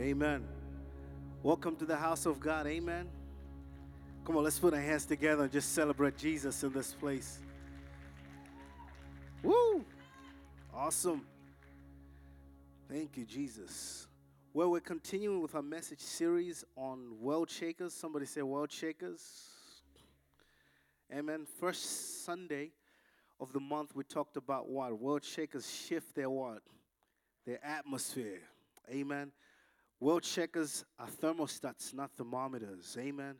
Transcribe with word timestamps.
Amen. 0.00 0.42
Welcome 1.42 1.76
to 1.76 1.84
the 1.84 1.94
house 1.94 2.24
of 2.24 2.40
God. 2.40 2.66
Amen. 2.66 3.06
Come 4.24 4.38
on, 4.38 4.44
let's 4.44 4.58
put 4.58 4.72
our 4.72 4.80
hands 4.80 5.04
together 5.04 5.42
and 5.42 5.52
just 5.52 5.74
celebrate 5.74 6.16
Jesus 6.16 6.62
in 6.62 6.72
this 6.72 6.94
place. 6.94 7.38
Woo! 9.42 9.84
Awesome. 10.74 11.26
Thank 12.88 13.18
you, 13.18 13.26
Jesus. 13.26 14.06
Well, 14.54 14.70
we're 14.70 14.80
continuing 14.80 15.42
with 15.42 15.54
our 15.54 15.60
message 15.60 16.00
series 16.00 16.64
on 16.76 17.20
world 17.20 17.50
shakers. 17.50 17.92
Somebody 17.92 18.24
say 18.24 18.40
world 18.40 18.72
shakers. 18.72 19.20
Amen. 21.12 21.46
First 21.58 22.24
Sunday 22.24 22.70
of 23.38 23.52
the 23.52 23.60
month, 23.60 23.94
we 23.94 24.04
talked 24.04 24.38
about 24.38 24.66
what? 24.66 24.98
World 24.98 25.24
shakers 25.24 25.70
shift 25.70 26.14
their 26.14 26.30
what? 26.30 26.62
Their 27.44 27.62
atmosphere. 27.62 28.40
Amen. 28.90 29.32
World 30.00 30.24
shakers 30.24 30.84
are 30.98 31.08
thermostats, 31.08 31.92
not 31.92 32.10
thermometers. 32.16 32.96
Amen. 32.98 33.36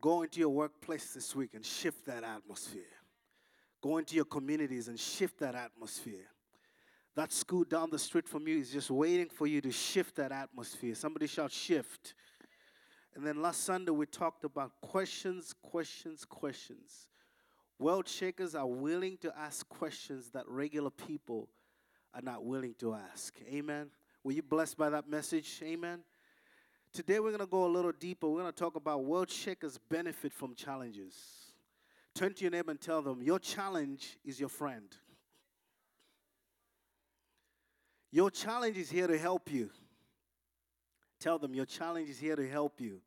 Go 0.00 0.22
into 0.22 0.40
your 0.40 0.48
workplace 0.48 1.12
this 1.12 1.36
week 1.36 1.50
and 1.54 1.64
shift 1.64 2.06
that 2.06 2.24
atmosphere. 2.24 2.82
Go 3.82 3.98
into 3.98 4.16
your 4.16 4.24
communities 4.24 4.88
and 4.88 4.98
shift 4.98 5.38
that 5.40 5.54
atmosphere. 5.54 6.30
That 7.14 7.30
school 7.30 7.64
down 7.64 7.90
the 7.90 7.98
street 7.98 8.26
from 8.26 8.48
you 8.48 8.58
is 8.58 8.70
just 8.70 8.90
waiting 8.90 9.28
for 9.28 9.46
you 9.46 9.60
to 9.60 9.70
shift 9.70 10.16
that 10.16 10.32
atmosphere. 10.32 10.94
Somebody 10.94 11.26
shout 11.26 11.52
shift. 11.52 12.14
And 13.14 13.26
then 13.26 13.42
last 13.42 13.64
Sunday 13.64 13.92
we 13.92 14.06
talked 14.06 14.44
about 14.44 14.72
questions, 14.80 15.54
questions, 15.62 16.24
questions. 16.24 17.06
World 17.78 18.08
shakers 18.08 18.54
are 18.54 18.66
willing 18.66 19.18
to 19.18 19.32
ask 19.36 19.68
questions 19.68 20.30
that 20.30 20.48
regular 20.48 20.90
people 20.90 21.50
are 22.14 22.22
not 22.22 22.44
willing 22.44 22.74
to 22.78 22.94
ask. 22.94 23.34
Amen. 23.52 23.90
Were 24.24 24.32
you 24.32 24.42
blessed 24.42 24.76
by 24.76 24.88
that 24.90 25.08
message? 25.08 25.60
Amen. 25.64 26.00
Today 26.92 27.18
we're 27.18 27.30
going 27.30 27.40
to 27.40 27.46
go 27.46 27.64
a 27.64 27.66
little 27.66 27.92
deeper. 27.92 28.28
We're 28.28 28.42
going 28.42 28.52
to 28.52 28.58
talk 28.58 28.76
about 28.76 29.04
world 29.04 29.30
shakers 29.30 29.78
benefit 29.88 30.32
from 30.32 30.54
challenges. 30.54 31.14
Turn 32.14 32.32
to 32.34 32.42
your 32.42 32.52
neighbor 32.52 32.70
and 32.70 32.80
tell 32.80 33.02
them, 33.02 33.22
Your 33.22 33.40
challenge 33.40 34.18
is 34.24 34.38
your 34.38 34.48
friend. 34.48 34.86
Your 38.12 38.30
challenge 38.30 38.76
is 38.76 38.90
here 38.90 39.06
to 39.06 39.18
help 39.18 39.50
you. 39.50 39.70
Tell 41.18 41.38
them, 41.38 41.54
Your 41.54 41.66
challenge 41.66 42.08
is 42.08 42.18
here 42.18 42.36
to 42.36 42.48
help 42.48 42.80
you. 42.80 43.00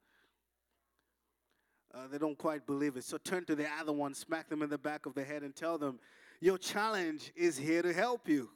Uh, 1.94 2.08
they 2.12 2.18
don't 2.18 2.38
quite 2.38 2.66
believe 2.66 2.98
it. 2.98 3.06
So 3.06 3.18
turn 3.18 3.46
to 3.46 3.56
the 3.56 3.68
other 3.80 3.94
one, 3.94 4.14
smack 4.14 4.50
them 4.50 4.62
in 4.62 4.70
the 4.70 4.78
back 4.78 5.06
of 5.06 5.14
the 5.14 5.24
head, 5.24 5.44
and 5.44 5.56
tell 5.56 5.78
them, 5.78 6.00
Your 6.42 6.58
challenge 6.58 7.32
is 7.38 7.58
here 7.58 7.84
to 7.84 7.94
help 7.94 8.28
you. 8.28 8.50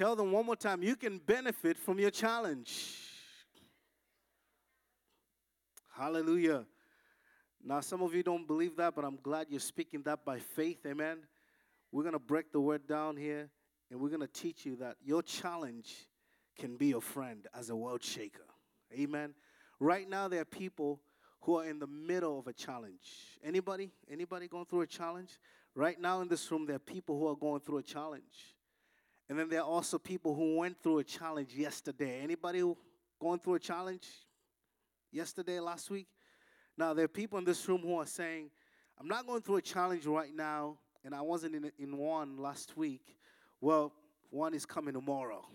Tell 0.00 0.16
them 0.16 0.32
one 0.32 0.46
more 0.46 0.56
time, 0.56 0.82
you 0.82 0.96
can 0.96 1.18
benefit 1.18 1.76
from 1.76 1.98
your 1.98 2.10
challenge. 2.10 2.96
Hallelujah. 5.94 6.64
Now, 7.62 7.80
some 7.80 8.00
of 8.00 8.14
you 8.14 8.22
don't 8.22 8.46
believe 8.46 8.76
that, 8.76 8.94
but 8.94 9.04
I'm 9.04 9.18
glad 9.22 9.48
you're 9.50 9.60
speaking 9.60 10.00
that 10.04 10.24
by 10.24 10.38
faith. 10.38 10.78
Amen. 10.86 11.18
We're 11.92 12.04
going 12.04 12.14
to 12.14 12.18
break 12.18 12.50
the 12.50 12.60
word 12.60 12.86
down 12.86 13.18
here, 13.18 13.50
and 13.90 14.00
we're 14.00 14.08
going 14.08 14.22
to 14.22 14.26
teach 14.26 14.64
you 14.64 14.76
that 14.76 14.96
your 15.04 15.22
challenge 15.22 15.94
can 16.58 16.78
be 16.78 16.86
your 16.86 17.02
friend 17.02 17.46
as 17.52 17.68
a 17.68 17.76
world 17.76 18.02
shaker. 18.02 18.46
Amen. 18.98 19.34
Right 19.80 20.08
now, 20.08 20.28
there 20.28 20.40
are 20.40 20.46
people 20.46 21.02
who 21.42 21.58
are 21.58 21.66
in 21.66 21.78
the 21.78 21.86
middle 21.86 22.38
of 22.38 22.46
a 22.46 22.54
challenge. 22.54 23.36
Anybody? 23.44 23.90
Anybody 24.10 24.48
going 24.48 24.64
through 24.64 24.80
a 24.80 24.86
challenge? 24.86 25.38
Right 25.74 26.00
now 26.00 26.22
in 26.22 26.28
this 26.28 26.50
room, 26.50 26.64
there 26.64 26.76
are 26.76 26.78
people 26.78 27.18
who 27.18 27.28
are 27.28 27.36
going 27.36 27.60
through 27.60 27.76
a 27.76 27.82
challenge. 27.82 28.54
And 29.30 29.38
then 29.38 29.48
there 29.48 29.60
are 29.60 29.66
also 29.66 29.96
people 29.96 30.34
who 30.34 30.56
went 30.56 30.82
through 30.82 30.98
a 30.98 31.04
challenge 31.04 31.54
yesterday. 31.54 32.20
Anybody 32.20 32.64
going 33.20 33.38
through 33.38 33.54
a 33.54 33.60
challenge 33.60 34.08
yesterday, 35.12 35.60
last 35.60 35.88
week? 35.88 36.08
Now, 36.76 36.94
there 36.94 37.04
are 37.04 37.08
people 37.08 37.38
in 37.38 37.44
this 37.44 37.68
room 37.68 37.82
who 37.82 37.96
are 37.98 38.06
saying, 38.06 38.50
I'm 38.98 39.06
not 39.06 39.28
going 39.28 39.40
through 39.40 39.58
a 39.58 39.62
challenge 39.62 40.04
right 40.04 40.34
now, 40.34 40.78
and 41.04 41.14
I 41.14 41.20
wasn't 41.20 41.54
in, 41.54 41.70
in 41.78 41.96
one 41.96 42.38
last 42.38 42.76
week. 42.76 43.18
Well, 43.60 43.92
one 44.30 44.52
is 44.52 44.66
coming 44.66 44.94
tomorrow. 44.94 45.46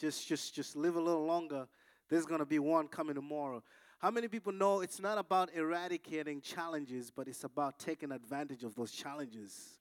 Just, 0.00 0.26
just, 0.26 0.56
just 0.56 0.74
live 0.74 0.96
a 0.96 1.00
little 1.00 1.26
longer. 1.26 1.68
There's 2.10 2.26
going 2.26 2.40
to 2.40 2.46
be 2.46 2.58
one 2.58 2.88
coming 2.88 3.14
tomorrow. 3.14 3.62
How 4.00 4.10
many 4.10 4.26
people 4.26 4.52
know 4.52 4.80
it's 4.80 4.98
not 4.98 5.16
about 5.16 5.54
eradicating 5.54 6.40
challenges, 6.40 7.12
but 7.14 7.28
it's 7.28 7.44
about 7.44 7.78
taking 7.78 8.10
advantage 8.10 8.64
of 8.64 8.74
those 8.74 8.90
challenges? 8.90 9.77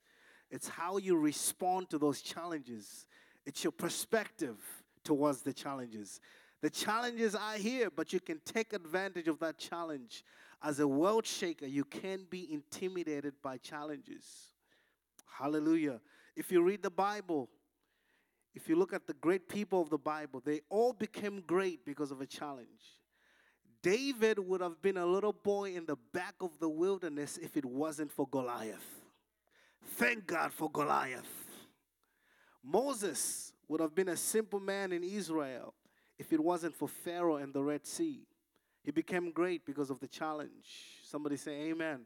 It's 0.50 0.68
how 0.68 0.98
you 0.98 1.18
respond 1.18 1.90
to 1.90 1.98
those 1.98 2.22
challenges. 2.22 3.06
It's 3.46 3.64
your 3.64 3.72
perspective 3.72 4.58
towards 5.04 5.42
the 5.42 5.54
challenges. 5.54 6.20
The 6.62 6.70
challenges 6.70 7.36
are 7.36 7.58
here, 7.58 7.90
but 7.90 8.14
you 8.14 8.20
can 8.20 8.42
take 8.46 8.74
advantage 8.74 9.28
of 9.28 9.40
that 9.40 9.58
challenge. 9.58 10.24
As 10.62 10.80
a 10.80 10.88
world 10.88 11.26
shaker, 11.26 11.68
you 11.68 11.84
can 11.84 12.26
be 12.30 12.52
intimidated 12.52 13.34
by 13.44 13.58
challenges. 13.58 14.24
Hallelujah. 15.38 16.02
If 16.36 16.52
you 16.52 16.64
read 16.64 16.82
the 16.82 16.90
Bible, 16.90 17.50
if 18.56 18.68
you 18.68 18.76
look 18.76 18.92
at 18.92 19.06
the 19.06 19.14
great 19.14 19.48
people 19.48 19.82
of 19.82 19.90
the 19.90 20.00
Bible, 20.00 20.42
they 20.44 20.62
all 20.70 20.94
became 20.94 21.44
great 21.46 21.86
because 21.86 22.10
of 22.10 22.22
a 22.22 22.26
challenge. 22.26 22.98
David 23.84 24.40
would 24.40 24.62
have 24.62 24.82
been 24.82 24.98
a 24.98 25.06
little 25.06 25.34
boy 25.34 25.76
in 25.76 25.86
the 25.86 25.98
back 26.12 26.34
of 26.42 26.58
the 26.60 26.68
wilderness 26.68 27.38
if 27.38 27.56
it 27.56 27.66
wasn't 27.66 28.12
for 28.12 28.28
Goliath. 28.28 29.07
Thank 29.96 30.28
God 30.28 30.54
for 30.54 30.70
Goliath. 30.70 31.26
Moses 32.64 33.54
would 33.68 33.80
have 33.80 33.96
been 33.96 34.10
a 34.10 34.18
simple 34.18 34.60
man 34.60 34.92
in 34.92 35.04
Israel 35.04 35.74
if 36.20 36.34
it 36.34 36.40
wasn't 36.40 36.76
for 36.76 36.88
Pharaoh 36.88 37.38
and 37.38 37.54
the 37.54 37.64
Red 37.64 37.86
Sea. 37.86 38.28
He 38.84 38.92
became 38.92 39.32
great 39.32 39.66
because 39.66 39.90
of 39.90 40.00
the 40.00 40.08
challenge. 40.08 41.00
Somebody 41.04 41.38
say, 41.38 41.70
Amen. 41.70 42.06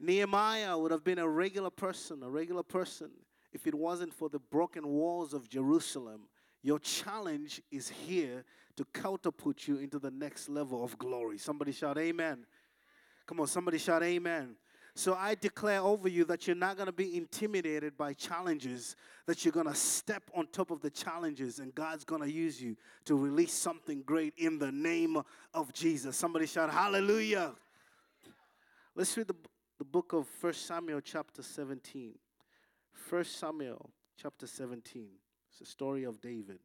Nehemiah 0.00 0.78
would 0.78 0.92
have 0.92 1.04
been 1.04 1.18
a 1.18 1.28
regular 1.28 1.70
person, 1.70 2.22
a 2.22 2.30
regular 2.30 2.62
person, 2.62 3.10
if 3.52 3.66
it 3.66 3.74
wasn't 3.74 4.14
for 4.14 4.28
the 4.28 4.38
broken 4.38 4.86
walls 4.86 5.34
of 5.34 5.48
Jerusalem. 5.48 6.28
Your 6.62 6.78
challenge 6.78 7.60
is 7.70 7.88
here 7.88 8.44
to 8.76 8.84
catapult 8.92 9.66
you 9.66 9.78
into 9.78 9.98
the 9.98 10.10
next 10.10 10.48
level 10.48 10.84
of 10.84 10.96
glory. 10.98 11.38
Somebody 11.38 11.72
shout, 11.72 11.98
Amen. 11.98 12.44
Come 13.26 13.40
on, 13.40 13.46
somebody 13.46 13.78
shout, 13.78 14.02
Amen. 14.02 14.56
So 14.98 15.14
I 15.14 15.36
declare 15.36 15.80
over 15.80 16.08
you 16.08 16.24
that 16.24 16.48
you're 16.48 16.56
not 16.56 16.74
going 16.76 16.86
to 16.86 16.92
be 16.92 17.16
intimidated 17.16 17.96
by 17.96 18.14
challenges, 18.14 18.96
that 19.26 19.44
you're 19.44 19.52
going 19.52 19.68
to 19.68 19.74
step 19.76 20.24
on 20.34 20.48
top 20.48 20.72
of 20.72 20.80
the 20.80 20.90
challenges, 20.90 21.60
and 21.60 21.72
God's 21.72 22.02
going 22.02 22.20
to 22.20 22.28
use 22.28 22.60
you 22.60 22.76
to 23.04 23.14
release 23.14 23.52
something 23.52 24.02
great 24.02 24.34
in 24.38 24.58
the 24.58 24.72
name 24.72 25.22
of 25.54 25.72
Jesus. 25.72 26.16
Somebody 26.16 26.46
shout, 26.46 26.72
Hallelujah. 26.72 27.52
Let's 28.96 29.16
read 29.16 29.28
the, 29.28 29.36
the 29.78 29.84
book 29.84 30.14
of 30.14 30.26
1 30.40 30.52
Samuel, 30.54 31.00
chapter 31.00 31.44
17. 31.44 32.14
1 33.08 33.24
Samuel, 33.24 33.90
chapter 34.20 34.48
17. 34.48 35.06
It's 35.48 35.60
the 35.60 35.64
story 35.64 36.02
of 36.02 36.20
David. 36.20 36.58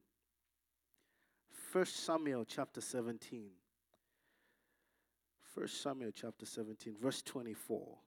1 1.71 1.85
Samuel, 1.85 2.45
chapter 2.45 2.81
17. 2.81 3.51
1 5.53 5.67
Samuel, 5.67 6.09
chapter 6.15 6.47
17, 6.47 6.95
verse 6.99 7.21
24. 7.21 7.99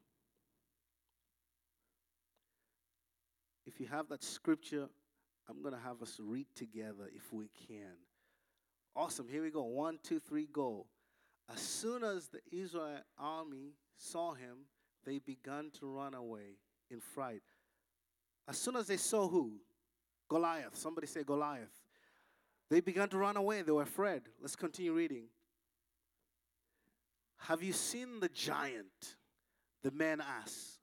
If 3.66 3.80
you 3.80 3.86
have 3.86 4.08
that 4.08 4.22
scripture, 4.22 4.88
I'm 5.48 5.62
going 5.62 5.74
to 5.74 5.80
have 5.80 6.02
us 6.02 6.18
read 6.22 6.46
together 6.54 7.10
if 7.14 7.32
we 7.32 7.50
can. 7.68 7.96
Awesome. 8.94 9.26
Here 9.28 9.42
we 9.42 9.50
go. 9.50 9.64
One, 9.64 9.98
two, 10.02 10.20
three, 10.20 10.48
go. 10.52 10.86
As 11.52 11.60
soon 11.60 12.02
as 12.02 12.28
the 12.28 12.40
Israel 12.50 13.00
army 13.18 13.74
saw 13.96 14.34
him, 14.34 14.66
they 15.04 15.18
began 15.18 15.70
to 15.78 15.86
run 15.86 16.14
away 16.14 16.58
in 16.90 17.00
fright. 17.00 17.42
As 18.48 18.56
soon 18.58 18.76
as 18.76 18.86
they 18.86 18.96
saw 18.96 19.28
who? 19.28 19.52
Goliath. 20.28 20.76
Somebody 20.76 21.06
say 21.06 21.22
Goliath. 21.22 21.82
They 22.68 22.80
began 22.80 23.08
to 23.10 23.18
run 23.18 23.36
away. 23.36 23.62
They 23.62 23.72
were 23.72 23.82
afraid. 23.82 24.22
Let's 24.40 24.56
continue 24.56 24.92
reading. 24.92 25.24
Have 27.38 27.62
you 27.62 27.72
seen 27.72 28.18
the 28.20 28.28
giant? 28.28 29.16
The 29.82 29.90
man 29.92 30.20
asked. 30.20 30.75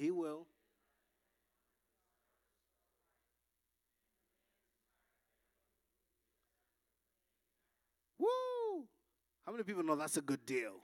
He 0.00 0.10
will. 0.10 0.46
Woo! 8.18 8.86
How 9.44 9.52
many 9.52 9.62
people 9.62 9.82
know 9.82 9.96
that's 9.96 10.16
a 10.16 10.22
good 10.22 10.46
deal? 10.46 10.76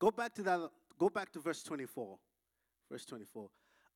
Go 0.00 0.10
back 0.10 0.34
to 0.34 0.42
that. 0.42 0.68
Go 0.98 1.08
back 1.08 1.30
to 1.30 1.38
verse 1.38 1.62
24. 1.62 2.18
Verse 2.90 3.04
24. 3.04 3.48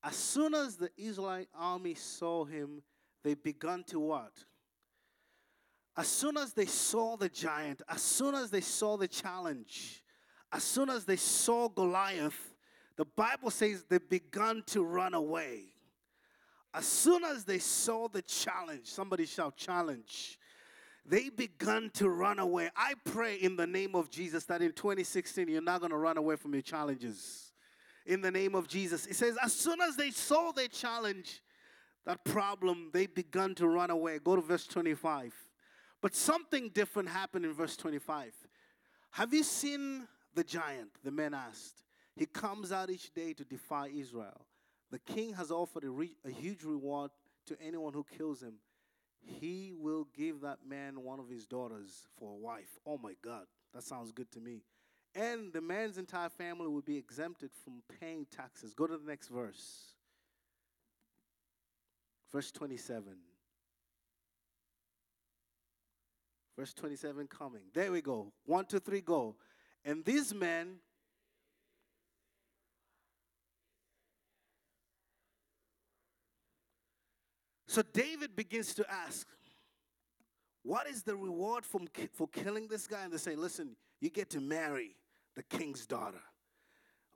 As 0.05 0.15
soon 0.15 0.55
as 0.55 0.77
the 0.77 0.91
Israelite 0.97 1.49
army 1.53 1.95
saw 1.95 2.45
him, 2.45 2.81
they 3.25 3.35
began 3.35 3.83
to 3.89 3.99
what? 3.99 4.33
as 5.97 6.07
soon 6.07 6.37
as 6.37 6.53
they 6.53 6.67
saw 6.67 7.17
the 7.17 7.29
giant, 7.29 7.83
as 7.89 8.01
soon 8.01 8.37
as 8.37 8.53
they 8.53 8.61
saw 8.61 8.97
the 8.97 9.09
challenge, 9.09 10.05
as 10.53 10.63
soon 10.63 10.89
as 10.89 11.05
they 11.05 11.17
saw 11.17 11.69
Goliath, 11.69 12.55
the 12.99 13.05
Bible 13.05 13.51
says 13.53 13.85
they 13.89 13.99
began 13.99 14.65
to 14.67 14.83
run 14.83 15.15
away. 15.15 15.67
As 16.75 16.85
soon 16.85 17.25
as 17.25 17.45
they 17.45 17.61
saw 17.61 18.09
the 18.09 18.23
challenge, 18.23 18.87
somebody 18.87 19.25
shout 19.25 19.57
challenge, 19.57 20.37
they 21.07 21.31
began 21.31 21.91
to 21.95 22.11
run 22.11 22.41
away. 22.41 22.71
I 22.77 22.95
pray 23.05 23.37
in 23.37 23.55
the 23.55 23.69
name 23.69 23.95
of 23.95 24.11
Jesus 24.11 24.45
that 24.47 24.63
in 24.63 24.73
2016 24.73 25.49
you're 25.49 25.63
not 25.63 25.79
going 25.79 25.93
to 25.93 25.97
run 25.97 26.19
away 26.19 26.35
from 26.35 26.53
your 26.53 26.63
challenges. 26.63 27.53
In 28.05 28.21
the 28.21 28.33
name 28.33 28.57
of 28.57 28.67
Jesus. 28.67 29.07
It 29.07 29.15
says, 29.15 29.37
as 29.41 29.53
soon 29.53 29.81
as 29.81 29.95
they 29.95 30.11
saw 30.11 30.51
their 30.51 30.67
challenge, 30.67 31.41
that 32.05 32.25
problem, 32.25 32.91
they 32.93 33.07
began 33.07 33.55
to 33.57 33.69
run 33.69 33.91
away. 33.91 34.19
Go 34.19 34.35
to 34.35 34.43
verse 34.43 34.67
25. 34.67 35.33
But 36.01 36.17
something 36.17 36.71
different 36.71 37.11
happened 37.11 37.45
in 37.45 37.53
verse 37.53 37.77
25. 37.77 38.33
Have 39.13 39.33
you 39.33 39.45
seen 39.45 40.09
the 40.35 40.43
giant? 40.43 40.91
The 41.05 41.13
men 41.13 41.33
asked. 41.33 41.85
He 42.19 42.27
comes 42.27 42.73
out 42.73 42.91
each 42.91 43.15
day 43.15 43.33
to 43.35 43.45
defy 43.45 43.91
Israel. 43.95 44.45
The 44.91 44.99
king 44.99 45.35
has 45.35 45.53
offered 45.53 45.85
a, 45.85 45.91
re- 45.91 46.17
a 46.27 46.31
huge 46.31 46.65
reward 46.65 47.13
to 47.47 47.57
anyone 47.65 47.93
who 47.93 48.05
kills 48.19 48.43
him. 48.43 48.55
He 49.21 49.73
will 49.79 50.09
give 50.17 50.41
that 50.41 50.59
man 50.69 51.05
one 51.05 51.21
of 51.21 51.29
his 51.29 51.47
daughters 51.47 52.09
for 52.19 52.33
a 52.33 52.35
wife. 52.35 52.81
Oh 52.85 52.99
my 52.99 53.13
God, 53.23 53.45
that 53.73 53.85
sounds 53.85 54.11
good 54.11 54.33
to 54.33 54.41
me. 54.41 54.63
And 55.15 55.53
the 55.53 55.61
man's 55.61 55.97
entire 55.97 56.29
family 56.29 56.67
will 56.67 56.83
be 56.83 56.97
exempted 56.97 57.51
from 57.65 57.83
paying 58.01 58.27
taxes. 58.35 58.75
Go 58.75 58.89
to 58.89 58.97
the 58.97 59.09
next 59.09 59.29
verse. 59.29 59.93
Verse 62.33 62.51
27. 62.51 63.05
Verse 66.59 66.75
27 66.75 67.29
coming. 67.29 67.63
There 67.73 67.93
we 67.93 68.01
go. 68.01 68.33
One, 68.45 68.65
two, 68.65 68.81
three, 68.81 69.03
go. 69.03 69.37
And 69.85 70.05
these 70.05 70.35
men 70.35 70.79
So 77.69 77.83
David 77.93 78.35
begins 78.35 78.75
to 78.77 78.91
ask, 78.91 79.27
What 80.63 80.89
is 80.89 81.03
the 81.03 81.15
reward 81.15 81.67
from, 81.67 81.87
for 82.15 82.27
killing 82.29 82.67
this 82.67 82.87
guy? 82.87 83.05
And 83.05 83.13
they 83.13 83.19
say, 83.19 83.37
Listen, 83.37 83.77
you 84.01 84.09
get 84.09 84.31
to 84.31 84.41
marry 84.41 84.97
the 85.37 85.43
king's 85.43 85.87
daughter. 85.87 86.23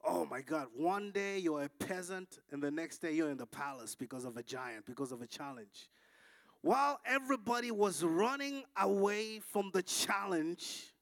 Oh 0.07 0.27
my 0.27 0.43
God, 0.43 0.67
one 0.77 1.11
day 1.11 1.39
you're 1.39 1.63
a 1.63 1.69
peasant, 1.69 2.39
and 2.51 2.63
the 2.63 2.71
next 2.71 2.99
day 2.99 3.13
you're 3.13 3.31
in 3.31 3.39
the 3.39 3.47
palace 3.47 3.95
because 3.95 4.25
of 4.25 4.37
a 4.37 4.43
giant, 4.43 4.85
because 4.85 5.11
of 5.11 5.23
a 5.23 5.27
challenge. 5.27 5.89
While 6.61 7.01
everybody 7.07 7.71
was 7.71 8.05
running 8.05 8.65
away 8.77 9.39
from 9.39 9.71
the 9.73 9.83
challenge, 9.83 10.93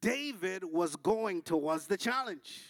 David 0.00 0.64
was 0.64 0.96
going 0.96 1.42
towards 1.42 1.86
the 1.86 1.96
challenge 1.96 2.62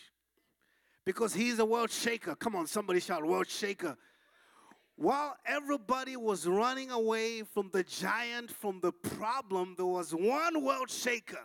because 1.06 1.32
he's 1.32 1.58
a 1.58 1.64
world 1.64 1.90
shaker. 1.90 2.34
Come 2.34 2.54
on, 2.54 2.66
somebody 2.66 3.00
shout, 3.00 3.24
world 3.24 3.48
shaker. 3.48 3.96
While 5.00 5.34
everybody 5.46 6.14
was 6.18 6.46
running 6.46 6.90
away 6.90 7.42
from 7.42 7.70
the 7.72 7.82
giant, 7.82 8.50
from 8.50 8.80
the 8.80 8.92
problem, 8.92 9.74
there 9.78 9.86
was 9.86 10.14
one 10.14 10.62
world 10.62 10.90
shaker 10.90 11.40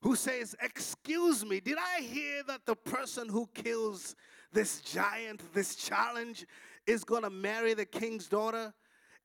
who 0.00 0.14
says, 0.14 0.54
Excuse 0.62 1.44
me, 1.44 1.58
did 1.58 1.76
I 1.76 2.02
hear 2.02 2.44
that 2.44 2.66
the 2.66 2.76
person 2.76 3.28
who 3.28 3.48
kills 3.52 4.14
this 4.52 4.80
giant, 4.80 5.42
this 5.52 5.74
challenge, 5.74 6.46
is 6.86 7.02
going 7.02 7.24
to 7.24 7.30
marry 7.30 7.74
the 7.74 7.84
king's 7.84 8.28
daughter? 8.28 8.72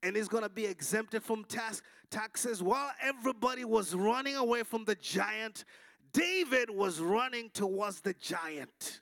and 0.01 0.17
is 0.17 0.27
going 0.27 0.43
to 0.43 0.49
be 0.49 0.65
exempted 0.65 1.23
from 1.23 1.45
tax, 1.45 1.81
taxes. 2.09 2.61
While 2.61 2.91
everybody 3.01 3.63
was 3.63 3.95
running 3.95 4.35
away 4.35 4.63
from 4.63 4.83
the 4.83 4.95
giant, 4.95 5.63
David 6.11 6.69
was 6.69 6.99
running 6.99 7.49
towards 7.51 8.01
the 8.01 8.13
giant 8.13 8.99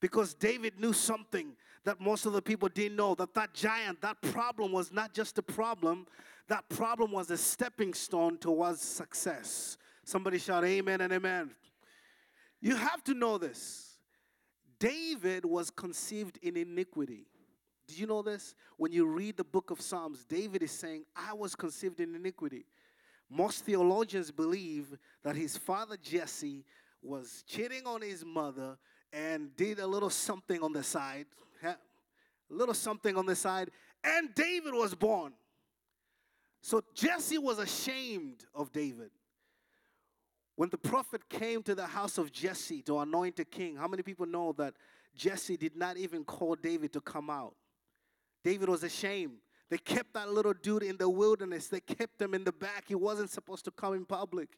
because 0.00 0.34
David 0.34 0.80
knew 0.80 0.92
something 0.92 1.52
that 1.84 2.00
most 2.00 2.26
of 2.26 2.32
the 2.32 2.42
people 2.42 2.68
didn't 2.68 2.96
know 2.96 3.14
that 3.14 3.34
that 3.34 3.54
giant, 3.54 4.00
that 4.02 4.20
problem 4.20 4.72
was 4.72 4.92
not 4.92 5.14
just 5.14 5.38
a 5.38 5.42
problem, 5.42 6.06
that 6.48 6.68
problem 6.68 7.12
was 7.12 7.30
a 7.30 7.36
stepping 7.36 7.94
stone 7.94 8.36
towards 8.38 8.80
success. 8.80 9.78
Somebody 10.04 10.38
shout 10.38 10.64
amen 10.64 11.00
and 11.00 11.12
amen. 11.12 11.50
You 12.60 12.76
have 12.76 13.02
to 13.04 13.14
know 13.14 13.38
this. 13.38 13.98
David 14.78 15.44
was 15.44 15.70
conceived 15.70 16.38
in 16.42 16.56
iniquity. 16.56 17.26
Did 17.86 17.98
you 17.98 18.06
know 18.06 18.22
this? 18.22 18.54
When 18.76 18.92
you 18.92 19.06
read 19.06 19.36
the 19.36 19.44
book 19.44 19.70
of 19.70 19.80
Psalms, 19.80 20.24
David 20.24 20.62
is 20.62 20.70
saying, 20.70 21.04
I 21.14 21.34
was 21.34 21.54
conceived 21.54 22.00
in 22.00 22.14
iniquity. 22.14 22.64
Most 23.28 23.64
theologians 23.64 24.30
believe 24.30 24.98
that 25.22 25.36
his 25.36 25.56
father 25.56 25.96
Jesse 26.00 26.64
was 27.02 27.44
cheating 27.46 27.86
on 27.86 28.02
his 28.02 28.24
mother 28.24 28.76
and 29.12 29.54
did 29.56 29.78
a 29.78 29.86
little 29.86 30.10
something 30.10 30.62
on 30.62 30.72
the 30.72 30.82
side, 30.82 31.26
a 32.50 32.54
little 32.54 32.74
something 32.74 33.16
on 33.16 33.26
the 33.26 33.36
side, 33.36 33.70
and 34.02 34.34
David 34.34 34.74
was 34.74 34.94
born. 34.94 35.32
So 36.62 36.82
Jesse 36.94 37.38
was 37.38 37.58
ashamed 37.58 38.44
of 38.54 38.72
David. 38.72 39.10
When 40.56 40.68
the 40.68 40.78
prophet 40.78 41.28
came 41.28 41.62
to 41.62 41.74
the 41.74 41.86
house 41.86 42.18
of 42.18 42.30
Jesse 42.32 42.82
to 42.82 42.98
anoint 42.98 43.40
a 43.40 43.44
king, 43.44 43.76
how 43.76 43.88
many 43.88 44.02
people 44.02 44.26
know 44.26 44.52
that 44.58 44.74
Jesse 45.16 45.56
did 45.56 45.74
not 45.74 45.96
even 45.96 46.24
call 46.24 46.54
David 46.54 46.92
to 46.92 47.00
come 47.00 47.30
out? 47.30 47.54
David 48.44 48.68
was 48.68 48.82
ashamed. 48.82 49.38
They 49.70 49.78
kept 49.78 50.14
that 50.14 50.30
little 50.30 50.52
dude 50.52 50.82
in 50.82 50.96
the 50.96 51.08
wilderness. 51.08 51.68
They 51.68 51.80
kept 51.80 52.20
him 52.20 52.34
in 52.34 52.44
the 52.44 52.52
back. 52.52 52.84
He 52.88 52.94
wasn't 52.94 53.30
supposed 53.30 53.64
to 53.66 53.70
come 53.70 53.94
in 53.94 54.04
public. 54.04 54.50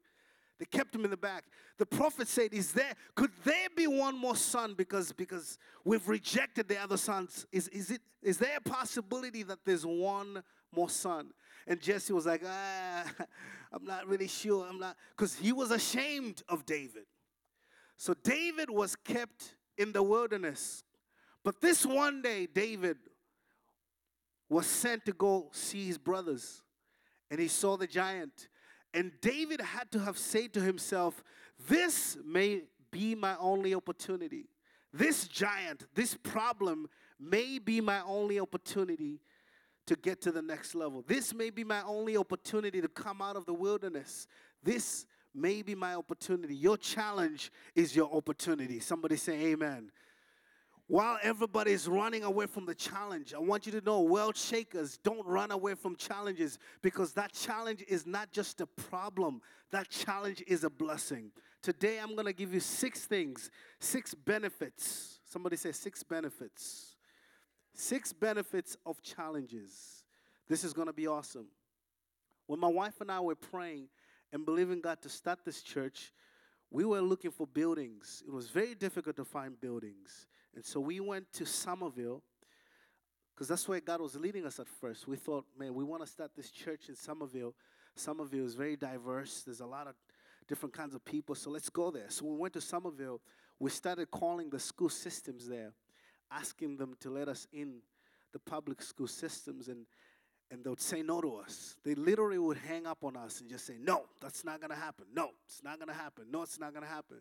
They 0.62 0.78
kept 0.78 0.94
him 0.94 1.04
in 1.04 1.10
the 1.10 1.16
back. 1.16 1.42
The 1.78 1.86
prophet 1.86 2.28
said, 2.28 2.54
Is 2.54 2.70
there, 2.70 2.92
could 3.16 3.32
there 3.42 3.66
be 3.74 3.88
one 3.88 4.16
more 4.16 4.36
son? 4.36 4.74
Because, 4.78 5.10
because 5.10 5.58
we've 5.84 6.08
rejected 6.08 6.68
the 6.68 6.80
other 6.80 6.96
sons. 6.96 7.48
Is, 7.50 7.66
is, 7.66 7.90
it, 7.90 8.00
is 8.22 8.38
there 8.38 8.58
a 8.58 8.60
possibility 8.60 9.42
that 9.42 9.58
there's 9.64 9.84
one 9.84 10.40
more 10.72 10.88
son? 10.88 11.32
And 11.66 11.80
Jesse 11.80 12.12
was 12.12 12.26
like, 12.26 12.42
ah, 12.46 13.04
I'm 13.72 13.84
not 13.84 14.06
really 14.06 14.28
sure. 14.28 14.64
I'm 14.64 14.78
not, 14.78 14.96
because 15.16 15.34
he 15.34 15.50
was 15.50 15.72
ashamed 15.72 16.44
of 16.48 16.64
David. 16.64 17.06
So 17.96 18.14
David 18.22 18.70
was 18.70 18.94
kept 18.94 19.56
in 19.76 19.90
the 19.90 20.04
wilderness. 20.04 20.84
But 21.42 21.60
this 21.60 21.84
one 21.84 22.22
day, 22.22 22.46
David 22.46 22.98
was 24.48 24.66
sent 24.66 25.06
to 25.06 25.12
go 25.12 25.48
see 25.50 25.86
his 25.86 25.98
brothers. 25.98 26.62
And 27.32 27.40
he 27.40 27.48
saw 27.48 27.76
the 27.76 27.88
giant. 27.88 28.46
And 28.94 29.12
David 29.20 29.60
had 29.60 29.90
to 29.92 29.98
have 30.00 30.18
said 30.18 30.52
to 30.54 30.60
himself, 30.60 31.22
This 31.68 32.16
may 32.24 32.62
be 32.90 33.14
my 33.14 33.36
only 33.38 33.74
opportunity. 33.74 34.46
This 34.92 35.26
giant, 35.26 35.86
this 35.94 36.14
problem 36.14 36.88
may 37.18 37.58
be 37.58 37.80
my 37.80 38.02
only 38.02 38.38
opportunity 38.38 39.20
to 39.86 39.96
get 39.96 40.20
to 40.22 40.32
the 40.32 40.42
next 40.42 40.74
level. 40.74 41.02
This 41.06 41.34
may 41.34 41.50
be 41.50 41.64
my 41.64 41.82
only 41.82 42.16
opportunity 42.16 42.80
to 42.80 42.88
come 42.88 43.22
out 43.22 43.36
of 43.36 43.46
the 43.46 43.54
wilderness. 43.54 44.26
This 44.62 45.06
may 45.34 45.62
be 45.62 45.74
my 45.74 45.94
opportunity. 45.94 46.54
Your 46.54 46.76
challenge 46.76 47.50
is 47.74 47.96
your 47.96 48.12
opportunity. 48.14 48.80
Somebody 48.80 49.16
say, 49.16 49.52
Amen. 49.52 49.90
While 50.92 51.16
everybody 51.22 51.72
is 51.72 51.88
running 51.88 52.22
away 52.22 52.44
from 52.44 52.66
the 52.66 52.74
challenge, 52.74 53.32
I 53.32 53.38
want 53.38 53.64
you 53.64 53.72
to 53.72 53.80
know, 53.80 54.02
world 54.02 54.36
shakers, 54.36 54.98
don't 54.98 55.26
run 55.26 55.50
away 55.50 55.74
from 55.74 55.96
challenges 55.96 56.58
because 56.82 57.14
that 57.14 57.32
challenge 57.32 57.82
is 57.88 58.06
not 58.06 58.30
just 58.30 58.60
a 58.60 58.66
problem, 58.66 59.40
that 59.70 59.88
challenge 59.88 60.44
is 60.46 60.64
a 60.64 60.68
blessing. 60.68 61.30
Today, 61.62 61.98
I'm 61.98 62.14
going 62.14 62.26
to 62.26 62.34
give 62.34 62.52
you 62.52 62.60
six 62.60 63.06
things, 63.06 63.50
six 63.80 64.12
benefits. 64.12 65.20
Somebody 65.24 65.56
say 65.56 65.72
six 65.72 66.02
benefits. 66.02 66.96
Six 67.72 68.12
benefits 68.12 68.76
of 68.84 69.00
challenges. 69.00 70.04
This 70.46 70.62
is 70.62 70.74
going 70.74 70.88
to 70.88 70.92
be 70.92 71.06
awesome. 71.06 71.46
When 72.48 72.60
my 72.60 72.68
wife 72.68 73.00
and 73.00 73.10
I 73.10 73.20
were 73.20 73.34
praying 73.34 73.88
and 74.30 74.44
believing 74.44 74.82
God 74.82 75.00
to 75.00 75.08
start 75.08 75.38
this 75.42 75.62
church, 75.62 76.12
we 76.70 76.84
were 76.84 77.00
looking 77.00 77.30
for 77.30 77.46
buildings. 77.46 78.22
It 78.26 78.30
was 78.30 78.50
very 78.50 78.74
difficult 78.74 79.16
to 79.16 79.24
find 79.24 79.58
buildings. 79.58 80.26
And 80.54 80.64
so 80.64 80.80
we 80.80 81.00
went 81.00 81.32
to 81.34 81.46
Somerville 81.46 82.22
because 83.34 83.48
that's 83.48 83.66
where 83.66 83.80
God 83.80 84.00
was 84.00 84.16
leading 84.16 84.44
us 84.44 84.60
at 84.60 84.68
first. 84.68 85.08
We 85.08 85.16
thought, 85.16 85.44
man, 85.58 85.74
we 85.74 85.84
want 85.84 86.02
to 86.04 86.08
start 86.08 86.32
this 86.36 86.50
church 86.50 86.88
in 86.88 86.96
Somerville. 86.96 87.54
Somerville 87.94 88.44
is 88.44 88.54
very 88.54 88.76
diverse, 88.76 89.42
there's 89.44 89.60
a 89.60 89.66
lot 89.66 89.86
of 89.86 89.94
different 90.48 90.74
kinds 90.74 90.94
of 90.94 91.04
people, 91.04 91.34
so 91.34 91.50
let's 91.50 91.70
go 91.70 91.90
there. 91.90 92.06
So 92.08 92.26
we 92.26 92.36
went 92.36 92.54
to 92.54 92.60
Somerville. 92.60 93.20
We 93.58 93.70
started 93.70 94.10
calling 94.10 94.50
the 94.50 94.58
school 94.58 94.88
systems 94.88 95.48
there, 95.48 95.72
asking 96.30 96.76
them 96.76 96.94
to 97.00 97.10
let 97.10 97.28
us 97.28 97.46
in 97.52 97.80
the 98.32 98.38
public 98.38 98.82
school 98.82 99.06
systems, 99.06 99.68
and, 99.68 99.86
and 100.50 100.64
they 100.64 100.70
would 100.70 100.80
say 100.80 101.02
no 101.02 101.20
to 101.20 101.36
us. 101.36 101.76
They 101.84 101.94
literally 101.94 102.38
would 102.38 102.56
hang 102.56 102.86
up 102.86 103.04
on 103.04 103.16
us 103.16 103.40
and 103.40 103.48
just 103.48 103.66
say, 103.66 103.76
no, 103.80 104.04
that's 104.20 104.44
not 104.44 104.60
going 104.60 104.70
to 104.70 104.76
happen. 104.76 105.06
No, 105.14 105.30
it's 105.46 105.62
not 105.62 105.78
going 105.78 105.88
to 105.88 105.94
happen. 105.94 106.24
No, 106.30 106.42
it's 106.42 106.58
not 106.58 106.72
going 106.72 106.84
to 106.84 106.92
happen. 106.92 107.18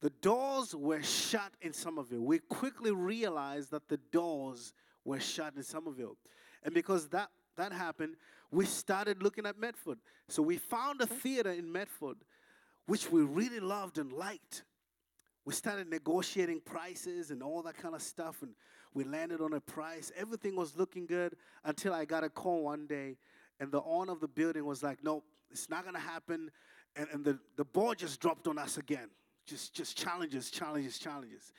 The 0.00 0.10
doors 0.10 0.74
were 0.74 1.02
shut 1.02 1.52
in 1.60 1.72
Somerville. 1.72 2.22
We 2.22 2.38
quickly 2.38 2.90
realized 2.90 3.70
that 3.72 3.88
the 3.88 3.98
doors 4.10 4.72
were 5.04 5.20
shut 5.20 5.54
in 5.56 5.62
Somerville. 5.62 6.16
And 6.62 6.74
because 6.74 7.08
that 7.08 7.30
that 7.56 7.72
happened, 7.72 8.16
we 8.50 8.64
started 8.64 9.22
looking 9.22 9.44
at 9.44 9.58
Medford. 9.58 9.98
So 10.28 10.42
we 10.42 10.56
found 10.56 11.00
a 11.02 11.06
theater 11.06 11.50
in 11.50 11.70
Medford, 11.70 12.16
which 12.86 13.10
we 13.10 13.22
really 13.22 13.60
loved 13.60 13.98
and 13.98 14.12
liked. 14.12 14.64
We 15.44 15.52
started 15.52 15.88
negotiating 15.88 16.60
prices 16.64 17.30
and 17.30 17.42
all 17.42 17.62
that 17.62 17.76
kind 17.76 17.94
of 17.94 18.02
stuff, 18.02 18.42
and 18.42 18.52
we 18.94 19.04
landed 19.04 19.40
on 19.40 19.52
a 19.52 19.60
price. 19.60 20.10
Everything 20.16 20.56
was 20.56 20.76
looking 20.76 21.06
good 21.06 21.36
until 21.64 21.92
I 21.92 22.04
got 22.04 22.24
a 22.24 22.30
call 22.30 22.64
one 22.64 22.86
day, 22.86 23.16
and 23.58 23.70
the 23.70 23.82
owner 23.82 24.12
of 24.12 24.20
the 24.20 24.28
building 24.28 24.64
was 24.64 24.82
like, 24.82 24.98
Nope, 25.02 25.24
it's 25.50 25.68
not 25.68 25.84
gonna 25.84 25.98
happen. 25.98 26.50
And, 26.96 27.08
and 27.12 27.24
the, 27.24 27.38
the 27.56 27.64
ball 27.64 27.94
just 27.94 28.20
dropped 28.20 28.48
on 28.48 28.58
us 28.58 28.76
again. 28.78 29.10
Just, 29.50 29.74
just 29.74 29.98
challenges, 29.98 30.48
challenges, 30.48 30.96
challenges. 30.96 31.52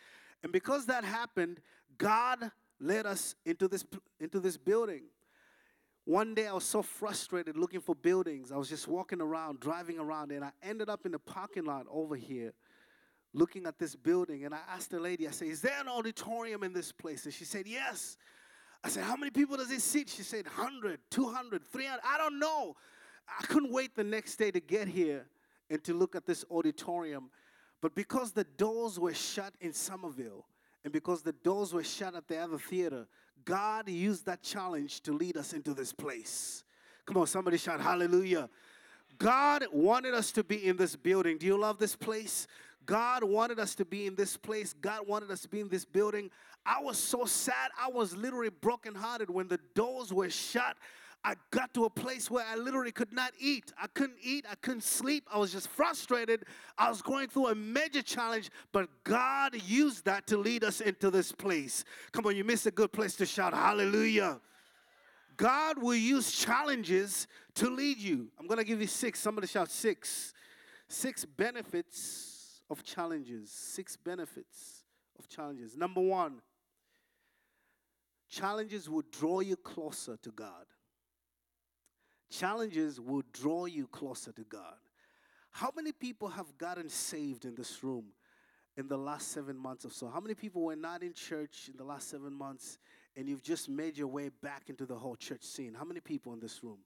And 0.43 0.51
because 0.51 0.85
that 0.85 1.03
happened, 1.03 1.59
God 1.97 2.51
led 2.79 3.05
us 3.05 3.35
into 3.45 3.67
this, 3.67 3.85
into 4.21 4.39
this 4.39 4.55
building. 4.55 5.03
One 6.05 6.33
day 6.33 6.47
I 6.47 6.53
was 6.53 6.63
so 6.63 6.81
frustrated 6.81 7.57
looking 7.57 7.81
for 7.81 7.93
buildings. 7.93 8.49
I 8.51 8.57
was 8.57 8.69
just 8.69 8.87
walking 8.87 9.19
around, 9.19 9.59
driving 9.59 9.99
around, 9.99 10.31
and 10.31 10.43
I 10.43 10.51
ended 10.63 10.89
up 10.89 11.05
in 11.05 11.11
the 11.11 11.19
parking 11.19 11.65
lot 11.65 11.85
over 11.91 12.15
here 12.15 12.53
looking 13.33 13.65
at 13.65 13.77
this 13.77 13.93
building. 13.93 14.45
And 14.45 14.53
I 14.53 14.59
asked 14.73 14.91
the 14.91 14.99
lady, 14.99 15.27
I 15.27 15.31
said, 15.31 15.49
Is 15.49 15.61
there 15.61 15.79
an 15.79 15.89
auditorium 15.89 16.63
in 16.63 16.71
this 16.71 16.93
place? 16.93 17.25
And 17.25 17.33
she 17.33 17.43
said, 17.43 17.67
Yes. 17.67 18.17
I 18.85 18.89
said, 18.89 19.03
How 19.03 19.17
many 19.17 19.31
people 19.31 19.57
does 19.57 19.69
it 19.69 19.81
seat? 19.81 20.09
She 20.09 20.23
said, 20.23 20.45
100, 20.45 20.99
200, 21.11 21.61
300. 21.67 21.99
I 22.03 22.17
don't 22.17 22.39
know. 22.39 22.77
I 23.27 23.45
couldn't 23.45 23.71
wait 23.71 23.95
the 23.95 24.03
next 24.03 24.37
day 24.37 24.49
to 24.51 24.59
get 24.59 24.87
here 24.87 25.27
and 25.69 25.83
to 25.83 25.93
look 25.93 26.15
at 26.15 26.25
this 26.25 26.43
auditorium. 26.51 27.29
But 27.81 27.95
because 27.95 28.31
the 28.31 28.43
doors 28.43 28.99
were 28.99 29.13
shut 29.13 29.53
in 29.59 29.73
Somerville, 29.73 30.45
and 30.83 30.93
because 30.93 31.21
the 31.21 31.33
doors 31.33 31.73
were 31.73 31.83
shut 31.83 32.15
at 32.15 32.27
the 32.27 32.37
other 32.37 32.57
theater, 32.57 33.07
God 33.43 33.89
used 33.89 34.25
that 34.27 34.41
challenge 34.41 35.01
to 35.01 35.13
lead 35.13 35.37
us 35.37 35.53
into 35.53 35.73
this 35.73 35.91
place. 35.91 36.63
Come 37.05 37.17
on, 37.17 37.27
somebody 37.27 37.57
shout 37.57 37.81
hallelujah. 37.81 38.49
God 39.17 39.65
wanted 39.71 40.13
us 40.13 40.31
to 40.33 40.43
be 40.43 40.67
in 40.67 40.77
this 40.77 40.95
building. 40.95 41.37
Do 41.37 41.45
you 41.45 41.57
love 41.57 41.77
this 41.77 41.95
place? 41.95 42.47
God 42.85 43.23
wanted 43.23 43.59
us 43.59 43.75
to 43.75 43.85
be 43.85 44.07
in 44.07 44.15
this 44.15 44.37
place. 44.37 44.73
God 44.73 45.07
wanted 45.07 45.29
us 45.29 45.41
to 45.41 45.47
be 45.47 45.59
in 45.59 45.69
this 45.69 45.85
building. 45.85 46.31
I 46.65 46.81
was 46.81 46.97
so 46.97 47.25
sad. 47.25 47.69
I 47.79 47.89
was 47.89 48.15
literally 48.15 48.49
brokenhearted 48.49 49.29
when 49.29 49.47
the 49.47 49.59
doors 49.75 50.13
were 50.13 50.29
shut 50.29 50.77
I 51.23 51.35
got 51.51 51.73
to 51.75 51.85
a 51.85 51.89
place 51.89 52.31
where 52.31 52.45
I 52.45 52.55
literally 52.55 52.91
could 52.91 53.13
not 53.13 53.33
eat. 53.39 53.71
I 53.79 53.85
couldn't 53.87 54.17
eat. 54.23 54.45
I 54.49 54.55
couldn't 54.55 54.83
sleep. 54.83 55.27
I 55.31 55.37
was 55.37 55.51
just 55.51 55.67
frustrated. 55.67 56.45
I 56.77 56.89
was 56.89 57.03
going 57.03 57.27
through 57.27 57.47
a 57.47 57.55
major 57.55 58.01
challenge, 58.01 58.49
but 58.71 58.89
God 59.03 59.55
used 59.63 60.05
that 60.05 60.25
to 60.27 60.37
lead 60.37 60.63
us 60.63 60.81
into 60.81 61.11
this 61.11 61.31
place. 61.31 61.83
Come 62.11 62.25
on, 62.25 62.35
you 62.35 62.43
missed 62.43 62.65
a 62.65 62.71
good 62.71 62.91
place 62.91 63.15
to 63.17 63.27
shout 63.27 63.53
hallelujah. 63.53 64.41
God 65.37 65.81
will 65.81 65.95
use 65.95 66.31
challenges 66.31 67.27
to 67.55 67.69
lead 67.69 67.99
you. 67.99 68.29
I'm 68.39 68.47
going 68.47 68.59
to 68.59 68.63
give 68.63 68.81
you 68.81 68.87
six. 68.87 69.19
Somebody 69.19 69.47
shout 69.47 69.69
six. 69.69 70.33
Six 70.87 71.25
benefits 71.25 72.61
of 72.69 72.83
challenges. 72.83 73.51
Six 73.51 73.95
benefits 73.95 74.83
of 75.19 75.29
challenges. 75.29 75.77
Number 75.77 76.01
one, 76.01 76.41
challenges 78.29 78.89
will 78.89 79.03
draw 79.11 79.39
you 79.39 79.55
closer 79.55 80.17
to 80.17 80.31
God. 80.31 80.65
Challenges 82.31 82.99
will 82.99 83.23
draw 83.33 83.65
you 83.65 83.87
closer 83.87 84.31
to 84.31 84.43
God. 84.43 84.75
How 85.51 85.69
many 85.75 85.91
people 85.91 86.29
have 86.29 86.57
gotten 86.57 86.87
saved 86.87 87.43
in 87.43 87.55
this 87.55 87.83
room 87.83 88.05
in 88.77 88.87
the 88.87 88.97
last 88.97 89.33
seven 89.33 89.57
months 89.57 89.83
or 89.83 89.91
so? 89.91 90.07
How 90.07 90.21
many 90.21 90.33
people 90.33 90.63
were 90.63 90.77
not 90.77 91.03
in 91.03 91.13
church 91.13 91.69
in 91.69 91.77
the 91.77 91.83
last 91.83 92.09
seven 92.09 92.33
months 92.33 92.79
and 93.17 93.27
you've 93.27 93.43
just 93.43 93.67
made 93.67 93.97
your 93.97 94.07
way 94.07 94.29
back 94.41 94.69
into 94.69 94.85
the 94.85 94.95
whole 94.95 95.17
church 95.17 95.43
scene? 95.43 95.75
How 95.77 95.83
many 95.83 95.99
people 95.99 96.31
in 96.33 96.39
this 96.39 96.63
room? 96.63 96.77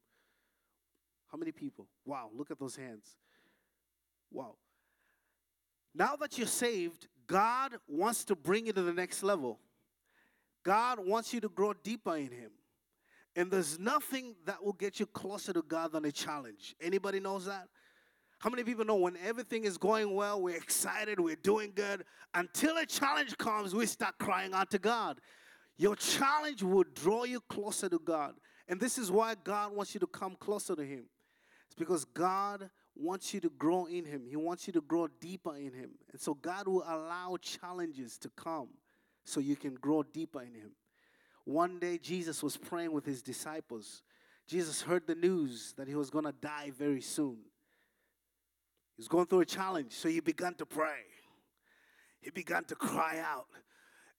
How 1.31 1.37
many 1.37 1.51
people? 1.51 1.85
Wow, 2.05 2.31
look 2.33 2.49
at 2.49 2.57
those 2.57 2.75
hands. 2.75 3.05
Wow. 4.31 4.55
Now 5.93 6.15
that 6.15 6.39
you're 6.39 6.47
saved, 6.47 7.07
God 7.27 7.75
wants 7.87 8.25
to 8.25 8.35
bring 8.35 8.65
you 8.65 8.73
to 8.73 8.81
the 8.81 8.93
next 8.93 9.21
level. 9.21 9.59
God 10.63 10.99
wants 11.05 11.33
you 11.33 11.39
to 11.41 11.49
grow 11.49 11.73
deeper 11.73 12.17
in 12.17 12.31
Him. 12.31 12.51
And 13.35 13.51
there's 13.51 13.77
nothing 13.77 14.35
that 14.45 14.63
will 14.63 14.73
get 14.73 14.99
you 14.99 15.05
closer 15.05 15.51
to 15.53 15.61
God 15.61 15.91
than 15.91 16.05
a 16.05 16.11
challenge. 16.11 16.75
Anybody 16.81 17.19
knows 17.19 17.45
that? 17.45 17.67
How 18.39 18.49
many 18.49 18.63
people 18.63 18.85
know 18.85 18.95
when 18.95 19.17
everything 19.25 19.63
is 19.65 19.77
going 19.77 20.13
well, 20.13 20.41
we're 20.41 20.55
excited, 20.55 21.19
we're 21.19 21.35
doing 21.35 21.71
good, 21.75 22.03
until 22.33 22.77
a 22.77 22.85
challenge 22.85 23.37
comes, 23.37 23.73
we 23.73 23.85
start 23.85 24.15
crying 24.19 24.53
out 24.53 24.71
to 24.71 24.79
God. 24.79 25.19
Your 25.77 25.95
challenge 25.95 26.63
will 26.63 26.85
draw 26.93 27.23
you 27.23 27.41
closer 27.49 27.89
to 27.89 27.99
God. 27.99 28.35
And 28.67 28.79
this 28.79 28.97
is 28.97 29.11
why 29.11 29.35
God 29.43 29.75
wants 29.75 29.93
you 29.93 29.99
to 29.99 30.07
come 30.07 30.35
closer 30.39 30.75
to 30.75 30.83
Him. 30.83 31.05
It's 31.65 31.75
because 31.75 32.05
God 32.05 32.69
wants 32.95 33.33
you 33.33 33.39
to 33.41 33.49
grow 33.49 33.85
in 33.85 34.05
Him, 34.05 34.25
He 34.29 34.35
wants 34.35 34.67
you 34.67 34.73
to 34.73 34.81
grow 34.81 35.07
deeper 35.19 35.55
in 35.55 35.73
Him. 35.73 35.91
And 36.11 36.21
so 36.21 36.33
God 36.33 36.67
will 36.67 36.83
allow 36.83 37.37
challenges 37.41 38.17
to 38.19 38.29
come 38.29 38.69
so 39.25 39.39
you 39.39 39.55
can 39.55 39.75
grow 39.75 40.03
deeper 40.03 40.41
in 40.41 40.53
Him. 40.53 40.71
One 41.45 41.79
day, 41.79 41.97
Jesus 41.97 42.43
was 42.43 42.57
praying 42.57 42.91
with 42.91 43.05
his 43.05 43.21
disciples. 43.21 44.01
Jesus 44.47 44.81
heard 44.81 45.07
the 45.07 45.15
news 45.15 45.73
that 45.77 45.87
he 45.87 45.95
was 45.95 46.09
going 46.09 46.25
to 46.25 46.31
die 46.31 46.71
very 46.77 47.01
soon. 47.01 47.37
He 48.95 49.01
was 49.01 49.07
going 49.07 49.27
through 49.27 49.41
a 49.41 49.45
challenge, 49.45 49.93
so 49.93 50.09
he 50.09 50.19
began 50.19 50.55
to 50.55 50.65
pray. 50.65 51.01
He 52.21 52.31
began 52.31 52.63
to 52.65 52.75
cry 52.75 53.19
out. 53.19 53.47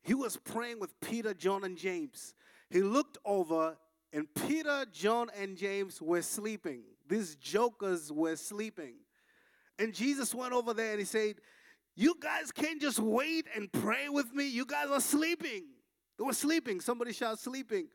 He 0.02 0.14
was 0.14 0.36
praying 0.36 0.78
with 0.78 0.98
Peter, 1.00 1.34
John, 1.34 1.64
and 1.64 1.76
James. 1.76 2.34
He 2.70 2.82
looked 2.82 3.18
over, 3.24 3.76
and 4.12 4.32
Peter, 4.46 4.84
John, 4.92 5.28
and 5.36 5.56
James 5.56 6.00
were 6.00 6.22
sleeping. 6.22 6.82
These 7.08 7.36
jokers 7.36 8.12
were 8.12 8.36
sleeping. 8.36 8.94
And 9.78 9.94
Jesus 9.94 10.34
went 10.34 10.52
over 10.52 10.72
there 10.74 10.92
and 10.92 10.98
he 10.98 11.04
said, 11.04 11.36
You 11.94 12.14
guys 12.20 12.50
can't 12.52 12.80
just 12.80 12.98
wait 12.98 13.46
and 13.54 13.70
pray 13.70 14.08
with 14.08 14.32
me. 14.32 14.48
You 14.48 14.64
guys 14.64 14.88
are 14.90 15.00
sleeping. 15.00 15.64
They 16.18 16.24
were 16.24 16.32
sleeping. 16.32 16.80
Somebody 16.80 17.12
shout, 17.12 17.38
sleeping. 17.38 17.88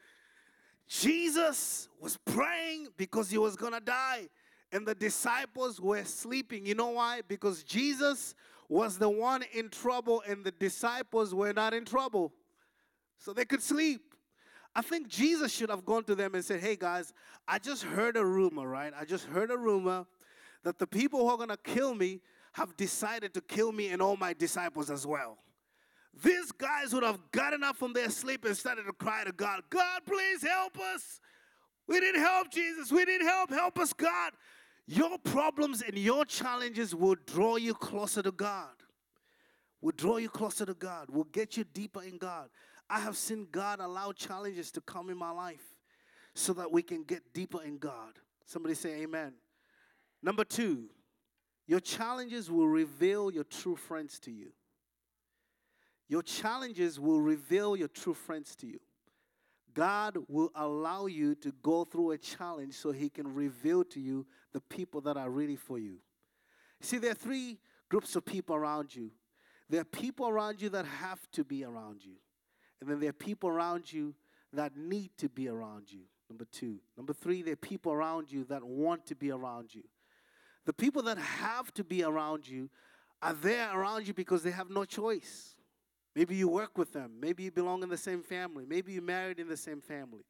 Jesus 0.88 1.88
was 2.00 2.18
praying 2.26 2.90
because 2.98 3.30
he 3.30 3.38
was 3.38 3.56
going 3.56 3.74
to 3.74 3.80
die. 3.80 4.30
And 4.72 4.86
the 4.86 4.96
disciples 4.96 5.82
were 5.82 6.04
sleeping. 6.04 6.66
You 6.66 6.76
know 6.76 6.90
why? 6.90 7.22
Because 7.28 7.64
Jesus 7.64 8.36
was 8.70 8.98
the 8.98 9.10
one 9.10 9.44
in 9.54 9.70
trouble 9.70 10.24
and 10.28 10.44
the 10.44 10.52
disciples 10.52 11.36
were 11.36 11.52
not 11.54 11.74
in 11.74 11.84
trouble. 11.84 12.32
So 13.18 13.34
they 13.34 13.46
could 13.46 13.62
sleep. 13.62 14.02
I 14.74 14.82
think 14.82 15.10
Jesus 15.10 15.52
should 15.52 15.70
have 15.70 15.84
gone 15.84 16.06
to 16.06 16.16
them 16.16 16.34
and 16.36 16.44
said, 16.44 16.62
Hey 16.62 16.78
guys, 16.78 17.14
I 17.48 17.60
just 17.60 17.84
heard 17.84 18.16
a 18.16 18.26
rumor, 18.26 18.68
right? 18.68 18.94
I 18.98 19.04
just 19.04 19.26
heard 19.26 19.52
a 19.52 19.58
rumor 19.58 20.06
that 20.64 20.80
the 20.80 20.88
people 20.88 21.20
who 21.20 21.28
are 21.28 21.38
going 21.38 21.50
to 21.50 21.58
kill 21.58 21.94
me 21.94 22.22
have 22.54 22.76
decided 22.78 23.34
to 23.34 23.42
kill 23.42 23.72
me 23.72 23.90
and 23.90 24.02
all 24.02 24.16
my 24.16 24.34
disciples 24.34 24.90
as 24.90 25.06
well. 25.06 25.38
These 26.14 26.52
guys 26.52 26.94
would 26.94 27.04
have 27.04 27.20
gotten 27.32 27.64
up 27.64 27.78
from 27.78 27.94
their 27.94 28.10
sleep 28.10 28.46
and 28.46 28.56
started 28.56 28.86
to 28.86 28.94
cry 28.94 29.24
to 29.24 29.32
God, 29.32 29.64
God, 29.70 30.02
please 30.06 30.44
help 30.44 30.78
us. 30.78 31.20
We 31.88 32.00
need 32.00 32.16
help, 32.16 32.52
Jesus. 32.52 32.92
We 32.92 33.06
need 33.06 33.22
help. 33.22 33.50
Help 33.50 33.80
us, 33.80 33.94
God. 33.94 34.34
Your 34.88 35.18
problems 35.18 35.82
and 35.82 35.98
your 35.98 36.26
challenges 36.26 36.94
will 36.94 37.16
draw 37.26 37.56
you 37.56 37.74
closer 37.74 38.22
to 38.22 38.32
God. 38.32 38.70
Will 39.82 39.94
draw 39.96 40.18
you 40.18 40.30
closer 40.30 40.66
to 40.66 40.74
God. 40.74 41.10
Will 41.10 41.24
get 41.26 41.58
you 41.58 41.64
deeper 41.64 42.04
in 42.04 42.18
God. 42.18 42.50
I 42.90 43.00
have 43.00 43.16
seen 43.16 43.48
God 43.52 43.80
allow 43.80 44.12
challenges 44.12 44.72
to 44.72 44.82
come 44.82 45.10
in 45.10 45.18
my 45.18 45.32
life 45.32 45.64
so 46.36 46.54
that 46.54 46.72
we 46.72 46.82
can 46.82 47.04
get 47.04 47.34
deeper 47.34 47.64
in 47.64 47.78
God. 47.78 48.20
Somebody 48.46 48.76
say 48.76 49.02
amen. 49.02 49.34
Number 50.22 50.44
two, 50.44 50.90
your 51.68 51.80
challenges 51.80 52.52
will 52.52 52.68
reveal 52.68 53.32
your 53.32 53.46
true 53.46 53.76
friends 53.76 54.20
to 54.20 54.32
you. 54.32 54.52
Your 56.12 56.22
challenges 56.22 57.00
will 57.00 57.22
reveal 57.22 57.78
your 57.78 57.88
true 57.88 58.14
friends 58.14 58.54
to 58.58 58.68
you. 58.68 58.82
God 59.74 60.18
will 60.28 60.52
allow 60.56 61.06
you 61.06 61.36
to 61.36 61.54
go 61.64 61.86
through 61.86 62.12
a 62.12 62.18
challenge 62.18 62.74
so 62.74 62.92
He 62.92 63.08
can 63.08 63.34
reveal 63.34 63.86
to 63.86 64.00
you 64.02 64.28
the 64.52 64.60
people 64.60 65.00
that 65.02 65.16
are 65.16 65.30
really 65.30 65.56
for 65.56 65.80
you. 65.80 66.00
See, 66.82 66.98
there 66.98 67.12
are 67.12 67.14
three 67.14 67.60
groups 67.88 68.18
of 68.18 68.26
people 68.26 68.58
around 68.58 68.94
you. 68.94 69.12
There 69.70 69.80
are 69.80 69.86
people 69.86 70.28
around 70.28 70.62
you 70.62 70.68
that 70.72 70.86
have 70.86 71.22
to 71.32 71.46
be 71.46 71.64
around 71.64 72.04
you. 72.04 72.16
And 72.82 72.90
then 72.90 73.00
there 73.00 73.12
are 73.12 73.14
people 73.14 73.48
around 73.50 73.94
you 73.94 74.14
that 74.52 74.76
need 74.76 75.12
to 75.20 75.30
be 75.30 75.48
around 75.48 75.94
you. 75.94 76.02
Number 76.30 76.44
two. 76.52 76.82
Number 76.98 77.14
three, 77.14 77.42
there 77.42 77.54
are 77.54 77.56
people 77.56 77.94
around 77.94 78.30
you 78.30 78.44
that 78.50 78.66
want 78.66 79.06
to 79.06 79.16
be 79.16 79.32
around 79.32 79.74
you. 79.74 79.84
The 80.66 80.74
people 80.74 81.04
that 81.04 81.18
have 81.18 81.74
to 81.76 81.86
be 81.86 82.04
around 82.04 82.50
you 82.50 82.70
are 83.22 83.34
there 83.34 83.70
around 83.74 84.10
you 84.10 84.14
because 84.14 84.44
they 84.44 84.52
have 84.52 84.70
no 84.70 84.84
choice. 84.84 85.56
Maybe 86.16 86.36
you 86.36 86.48
work 86.48 86.78
with 86.78 86.92
them. 86.92 87.14
Maybe 87.20 87.44
you 87.44 87.52
belong 87.52 87.84
in 87.84 87.90
the 87.90 87.98
same 87.98 88.22
family. 88.22 88.66
Maybe 88.68 88.92
you 88.94 89.02
married 89.02 89.40
in 89.40 89.48
the 89.48 89.58
same 89.58 89.82
family. 89.82 90.24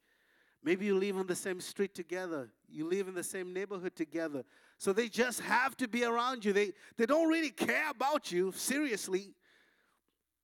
Maybe 0.63 0.85
you 0.85 0.95
live 0.95 1.17
on 1.17 1.25
the 1.25 1.35
same 1.35 1.59
street 1.59 1.95
together. 1.95 2.51
You 2.69 2.88
live 2.88 3.07
in 3.07 3.15
the 3.15 3.23
same 3.23 3.51
neighborhood 3.51 3.95
together. 3.95 4.43
So 4.77 4.93
they 4.93 5.09
just 5.09 5.39
have 5.41 5.75
to 5.77 5.88
be 5.88 6.03
around 6.03 6.45
you. 6.45 6.53
They, 6.53 6.73
they 6.97 7.07
don't 7.07 7.27
really 7.27 7.50
care 7.50 7.89
about 7.89 8.31
you, 8.31 8.51
seriously. 8.55 9.33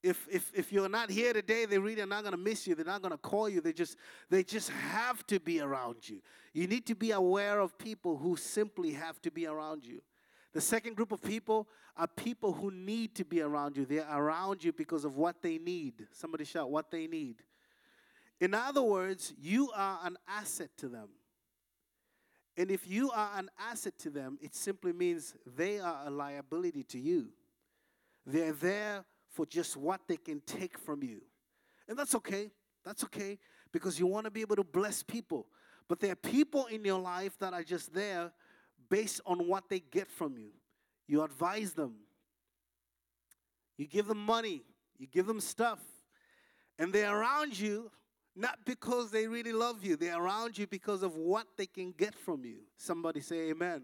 if, 0.03 0.27
if, 0.31 0.51
if 0.55 0.71
you're 0.71 0.89
not 0.89 1.09
here 1.09 1.33
today, 1.33 1.65
they 1.65 1.77
really 1.77 2.01
are 2.01 2.07
not 2.07 2.23
going 2.23 2.31
to 2.31 2.37
miss 2.37 2.65
you. 2.67 2.75
They're 2.75 2.85
not 2.85 3.01
going 3.01 3.11
to 3.11 3.17
call 3.17 3.49
you. 3.49 3.61
They 3.61 3.73
just, 3.73 3.97
they 4.29 4.43
just 4.43 4.69
have 4.69 5.25
to 5.27 5.39
be 5.39 5.59
around 5.59 6.07
you. 6.07 6.21
You 6.53 6.67
need 6.67 6.85
to 6.87 6.95
be 6.95 7.11
aware 7.11 7.59
of 7.59 7.77
people 7.77 8.17
who 8.17 8.35
simply 8.37 8.91
have 8.93 9.21
to 9.23 9.31
be 9.31 9.45
around 9.47 9.85
you. 9.85 10.01
The 10.57 10.61
second 10.61 10.95
group 10.95 11.11
of 11.11 11.21
people 11.21 11.67
are 11.95 12.07
people 12.07 12.51
who 12.51 12.71
need 12.71 13.13
to 13.13 13.23
be 13.23 13.41
around 13.41 13.77
you. 13.77 13.85
They're 13.85 14.07
around 14.11 14.63
you 14.63 14.73
because 14.73 15.05
of 15.05 15.15
what 15.15 15.39
they 15.43 15.59
need. 15.59 16.07
Somebody 16.11 16.45
shout, 16.45 16.71
what 16.71 16.89
they 16.89 17.05
need. 17.05 17.43
In 18.39 18.55
other 18.55 18.81
words, 18.81 19.35
you 19.39 19.69
are 19.75 19.99
an 20.03 20.17
asset 20.27 20.71
to 20.77 20.89
them. 20.89 21.09
And 22.57 22.71
if 22.71 22.89
you 22.89 23.11
are 23.11 23.29
an 23.35 23.51
asset 23.69 23.99
to 23.99 24.09
them, 24.09 24.39
it 24.41 24.55
simply 24.55 24.93
means 24.93 25.35
they 25.45 25.79
are 25.79 26.01
a 26.07 26.09
liability 26.09 26.81
to 26.85 26.97
you. 26.97 27.27
They're 28.25 28.53
there 28.53 29.05
for 29.29 29.45
just 29.45 29.77
what 29.77 30.01
they 30.07 30.17
can 30.17 30.41
take 30.41 30.79
from 30.79 31.03
you. 31.03 31.21
And 31.87 31.95
that's 31.95 32.15
okay. 32.15 32.49
That's 32.83 33.03
okay 33.03 33.37
because 33.71 33.99
you 33.99 34.07
want 34.07 34.25
to 34.25 34.31
be 34.31 34.41
able 34.41 34.55
to 34.55 34.63
bless 34.63 35.03
people. 35.03 35.45
But 35.87 35.99
there 35.99 36.13
are 36.13 36.15
people 36.15 36.65
in 36.65 36.83
your 36.83 36.99
life 36.99 37.37
that 37.41 37.53
are 37.53 37.61
just 37.61 37.93
there 37.93 38.31
based 38.89 39.21
on 39.25 39.47
what 39.47 39.69
they 39.69 39.79
get 39.79 40.09
from 40.09 40.37
you. 40.37 40.51
You 41.07 41.23
advise 41.23 41.73
them, 41.73 41.95
you 43.77 43.87
give 43.87 44.07
them 44.07 44.23
money, 44.23 44.63
you 44.97 45.07
give 45.07 45.25
them 45.25 45.39
stuff, 45.39 45.79
and 46.77 46.91
they're 46.91 47.15
around 47.15 47.57
you 47.57 47.91
not 48.37 48.59
because 48.65 49.09
they 49.09 49.25
really 49.27 49.51
love 49.51 49.83
you, 49.83 49.95
they're 49.95 50.21
around 50.21 50.57
you 50.57 50.67
because 50.67 51.01
of 51.01 51.15
what 51.15 51.47
they 51.57 51.65
can 51.65 51.91
get 51.91 52.13
from 52.13 52.45
you. 52.45 52.59
Somebody 52.77 53.19
say, 53.19 53.49
Amen. 53.49 53.83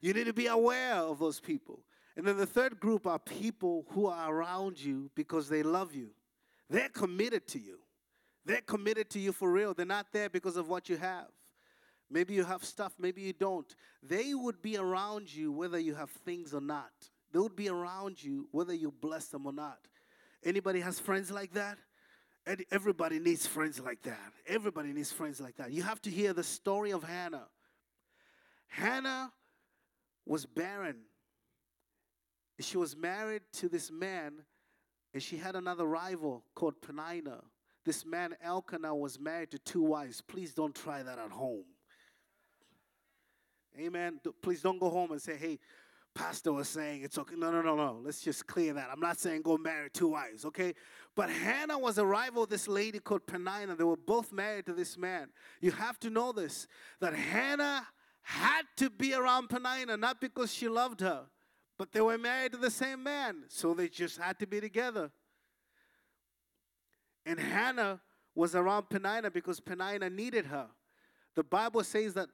You 0.00 0.12
need 0.12 0.26
to 0.26 0.32
be 0.32 0.46
aware 0.46 0.96
of 0.96 1.18
those 1.18 1.40
people. 1.40 1.80
And 2.16 2.26
then 2.26 2.36
the 2.36 2.46
third 2.46 2.78
group 2.78 3.06
are 3.06 3.18
people 3.18 3.86
who 3.90 4.06
are 4.06 4.32
around 4.32 4.78
you 4.78 5.10
because 5.14 5.48
they 5.48 5.62
love 5.62 5.94
you. 5.94 6.10
They're 6.68 6.90
committed 6.90 7.48
to 7.48 7.58
you. 7.58 7.78
They're 8.44 8.60
committed 8.60 9.08
to 9.10 9.18
you 9.18 9.32
for 9.32 9.50
real. 9.50 9.72
They're 9.74 9.86
not 9.86 10.06
there 10.12 10.28
because 10.28 10.56
of 10.56 10.68
what 10.68 10.88
you 10.88 10.96
have. 10.96 11.28
Maybe 12.10 12.34
you 12.34 12.44
have 12.44 12.64
stuff, 12.64 12.94
maybe 12.98 13.20
you 13.20 13.32
don't. 13.32 13.72
They 14.02 14.34
would 14.34 14.62
be 14.62 14.76
around 14.76 15.34
you 15.34 15.52
whether 15.52 15.78
you 15.78 15.94
have 15.94 16.10
things 16.10 16.54
or 16.54 16.60
not. 16.60 16.90
They 17.32 17.38
would 17.38 17.56
be 17.56 17.68
around 17.68 18.22
you 18.22 18.48
whether 18.50 18.74
you 18.74 18.90
bless 18.90 19.26
them 19.28 19.46
or 19.46 19.52
not. 19.52 19.78
Anybody 20.44 20.80
has 20.80 20.98
friends 20.98 21.30
like 21.30 21.52
that? 21.52 21.78
Everybody 22.70 23.18
needs 23.18 23.46
friends 23.46 23.78
like 23.78 24.02
that. 24.02 24.32
Everybody 24.46 24.94
needs 24.94 25.12
friends 25.12 25.38
like 25.38 25.56
that. 25.56 25.70
You 25.70 25.82
have 25.82 26.00
to 26.02 26.10
hear 26.10 26.32
the 26.32 26.44
story 26.44 26.92
of 26.92 27.02
Hannah. 27.02 27.48
Hannah 28.68 29.32
was 30.24 30.46
barren 30.46 30.96
she 32.60 32.76
was 32.76 32.96
married 32.96 33.42
to 33.54 33.68
this 33.68 33.90
man, 33.90 34.44
and 35.14 35.22
she 35.22 35.36
had 35.36 35.54
another 35.54 35.86
rival 35.86 36.44
called 36.54 36.80
Penina. 36.80 37.42
This 37.84 38.04
man, 38.04 38.34
Elkanah, 38.42 38.94
was 38.94 39.18
married 39.18 39.52
to 39.52 39.58
two 39.58 39.82
wives. 39.82 40.20
Please 40.20 40.52
don't 40.52 40.74
try 40.74 41.02
that 41.02 41.18
at 41.18 41.30
home. 41.30 41.64
Amen. 43.76 44.20
Please 44.42 44.62
don't 44.62 44.78
go 44.78 44.90
home 44.90 45.12
and 45.12 45.20
say, 45.20 45.36
hey, 45.36 45.58
pastor 46.14 46.52
was 46.52 46.68
saying 46.68 47.02
it's 47.02 47.16
okay. 47.18 47.34
No, 47.36 47.50
no, 47.50 47.62
no, 47.62 47.76
no. 47.76 48.00
Let's 48.02 48.20
just 48.20 48.46
clear 48.46 48.72
that. 48.74 48.88
I'm 48.92 49.00
not 49.00 49.18
saying 49.18 49.42
go 49.42 49.56
marry 49.56 49.88
two 49.90 50.08
wives, 50.08 50.44
okay? 50.44 50.74
But 51.14 51.30
Hannah 51.30 51.78
was 51.78 51.98
a 51.98 52.04
rival 52.04 52.44
of 52.44 52.48
this 52.48 52.66
lady 52.68 52.98
called 52.98 53.26
Penina. 53.26 53.76
They 53.76 53.84
were 53.84 53.96
both 53.96 54.32
married 54.32 54.66
to 54.66 54.72
this 54.72 54.96
man. 54.96 55.28
You 55.60 55.70
have 55.72 55.98
to 56.00 56.10
know 56.10 56.32
this 56.32 56.66
that 57.00 57.14
Hannah 57.14 57.86
had 58.22 58.62
to 58.76 58.90
be 58.90 59.14
around 59.14 59.48
Penina, 59.48 59.98
not 59.98 60.20
because 60.20 60.52
she 60.52 60.68
loved 60.68 61.00
her, 61.00 61.26
but 61.78 61.92
they 61.92 62.00
were 62.00 62.18
married 62.18 62.52
to 62.52 62.58
the 62.58 62.70
same 62.70 63.02
man, 63.02 63.44
so 63.48 63.72
they 63.72 63.88
just 63.88 64.18
had 64.18 64.38
to 64.40 64.46
be 64.46 64.60
together. 64.60 65.10
And 67.24 67.38
Hannah 67.38 68.00
was 68.34 68.54
around 68.54 68.88
Penina 68.90 69.32
because 69.32 69.60
Penina 69.60 70.12
needed 70.12 70.46
her. 70.46 70.66
The 71.36 71.44
Bible 71.44 71.84
says 71.84 72.14
that 72.14 72.28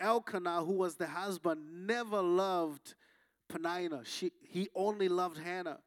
Elkanah, 0.00 0.64
who 0.64 0.72
was 0.74 0.96
the 0.96 1.06
husband, 1.06 1.86
never 1.86 2.20
loved 2.20 2.94
Penina. 3.48 4.04
She, 4.04 4.32
he 4.42 4.68
only 4.74 5.08
loved 5.08 5.38
Hannah. 5.38 5.78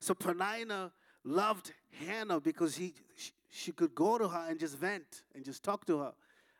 So 0.00 0.14
Penina 0.14 0.90
loved 1.24 1.72
Hannah 2.06 2.40
because 2.40 2.76
he, 2.76 2.94
she, 3.16 3.32
she 3.50 3.72
could 3.72 3.94
go 3.94 4.18
to 4.18 4.28
her 4.28 4.46
and 4.48 4.58
just 4.58 4.76
vent 4.76 5.22
and 5.34 5.44
just 5.44 5.62
talk 5.62 5.86
to 5.86 5.98
her 5.98 6.12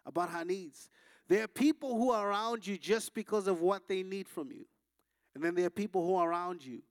about 0.06 0.30
her 0.30 0.44
needs. 0.44 0.88
There 1.28 1.44
are 1.44 1.48
people 1.48 1.96
who 1.96 2.10
are 2.10 2.28
around 2.28 2.66
you 2.66 2.76
just 2.76 3.14
because 3.14 3.46
of 3.46 3.60
what 3.60 3.88
they 3.88 4.02
need 4.02 4.28
from 4.28 4.50
you. 4.50 4.66
And 5.34 5.42
then 5.42 5.54
there 5.54 5.66
are 5.66 5.70
people 5.70 6.06
who 6.06 6.14
are 6.16 6.28
around 6.28 6.64
you 6.64 6.82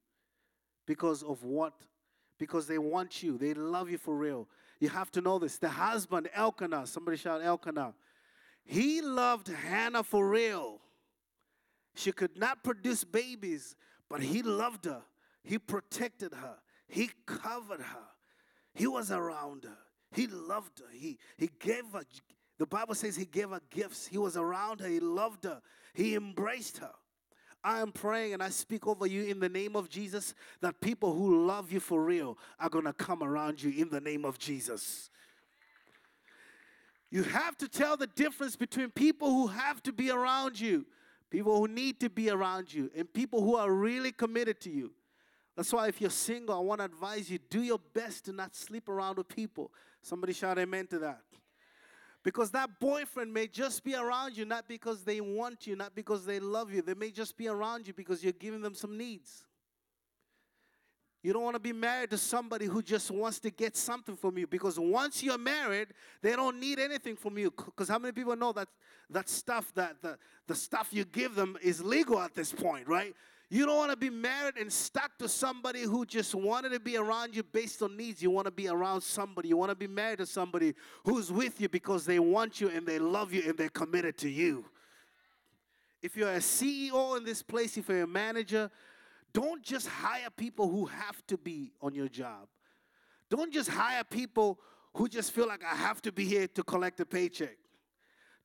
because 0.85 1.23
of 1.23 1.43
what? 1.43 1.73
Because 2.39 2.67
they 2.67 2.77
want 2.77 3.23
you. 3.23 3.37
They 3.37 3.53
love 3.53 3.89
you 3.89 3.97
for 3.97 4.15
real. 4.15 4.47
You 4.79 4.89
have 4.89 5.11
to 5.11 5.21
know 5.21 5.39
this. 5.39 5.57
The 5.57 5.69
husband, 5.69 6.29
Elkanah, 6.33 6.87
somebody 6.87 7.17
shout 7.17 7.41
Elkanah. 7.41 7.93
He 8.65 9.01
loved 9.01 9.49
Hannah 9.49 10.03
for 10.03 10.27
real. 10.27 10.79
She 11.95 12.11
could 12.11 12.37
not 12.37 12.63
produce 12.63 13.03
babies, 13.03 13.75
but 14.09 14.21
he 14.21 14.41
loved 14.41 14.85
her. 14.85 15.03
He 15.43 15.59
protected 15.59 16.33
her. 16.33 16.55
He 16.87 17.09
covered 17.25 17.81
her. 17.81 18.07
He 18.73 18.87
was 18.87 19.11
around 19.11 19.65
her. 19.65 19.77
He 20.11 20.27
loved 20.27 20.79
her. 20.79 20.85
He, 20.91 21.17
he 21.37 21.49
gave 21.59 21.85
her, 21.93 22.03
the 22.57 22.65
Bible 22.65 22.95
says 22.95 23.15
he 23.15 23.25
gave 23.25 23.49
her 23.49 23.61
gifts. 23.69 24.07
He 24.07 24.17
was 24.17 24.37
around 24.37 24.79
her. 24.79 24.87
He 24.87 24.99
loved 24.99 25.43
her. 25.43 25.61
He 25.93 26.15
embraced 26.15 26.77
her. 26.79 26.91
I 27.63 27.79
am 27.79 27.91
praying 27.91 28.33
and 28.33 28.43
I 28.43 28.49
speak 28.49 28.87
over 28.87 29.07
you 29.07 29.23
in 29.23 29.39
the 29.39 29.47
name 29.47 29.75
of 29.75 29.89
Jesus 29.89 30.33
that 30.61 30.81
people 30.81 31.13
who 31.13 31.45
love 31.45 31.71
you 31.71 31.79
for 31.79 32.03
real 32.03 32.37
are 32.59 32.69
going 32.69 32.85
to 32.85 32.93
come 32.93 33.23
around 33.23 33.63
you 33.63 33.71
in 33.81 33.89
the 33.89 34.01
name 34.01 34.25
of 34.25 34.37
Jesus. 34.37 35.09
You 37.13 37.21
have 37.21 37.55
to 37.59 37.67
tell 37.67 37.95
the 37.95 38.07
difference 38.07 38.55
between 38.55 38.89
people 38.89 39.29
who 39.29 39.45
have 39.45 39.83
to 39.83 39.93
be 39.93 40.09
around 40.09 40.59
you, 40.59 40.83
people 41.29 41.55
who 41.55 41.67
need 41.67 41.99
to 41.99 42.09
be 42.09 42.31
around 42.31 42.73
you, 42.73 42.89
and 42.97 43.13
people 43.13 43.43
who 43.43 43.55
are 43.55 43.71
really 43.71 44.11
committed 44.11 44.59
to 44.61 44.71
you. 44.71 44.93
That's 45.55 45.71
why 45.71 45.89
if 45.89 46.01
you're 46.01 46.09
single, 46.09 46.55
I 46.55 46.59
want 46.61 46.79
to 46.79 46.85
advise 46.85 47.29
you 47.29 47.37
do 47.51 47.61
your 47.61 47.77
best 47.93 48.25
to 48.25 48.31
not 48.31 48.55
sleep 48.55 48.89
around 48.89 49.19
with 49.19 49.27
people. 49.27 49.71
Somebody 50.01 50.33
shout 50.33 50.57
amen 50.57 50.87
to 50.87 50.97
that. 50.99 51.21
Because 52.23 52.49
that 52.49 52.79
boyfriend 52.79 53.31
may 53.31 53.45
just 53.45 53.83
be 53.83 53.93
around 53.93 54.35
you 54.35 54.45
not 54.45 54.67
because 54.67 55.03
they 55.03 55.21
want 55.21 55.67
you, 55.67 55.75
not 55.75 55.93
because 55.93 56.25
they 56.25 56.39
love 56.39 56.73
you. 56.73 56.81
They 56.81 56.95
may 56.95 57.11
just 57.11 57.37
be 57.37 57.47
around 57.47 57.85
you 57.85 57.93
because 57.93 58.23
you're 58.23 58.33
giving 58.33 58.61
them 58.61 58.73
some 58.73 58.97
needs. 58.97 59.45
You 61.23 61.31
don't 61.31 61.43
want 61.43 61.55
to 61.55 61.59
be 61.61 61.71
married 61.71 62.09
to 62.09 62.17
somebody 62.17 62.65
who 62.65 62.81
just 62.81 63.09
wants 63.09 63.39
to 63.39 63.49
get 63.49 63.77
something 63.77 64.17
from 64.17 64.37
you 64.37 64.45
because 64.45 64.77
once 64.77 65.23
you're 65.23 65.37
married, 65.37 65.87
they 66.21 66.35
don't 66.35 66.59
need 66.59 66.79
anything 66.79 67.15
from 67.15 67.37
you. 67.37 67.49
Because 67.49 67.87
how 67.87 67.97
many 67.97 68.11
people 68.11 68.35
know 68.35 68.51
that 68.51 68.67
that 69.09 69.29
stuff 69.29 69.73
that 69.75 70.01
the, 70.01 70.17
the 70.47 70.55
stuff 70.55 70.89
you 70.91 71.05
give 71.05 71.33
them 71.33 71.57
is 71.63 71.81
legal 71.81 72.19
at 72.19 72.35
this 72.35 72.51
point, 72.51 72.89
right? 72.89 73.15
You 73.49 73.65
don't 73.65 73.77
want 73.77 73.91
to 73.91 73.97
be 73.97 74.09
married 74.09 74.57
and 74.57 74.71
stuck 74.71 75.17
to 75.19 75.29
somebody 75.29 75.83
who 75.83 76.05
just 76.05 76.35
wanted 76.35 76.73
to 76.73 76.79
be 76.79 76.97
around 76.97 77.35
you 77.35 77.43
based 77.43 77.81
on 77.81 77.95
needs. 77.95 78.21
You 78.21 78.31
want 78.31 78.45
to 78.45 78.51
be 78.51 78.67
around 78.67 79.01
somebody. 79.01 79.47
You 79.47 79.55
want 79.55 79.69
to 79.69 79.75
be 79.75 79.87
married 79.87 80.17
to 80.17 80.25
somebody 80.25 80.73
who's 81.05 81.31
with 81.31 81.61
you 81.61 81.69
because 81.69 82.05
they 82.05 82.19
want 82.19 82.59
you 82.59 82.69
and 82.69 82.85
they 82.85 82.99
love 82.99 83.31
you 83.31 83.43
and 83.47 83.57
they're 83.57 83.69
committed 83.69 84.17
to 84.19 84.29
you. 84.29 84.65
If 86.01 86.17
you're 86.17 86.33
a 86.33 86.39
CEO 86.39 87.15
in 87.15 87.23
this 87.23 87.41
place, 87.41 87.77
if 87.77 87.87
you're 87.87 88.03
a 88.03 88.07
manager, 88.07 88.69
don't 89.33 89.63
just 89.63 89.87
hire 89.87 90.29
people 90.35 90.69
who 90.69 90.85
have 90.85 91.25
to 91.27 91.37
be 91.37 91.73
on 91.81 91.95
your 91.95 92.07
job. 92.07 92.47
Don't 93.29 93.51
just 93.51 93.69
hire 93.69 94.03
people 94.03 94.59
who 94.95 95.09
just 95.09 95.31
feel 95.31 95.47
like 95.47 95.63
I 95.63 95.75
have 95.75 96.01
to 96.03 96.11
be 96.11 96.25
here 96.25 96.47
to 96.47 96.63
collect 96.63 96.99
a 96.99 97.05
paycheck. 97.05 97.57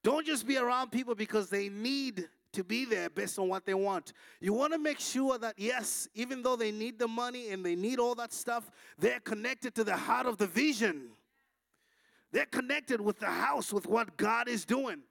Don't 0.03 0.27
just 0.27 0.47
be 0.47 0.57
around 0.57 0.91
people 0.91 1.15
because 1.15 1.51
they 1.51 1.69
need 1.69 2.29
to 2.53 2.65
be 2.65 2.87
there 2.87 3.11
based 3.11 3.39
on 3.39 3.49
what 3.49 3.67
they 3.67 3.75
want. 3.75 4.15
You 4.41 4.55
want 4.55 4.73
to 4.73 4.79
make 4.79 5.01
sure 5.01 5.37
that, 5.39 5.55
yes, 5.59 6.09
even 6.15 6.43
though 6.43 6.57
they 6.57 6.73
need 6.73 6.99
the 6.99 7.09
money 7.09 7.51
and 7.51 7.65
they 7.65 7.77
need 7.77 7.99
all 7.99 8.15
that 8.15 8.33
stuff, 8.33 8.71
they're 8.99 9.21
connected 9.21 9.75
to 9.75 9.85
the 9.85 9.97
heart 9.97 10.27
of 10.27 10.39
the 10.39 10.47
vision. 10.47 11.11
They're 12.33 12.47
connected 12.47 13.01
with 13.01 13.19
the 13.19 13.27
house, 13.27 13.73
with 13.73 13.87
what 13.87 14.17
God 14.17 14.49
is 14.49 14.65
doing. 14.65 15.03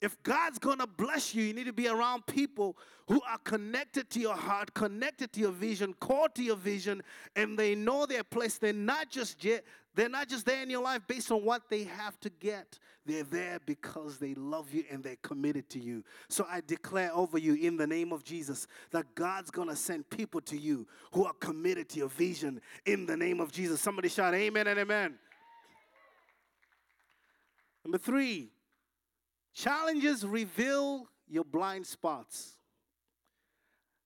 If 0.00 0.22
God's 0.22 0.58
going 0.60 0.78
to 0.78 0.86
bless 0.86 1.34
you, 1.34 1.42
you 1.42 1.52
need 1.52 1.66
to 1.66 1.72
be 1.72 1.88
around 1.88 2.26
people 2.26 2.76
who 3.08 3.20
are 3.28 3.38
connected 3.38 4.08
to 4.10 4.20
your 4.20 4.36
heart, 4.36 4.72
connected 4.72 5.32
to 5.32 5.40
your 5.40 5.50
vision, 5.50 5.92
called 5.94 6.34
to 6.36 6.42
your 6.42 6.56
vision, 6.56 7.02
and 7.34 7.58
they 7.58 7.74
know 7.74 8.06
their 8.06 8.22
place. 8.22 8.58
They're 8.58 8.72
not 8.72 9.10
just 9.10 9.42
yet, 9.44 9.64
they're 9.96 10.08
not 10.08 10.28
just 10.28 10.46
there 10.46 10.62
in 10.62 10.70
your 10.70 10.82
life 10.82 11.02
based 11.08 11.32
on 11.32 11.44
what 11.44 11.62
they 11.68 11.82
have 11.84 12.18
to 12.20 12.30
get. 12.30 12.78
They're 13.06 13.24
there 13.24 13.58
because 13.64 14.18
they 14.18 14.34
love 14.34 14.72
you 14.72 14.84
and 14.90 15.02
they're 15.02 15.16
committed 15.22 15.68
to 15.70 15.80
you. 15.80 16.04
So 16.28 16.46
I 16.48 16.60
declare 16.64 17.10
over 17.12 17.38
you 17.38 17.54
in 17.54 17.76
the 17.76 17.86
name 17.86 18.12
of 18.12 18.22
Jesus 18.22 18.68
that 18.92 19.14
God's 19.16 19.50
going 19.50 19.68
to 19.68 19.76
send 19.76 20.08
people 20.10 20.42
to 20.42 20.56
you 20.56 20.86
who 21.12 21.24
are 21.24 21.32
committed 21.40 21.88
to 21.88 21.98
your 21.98 22.10
vision 22.10 22.60
in 22.84 23.06
the 23.06 23.16
name 23.16 23.40
of 23.40 23.50
Jesus. 23.50 23.80
Somebody 23.80 24.10
shout 24.10 24.34
amen 24.34 24.66
and 24.68 24.78
amen. 24.78 25.14
Number 27.84 27.98
3, 27.98 28.50
Challenges 29.54 30.24
reveal 30.26 31.08
your 31.26 31.44
blind 31.44 31.86
spots. 31.86 32.54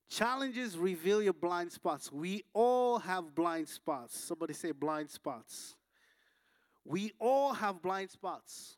Challenges 0.08 0.76
reveal 0.76 1.22
your 1.22 1.32
blind 1.32 1.72
spots. 1.72 2.12
We 2.12 2.44
all 2.52 2.98
have 2.98 3.34
blind 3.34 3.68
spots. 3.68 4.18
Somebody 4.18 4.52
say 4.52 4.72
blind 4.72 5.10
spots. 5.10 5.74
We 6.84 7.12
all 7.18 7.54
have 7.54 7.80
blind 7.80 8.10
spots. 8.10 8.76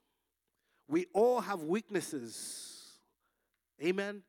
We 0.88 1.06
all 1.12 1.40
have 1.40 1.62
weaknesses. 1.62 2.98
Amen. 3.82 4.22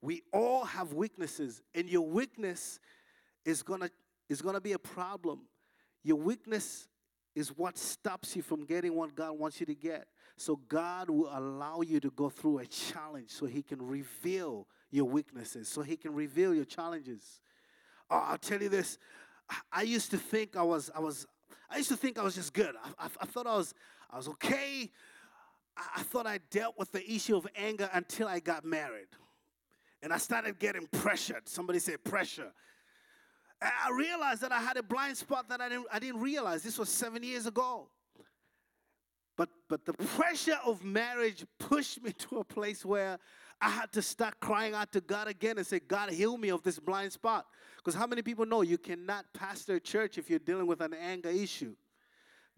We 0.00 0.22
all 0.32 0.64
have 0.64 0.92
weaknesses, 0.92 1.60
and 1.74 1.88
your 1.88 2.06
weakness 2.06 2.78
is 3.44 3.62
gonna 3.62 3.90
is 4.28 4.40
gonna 4.42 4.60
be 4.60 4.72
a 4.72 4.78
problem. 4.78 5.40
Your 6.04 6.16
weakness 6.16 6.86
is 7.34 7.48
what 7.48 7.76
stops 7.76 8.36
you 8.36 8.42
from 8.42 8.64
getting 8.64 8.94
what 8.94 9.14
God 9.14 9.32
wants 9.32 9.58
you 9.58 9.66
to 9.66 9.74
get. 9.74 10.06
So 10.40 10.60
God 10.68 11.10
will 11.10 11.30
allow 11.32 11.80
you 11.80 11.98
to 12.00 12.10
go 12.10 12.30
through 12.30 12.58
a 12.58 12.66
challenge 12.66 13.30
so 13.30 13.46
He 13.46 13.62
can 13.62 13.86
reveal 13.86 14.66
your 14.90 15.04
weaknesses, 15.04 15.68
so 15.68 15.82
He 15.82 15.96
can 15.96 16.14
reveal 16.14 16.54
your 16.54 16.64
challenges. 16.64 17.40
Oh, 18.08 18.16
I'll 18.16 18.38
tell 18.38 18.62
you 18.62 18.68
this. 18.68 18.98
I 19.72 19.82
used 19.82 20.10
to 20.12 20.16
think 20.16 20.56
I 20.56 20.62
was, 20.62 20.90
I 20.94 21.00
was, 21.00 21.26
I 21.68 21.78
used 21.78 21.88
to 21.88 21.96
think 21.96 22.18
I 22.18 22.22
was 22.22 22.34
just 22.36 22.54
good. 22.54 22.74
I, 22.82 23.06
I, 23.06 23.08
I 23.20 23.26
thought 23.26 23.46
I 23.46 23.56
was, 23.56 23.74
I 24.10 24.16
was 24.16 24.28
okay. 24.28 24.90
I, 25.76 25.82
I 25.96 26.02
thought 26.02 26.26
I 26.26 26.38
dealt 26.50 26.78
with 26.78 26.92
the 26.92 27.04
issue 27.10 27.36
of 27.36 27.46
anger 27.56 27.90
until 27.92 28.28
I 28.28 28.38
got 28.38 28.64
married, 28.64 29.08
and 30.02 30.12
I 30.12 30.18
started 30.18 30.58
getting 30.58 30.86
pressured. 30.86 31.48
Somebody 31.48 31.80
said 31.80 32.04
pressure. 32.04 32.52
I 33.60 33.90
realized 33.90 34.42
that 34.42 34.52
I 34.52 34.60
had 34.60 34.76
a 34.76 34.84
blind 34.84 35.16
spot 35.16 35.48
that 35.48 35.60
I 35.60 35.68
didn't, 35.68 35.86
I 35.92 35.98
didn't 35.98 36.20
realize. 36.20 36.62
This 36.62 36.78
was 36.78 36.88
seven 36.88 37.24
years 37.24 37.46
ago. 37.46 37.88
But, 39.38 39.50
but 39.68 39.86
the 39.86 39.92
pressure 39.92 40.58
of 40.66 40.84
marriage 40.84 41.46
pushed 41.60 42.02
me 42.02 42.12
to 42.18 42.40
a 42.40 42.44
place 42.44 42.84
where 42.84 43.18
I 43.60 43.70
had 43.70 43.92
to 43.92 44.02
start 44.02 44.40
crying 44.40 44.74
out 44.74 44.92
to 44.92 45.00
God 45.00 45.28
again 45.28 45.58
and 45.58 45.66
say, 45.66 45.78
God, 45.78 46.10
heal 46.10 46.36
me 46.36 46.50
of 46.50 46.62
this 46.62 46.78
blind 46.78 47.12
spot. 47.12 47.46
Because 47.76 47.94
how 47.94 48.06
many 48.06 48.20
people 48.20 48.44
know 48.44 48.62
you 48.62 48.78
cannot 48.78 49.24
pastor 49.32 49.76
a 49.76 49.80
church 49.80 50.18
if 50.18 50.28
you're 50.28 50.40
dealing 50.40 50.66
with 50.66 50.80
an 50.80 50.92
anger 50.92 51.30
issue? 51.30 51.74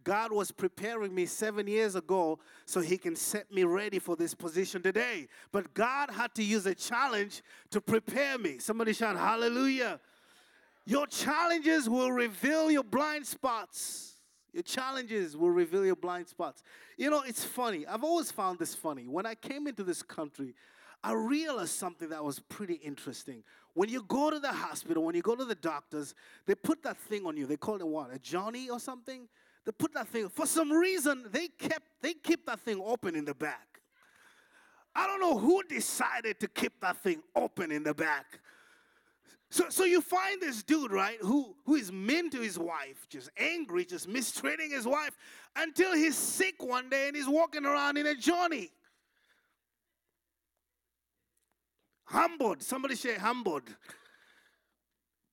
God 0.03 0.33
was 0.33 0.51
preparing 0.51 1.15
me 1.15 1.27
seven 1.27 1.67
years 1.67 1.95
ago 1.95 2.39
so 2.65 2.81
He 2.81 2.97
can 2.97 3.15
set 3.15 3.53
me 3.53 3.65
ready 3.65 3.99
for 3.99 4.17
this 4.17 4.35
position 4.35 4.81
today. 4.81 5.29
But 5.53 5.75
God 5.75 6.11
had 6.11 6.35
to 6.37 6.43
use 6.43 6.65
a 6.65 6.75
challenge 6.75 7.43
to 7.71 7.83
prepare 7.83 8.39
me. 8.39 8.59
Somebody 8.59 8.95
shout, 8.95 9.19
Hallelujah. 9.19 10.01
Your 10.87 11.07
challenges 11.07 11.91
will 11.91 12.11
reveal 12.11 12.71
your 12.71 12.85
blind 12.85 13.27
spots. 13.27 14.10
Your 14.53 14.63
challenges 14.63 15.37
will 15.37 15.51
reveal 15.51 15.85
your 15.85 15.97
blind 15.97 16.29
spots. 16.29 16.63
You 16.97 17.11
know, 17.11 17.23
it's 17.27 17.45
funny. 17.45 17.87
I've 17.87 18.05
always 18.05 18.31
found 18.31 18.59
this 18.59 18.75
funny. 18.75 19.07
When 19.07 19.27
I 19.27 19.35
came 19.35 19.67
into 19.67 19.85
this 19.85 20.03
country, 20.03 20.55
I 21.03 21.13
realized 21.13 21.73
something 21.73 22.11
that 22.11 22.23
was 22.23 22.39
pretty 22.39 22.75
interesting. 22.75 23.43
When 23.75 23.89
you 23.89 24.03
go 24.03 24.31
to 24.31 24.39
the 24.39 24.53
hospital, 24.53 25.05
when 25.05 25.15
you 25.15 25.23
go 25.23 25.35
to 25.35 25.45
the 25.45 25.55
doctors, 25.55 26.15
they 26.47 26.55
put 26.55 26.83
that 26.83 26.97
thing 26.97 27.25
on 27.25 27.37
you. 27.37 27.47
They 27.47 27.57
call 27.57 27.77
it 27.77 27.87
what? 27.87 28.13
A 28.13 28.19
Johnny 28.19 28.69
or 28.69 28.81
something? 28.81 29.29
They 29.65 29.73
put 29.73 29.95
that 29.95 30.09
thing. 30.09 30.29
For 30.29 30.47
some 30.47 30.73
reason, 30.73 31.27
they 31.31 31.49
kept 31.49 31.87
they 32.03 32.15
keep 32.15 32.47
that 32.47 32.61
thing 32.61 32.83
open 32.85 33.15
in 33.15 33.25
the 33.25 33.35
back. 33.35 33.81
I 34.95 35.07
don't 35.07 35.21
know 35.21 35.39
who 35.39 35.63
decided 35.63 36.41
to 36.41 36.49
keep 36.49 36.81
that 36.81 36.97
thing 37.03 37.23
open 37.37 37.71
in 37.71 37.85
the 37.85 37.95
back. 37.95 38.41
So, 39.51 39.69
so 39.69 39.85
you 39.85 40.01
find 40.01 40.41
this 40.41 40.63
dude, 40.63 40.93
right, 40.93 41.19
who, 41.21 41.57
who 41.67 41.75
is 41.75 41.91
mean 41.91 42.31
to 42.31 42.41
his 42.41 42.57
wife, 42.57 43.09
just 43.09 43.31
angry, 43.37 43.85
just 43.85 44.07
mistreating 44.07 44.71
his 44.71 44.87
wife, 44.87 45.17
until 45.57 45.93
he's 45.93 46.17
sick 46.17 46.63
one 46.63 46.89
day 46.89 47.09
and 47.09 47.17
he's 47.17 47.29
walking 47.29 47.67
around 47.67 47.97
in 47.97 48.07
a 48.07 48.15
Johnny. 48.15 48.71
Humbled. 52.05 52.63
Somebody 52.63 52.95
say 52.95 53.17
humbled. 53.17 53.65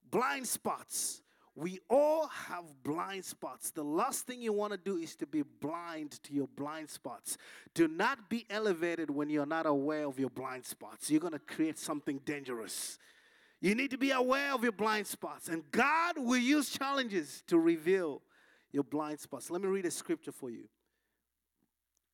Blind 0.10 0.48
spots. 0.48 1.22
We 1.56 1.80
all 1.90 2.28
have 2.28 2.66
blind 2.84 3.26
spots. 3.26 3.72
The 3.72 3.84
last 3.84 4.26
thing 4.26 4.42
you 4.42 4.54
want 4.54 4.74
to 4.74 4.78
do 4.78 4.98
is 4.98 5.16
to 5.18 5.28
be 5.28 5.42
blind 5.42 6.24
to 6.24 6.34
your 6.34 6.48
blind 6.56 6.90
spots. 6.90 7.38
Do 7.74 7.88
not 7.88 8.30
be 8.30 8.46
elevated 8.50 9.10
when 9.10 9.30
you're 9.30 9.48
not 9.48 9.66
aware 9.66 10.06
of 10.06 10.20
your 10.20 10.30
blind 10.30 10.66
spots. 10.66 11.10
You're 11.10 11.20
going 11.20 11.34
to 11.34 11.40
create 11.40 11.80
something 11.80 12.20
dangerous. 12.26 13.00
You 13.60 13.74
need 13.74 13.92
to 13.92 13.98
be 13.98 14.12
aware 14.12 14.54
of 14.54 14.64
your 14.64 14.72
blind 14.72 15.08
spots, 15.08 15.50
and 15.50 15.64
God 15.72 16.18
will 16.18 16.38
use 16.38 16.70
challenges 16.70 17.44
to 17.48 17.58
reveal 17.58 18.22
your 18.72 18.84
blind 18.84 19.20
spots. 19.20 19.50
Let 19.50 19.62
me 19.62 19.68
read 19.68 19.86
a 19.86 19.92
scripture 19.92 20.32
for 20.32 20.50
you. 20.50 20.66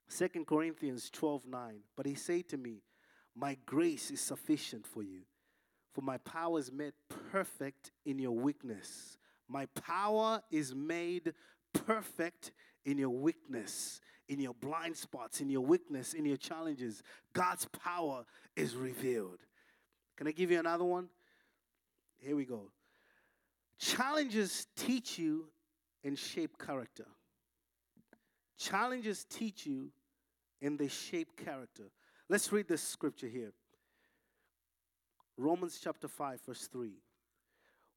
Second 0.07 0.47
Corinthians 0.47 1.09
12 1.09 1.45
9. 1.45 1.79
But 1.95 2.05
he 2.05 2.15
said 2.15 2.47
to 2.49 2.57
me, 2.57 2.83
my 3.35 3.57
grace 3.65 4.11
is 4.11 4.21
sufficient 4.21 4.85
for 4.85 5.03
you, 5.03 5.21
for 5.93 6.01
my 6.01 6.17
power 6.19 6.59
is 6.59 6.71
made 6.71 6.93
perfect 7.31 7.91
in 8.05 8.19
your 8.19 8.31
weakness. 8.31 9.17
My 9.47 9.65
power 9.67 10.41
is 10.51 10.73
made 10.73 11.33
perfect 11.73 12.51
in 12.85 12.97
your 12.97 13.09
weakness, 13.09 13.99
in 14.29 14.39
your 14.39 14.53
blind 14.53 14.95
spots, 14.95 15.41
in 15.41 15.49
your 15.49 15.61
weakness, 15.61 16.13
in 16.13 16.25
your 16.25 16.37
challenges. 16.37 17.01
God's 17.33 17.65
power 17.65 18.25
is 18.55 18.75
revealed. 18.75 19.39
Can 20.15 20.27
I 20.27 20.31
give 20.31 20.51
you 20.51 20.59
another 20.59 20.85
one? 20.85 21.09
Here 22.23 22.35
we 22.35 22.45
go. 22.45 22.71
Challenges 23.77 24.67
teach 24.77 25.19
you 25.19 25.47
and 26.03 26.17
shape 26.17 26.57
character. 26.57 27.05
Challenges 28.57 29.25
teach 29.25 29.65
you 29.65 29.91
and 30.61 30.79
they 30.79 30.87
shape 30.87 31.35
character. 31.43 31.91
Let's 32.29 32.51
read 32.51 32.67
this 32.69 32.81
scripture 32.81 33.27
here. 33.27 33.51
Romans 35.35 35.79
chapter 35.83 36.07
5, 36.07 36.41
verse 36.45 36.67
3. 36.67 36.93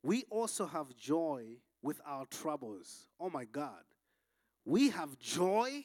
We 0.02 0.24
also 0.30 0.66
have 0.66 0.96
joy 0.96 1.44
with 1.82 2.00
our 2.04 2.26
troubles. 2.26 3.06
Oh 3.20 3.30
my 3.30 3.44
God. 3.44 3.84
We 4.64 4.90
have 4.90 5.16
joy 5.20 5.84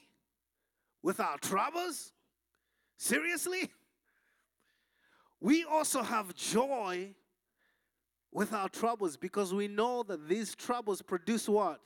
with 1.03 1.19
our 1.19 1.37
troubles? 1.37 2.11
Seriously? 2.97 3.69
We 5.39 5.63
also 5.63 6.01
have 6.01 6.33
joy 6.35 7.13
with 8.31 8.53
our 8.53 8.69
troubles 8.69 9.17
because 9.17 9.53
we 9.53 9.67
know 9.67 10.03
that 10.03 10.27
these 10.27 10.55
troubles 10.55 11.01
produce 11.01 11.49
what? 11.49 11.81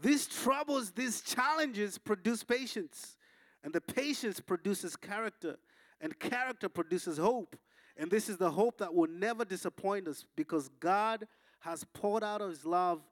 These 0.00 0.26
troubles, 0.26 0.92
these 0.92 1.20
challenges 1.20 1.98
produce 1.98 2.42
patience. 2.42 3.18
And 3.62 3.72
the 3.72 3.80
patience 3.80 4.40
produces 4.40 4.96
character, 4.96 5.58
and 6.00 6.18
character 6.18 6.68
produces 6.68 7.18
hope. 7.18 7.56
And 7.96 8.10
this 8.10 8.30
is 8.30 8.38
the 8.38 8.50
hope 8.50 8.78
that 8.78 8.94
will 8.94 9.10
never 9.10 9.44
disappoint 9.44 10.08
us 10.08 10.24
because 10.34 10.70
God 10.80 11.26
has 11.60 11.84
poured 11.92 12.24
out 12.24 12.40
of 12.40 12.48
his 12.48 12.64
love, 12.64 13.02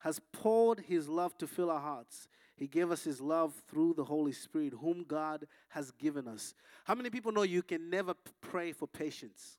has 0.00 0.20
poured 0.32 0.80
his 0.80 1.08
love 1.08 1.38
to 1.38 1.46
fill 1.46 1.70
our 1.70 1.80
hearts. 1.80 2.28
He 2.54 2.66
gave 2.66 2.90
us 2.90 3.02
his 3.02 3.20
love 3.20 3.54
through 3.66 3.94
the 3.94 4.04
Holy 4.04 4.32
Spirit, 4.32 4.74
whom 4.78 5.04
God 5.04 5.46
has 5.70 5.90
given 5.92 6.28
us. 6.28 6.52
How 6.84 6.94
many 6.94 7.08
people 7.08 7.32
know 7.32 7.44
you 7.44 7.62
can 7.62 7.88
never 7.88 8.12
pray 8.42 8.72
for 8.72 8.86
patience? 8.86 9.56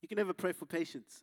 You 0.00 0.08
can 0.08 0.16
never 0.16 0.32
pray 0.32 0.52
for 0.52 0.66
patience. 0.66 1.22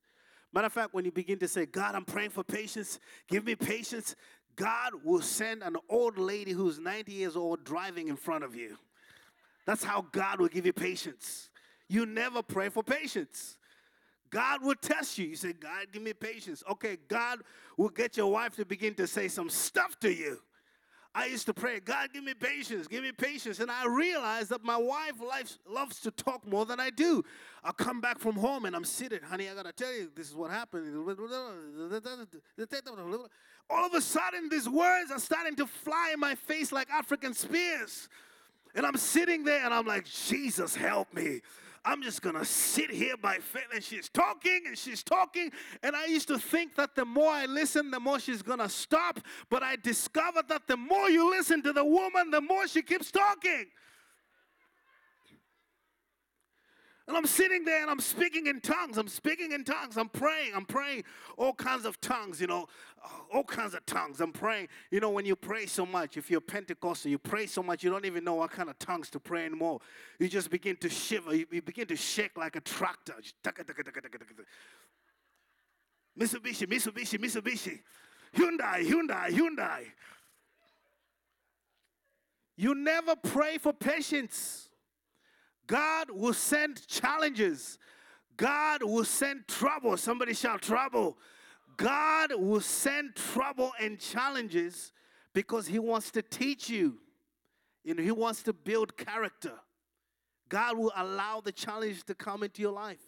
Matter 0.54 0.68
of 0.68 0.74
fact, 0.74 0.94
when 0.94 1.06
you 1.06 1.12
begin 1.12 1.40
to 1.40 1.48
say, 1.48 1.66
God, 1.66 1.96
I'm 1.96 2.06
praying 2.06 2.30
for 2.30 2.44
patience, 2.44 3.00
give 3.28 3.46
me 3.46 3.56
patience, 3.56 4.16
God 4.56 4.94
will 5.04 5.22
send 5.22 5.62
an 5.62 5.76
old 5.90 6.18
lady 6.18 6.52
who's 6.52 6.80
90 6.80 7.12
years 7.12 7.36
old 7.36 7.64
driving 7.64 8.08
in 8.08 8.16
front 8.16 8.44
of 8.44 8.56
you. 8.56 8.78
That's 9.66 9.84
how 9.84 10.06
God 10.12 10.40
will 10.40 10.48
give 10.48 10.66
you 10.66 10.74
patience. 10.74 11.50
You 11.90 12.06
never 12.06 12.42
pray 12.42 12.70
for 12.70 12.84
patience. 12.84 13.58
God 14.30 14.64
will 14.64 14.76
test 14.76 15.18
you. 15.18 15.28
You 15.28 15.36
say, 15.36 15.54
God, 15.54 15.88
give 15.92 16.02
me 16.02 16.14
patience. 16.14 16.64
Okay, 16.70 16.98
God 17.08 17.40
will 17.78 17.90
get 17.90 18.18
your 18.18 18.32
wife 18.32 18.56
to 18.56 18.66
begin 18.66 18.94
to 18.96 19.08
say 19.08 19.28
some 19.28 19.50
stuff 19.50 20.00
to 20.00 20.12
you. 20.12 20.40
I 21.18 21.26
used 21.26 21.48
to 21.48 21.54
pray, 21.54 21.80
God, 21.80 22.10
give 22.14 22.24
me 22.24 22.36
patience, 22.36 22.86
give 22.86 23.02
me 23.02 23.12
patience. 23.12 23.60
And 23.60 23.72
I 23.72 23.88
realized 23.88 24.50
that 24.52 24.64
my 24.64 24.78
wife 24.78 25.16
loves 25.68 26.00
to 26.02 26.12
talk 26.12 26.46
more 26.46 26.64
than 26.64 26.80
I 26.80 26.92
do. 26.92 27.26
I'll 27.64 27.74
come 27.74 28.00
back 28.00 28.20
from 28.20 28.36
home 28.36 28.66
and 28.66 28.76
I'm 28.76 28.86
sitting, 28.86 29.22
honey, 29.24 29.50
I 29.50 29.56
gotta 29.56 29.72
tell 29.72 29.92
you, 29.92 30.12
this 30.16 30.30
is 30.30 30.36
what 30.36 30.52
happened. 30.52 30.96
All 33.68 33.86
of 33.86 33.94
a 33.96 34.02
sudden, 34.02 34.48
these 34.50 34.70
words 34.70 35.10
are 35.10 35.20
starting 35.20 35.56
to 35.56 35.66
fly 35.66 36.12
in 36.14 36.20
my 36.20 36.36
face 36.36 36.72
like 36.72 36.88
African 36.92 37.34
spears. 37.34 38.10
And 38.76 38.86
I'm 38.86 38.98
sitting 38.98 39.44
there 39.44 39.66
and 39.66 39.74
I'm 39.74 39.88
like, 39.88 40.06
Jesus, 40.06 40.76
help 40.76 41.12
me. 41.16 41.42
I'm 41.88 42.02
just 42.02 42.22
gonna 42.22 42.44
sit 42.44 42.92
here 42.92 43.16
by 43.16 43.38
faith. 43.38 43.68
And 43.74 43.82
she's 43.82 44.10
talking 44.10 44.64
and 44.68 44.78
she's 44.78 45.04
talking. 45.04 45.52
And 45.82 45.96
I 45.96 46.08
used 46.08 46.28
to 46.28 46.38
think 46.38 46.76
that 46.76 46.96
the 46.96 47.06
more 47.06 47.32
I 47.32 47.46
listen, 47.46 47.92
the 47.92 48.00
more 48.00 48.20
she's 48.20 48.42
gonna 48.42 48.68
stop. 48.68 49.22
But 49.50 49.64
I 49.64 49.78
discovered 49.78 50.50
that 50.50 50.68
the 50.68 50.76
more 50.76 51.10
you 51.10 51.30
listen 51.30 51.64
to 51.64 51.72
the 51.72 51.86
woman, 51.86 52.30
the 52.30 52.42
more 52.42 52.68
she 52.68 52.82
keeps 52.82 53.10
talking. 53.10 53.68
And 57.08 57.16
I'm 57.16 57.26
sitting 57.26 57.64
there 57.64 57.82
and 57.82 57.90
I'm 57.90 58.02
speaking 58.02 58.48
in 58.48 58.60
tongues. 58.60 58.98
I'm 58.98 59.08
speaking 59.08 59.54
in 59.54 59.64
tongues. 59.64 59.96
I'm 59.96 60.10
praying. 60.10 60.52
I'm 60.54 60.66
praying 60.66 61.06
all 61.38 61.54
kinds 61.54 61.86
of 61.86 62.02
tongues, 62.02 62.42
you 62.42 62.48
know, 62.48 62.68
all 63.34 63.46
kinds 63.46 63.74
of 63.74 63.86
tongues. 63.86 64.20
I'm 64.20 64.34
praying. 64.34 64.68
You 64.92 65.00
know, 65.00 65.10
when 65.12 65.26
you 65.26 65.38
pray 65.38 65.68
so 65.68 65.86
much, 65.86 66.18
if 66.18 66.30
you're 66.30 66.42
Pentecostal, 66.42 67.10
you 67.10 67.18
pray 67.18 67.46
so 67.48 67.64
much, 67.64 67.82
you 67.82 67.90
don't 67.90 68.04
even 68.06 68.26
know 68.26 68.36
what 68.36 68.52
kind 68.52 68.70
of 68.70 68.78
tongues 68.78 69.10
to 69.12 69.22
pray 69.22 69.46
anymore. 69.46 69.80
You 70.20 70.28
just 70.28 70.50
begin 70.50 70.76
to 70.78 70.90
shiver. 70.90 71.34
You, 71.34 71.46
you 71.50 71.62
begin 71.62 71.88
to 71.88 71.96
shake 71.96 72.38
like 72.38 72.58
a 72.58 72.62
tractor. 72.62 73.16
Mitsubishi, 76.20 76.68
Mitsubishi, 76.68 77.18
Mitsubishi. 77.20 77.80
Hyundai, 78.36 78.86
Hyundai, 78.86 79.30
Hyundai. 79.30 79.86
You 82.58 82.76
never 82.76 83.16
pray 83.16 83.58
for 83.60 83.72
patience. 83.72 84.67
God 85.68 86.10
will 86.12 86.34
send 86.34 86.88
challenges. 86.88 87.78
God 88.38 88.84
will 88.84 89.04
send 89.04 89.48
trouble. 89.48 89.98
Somebody 89.98 90.34
shout 90.34 90.62
trouble. 90.62 91.18
God 91.76 92.32
will 92.36 92.62
send 92.62 93.16
trouble 93.16 93.72
and 93.80 94.00
challenges 94.00 94.94
because 95.34 95.68
He 95.68 95.78
wants 95.78 96.10
to 96.12 96.22
teach 96.22 96.70
you. 96.70 96.98
You 97.84 97.94
know, 97.94 98.04
He 98.04 98.12
wants 98.12 98.44
to 98.44 98.54
build 98.54 98.98
character. 98.98 99.54
God 100.50 100.78
will 100.78 100.94
allow 100.96 101.42
the 101.42 101.52
challenge 101.52 102.04
to 102.06 102.16
come 102.16 102.44
into 102.44 102.62
your 102.62 102.72
life 102.72 103.02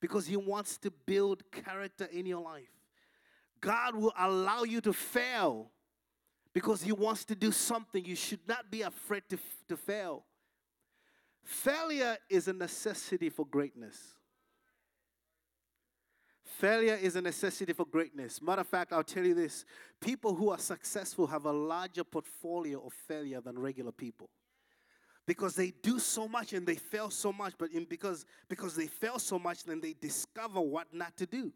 because 0.00 0.26
He 0.26 0.36
wants 0.36 0.78
to 0.78 0.90
build 0.90 1.42
character 1.50 2.04
in 2.06 2.24
your 2.24 2.40
life. 2.40 2.70
God 3.60 3.96
will 3.96 4.12
allow 4.18 4.62
you 4.62 4.80
to 4.82 4.92
fail 4.92 5.70
because 6.52 6.82
He 6.82 6.92
wants 6.92 7.24
to 7.26 7.34
do 7.34 7.50
something. 7.50 8.04
You 8.04 8.16
should 8.16 8.46
not 8.46 8.70
be 8.70 8.82
afraid 8.82 9.24
to, 9.30 9.38
to 9.68 9.76
fail. 9.76 10.24
Failure 11.44 12.16
is 12.28 12.48
a 12.48 12.52
necessity 12.52 13.28
for 13.28 13.46
greatness. 13.46 14.14
Failure 16.44 16.98
is 17.00 17.16
a 17.16 17.22
necessity 17.22 17.72
for 17.72 17.84
greatness. 17.84 18.40
Matter 18.40 18.62
of 18.62 18.68
fact, 18.68 18.92
I'll 18.92 19.04
tell 19.04 19.24
you 19.24 19.34
this 19.34 19.64
people 20.00 20.34
who 20.34 20.50
are 20.50 20.58
successful 20.58 21.26
have 21.26 21.44
a 21.44 21.52
larger 21.52 22.04
portfolio 22.04 22.84
of 22.84 22.92
failure 22.92 23.40
than 23.40 23.58
regular 23.58 23.92
people 23.92 24.30
because 25.26 25.54
they 25.54 25.72
do 25.82 25.98
so 25.98 26.28
much 26.28 26.52
and 26.52 26.66
they 26.66 26.74
fail 26.74 27.10
so 27.10 27.32
much 27.32 27.54
but 27.58 27.70
in, 27.72 27.84
because 27.84 28.24
because 28.48 28.76
they 28.76 28.86
fail 28.86 29.18
so 29.18 29.38
much 29.38 29.64
then 29.64 29.80
they 29.80 29.94
discover 29.94 30.60
what 30.60 30.86
not 30.92 31.16
to 31.16 31.26
do 31.26 31.52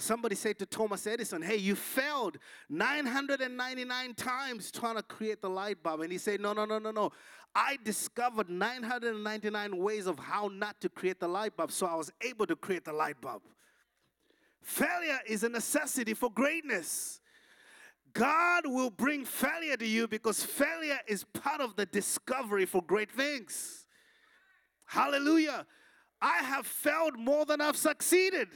somebody 0.00 0.34
said 0.34 0.58
to 0.58 0.66
thomas 0.66 1.06
edison 1.06 1.42
hey 1.42 1.56
you 1.56 1.74
failed 1.74 2.38
999 2.68 4.14
times 4.14 4.70
trying 4.70 4.96
to 4.96 5.02
create 5.02 5.40
the 5.42 5.50
light 5.50 5.82
bulb 5.82 6.00
and 6.00 6.10
he 6.10 6.18
said 6.18 6.40
no 6.40 6.52
no 6.52 6.64
no 6.64 6.78
no 6.78 6.90
no 6.90 7.12
I 7.54 7.78
discovered 7.82 8.48
999 8.48 9.76
ways 9.76 10.06
of 10.06 10.18
how 10.18 10.48
not 10.52 10.80
to 10.82 10.88
create 10.88 11.18
the 11.18 11.26
light 11.26 11.56
bulb, 11.56 11.72
so 11.72 11.86
I 11.86 11.96
was 11.96 12.12
able 12.20 12.46
to 12.46 12.54
create 12.54 12.84
the 12.84 12.92
light 12.92 13.20
bulb. 13.20 13.42
Failure 14.62 15.18
is 15.26 15.42
a 15.42 15.48
necessity 15.48 16.14
for 16.14 16.30
greatness. 16.30 17.20
God 18.12 18.66
will 18.66 18.90
bring 18.90 19.24
failure 19.24 19.76
to 19.76 19.86
you 19.86 20.06
because 20.06 20.44
failure 20.44 20.98
is 21.08 21.24
part 21.24 21.60
of 21.60 21.76
the 21.76 21.86
discovery 21.86 22.66
for 22.66 22.82
great 22.82 23.10
things. 23.10 23.86
Hallelujah. 24.84 25.66
I 26.20 26.38
have 26.38 26.66
failed 26.66 27.18
more 27.18 27.46
than 27.46 27.60
I've 27.60 27.76
succeeded. 27.76 28.48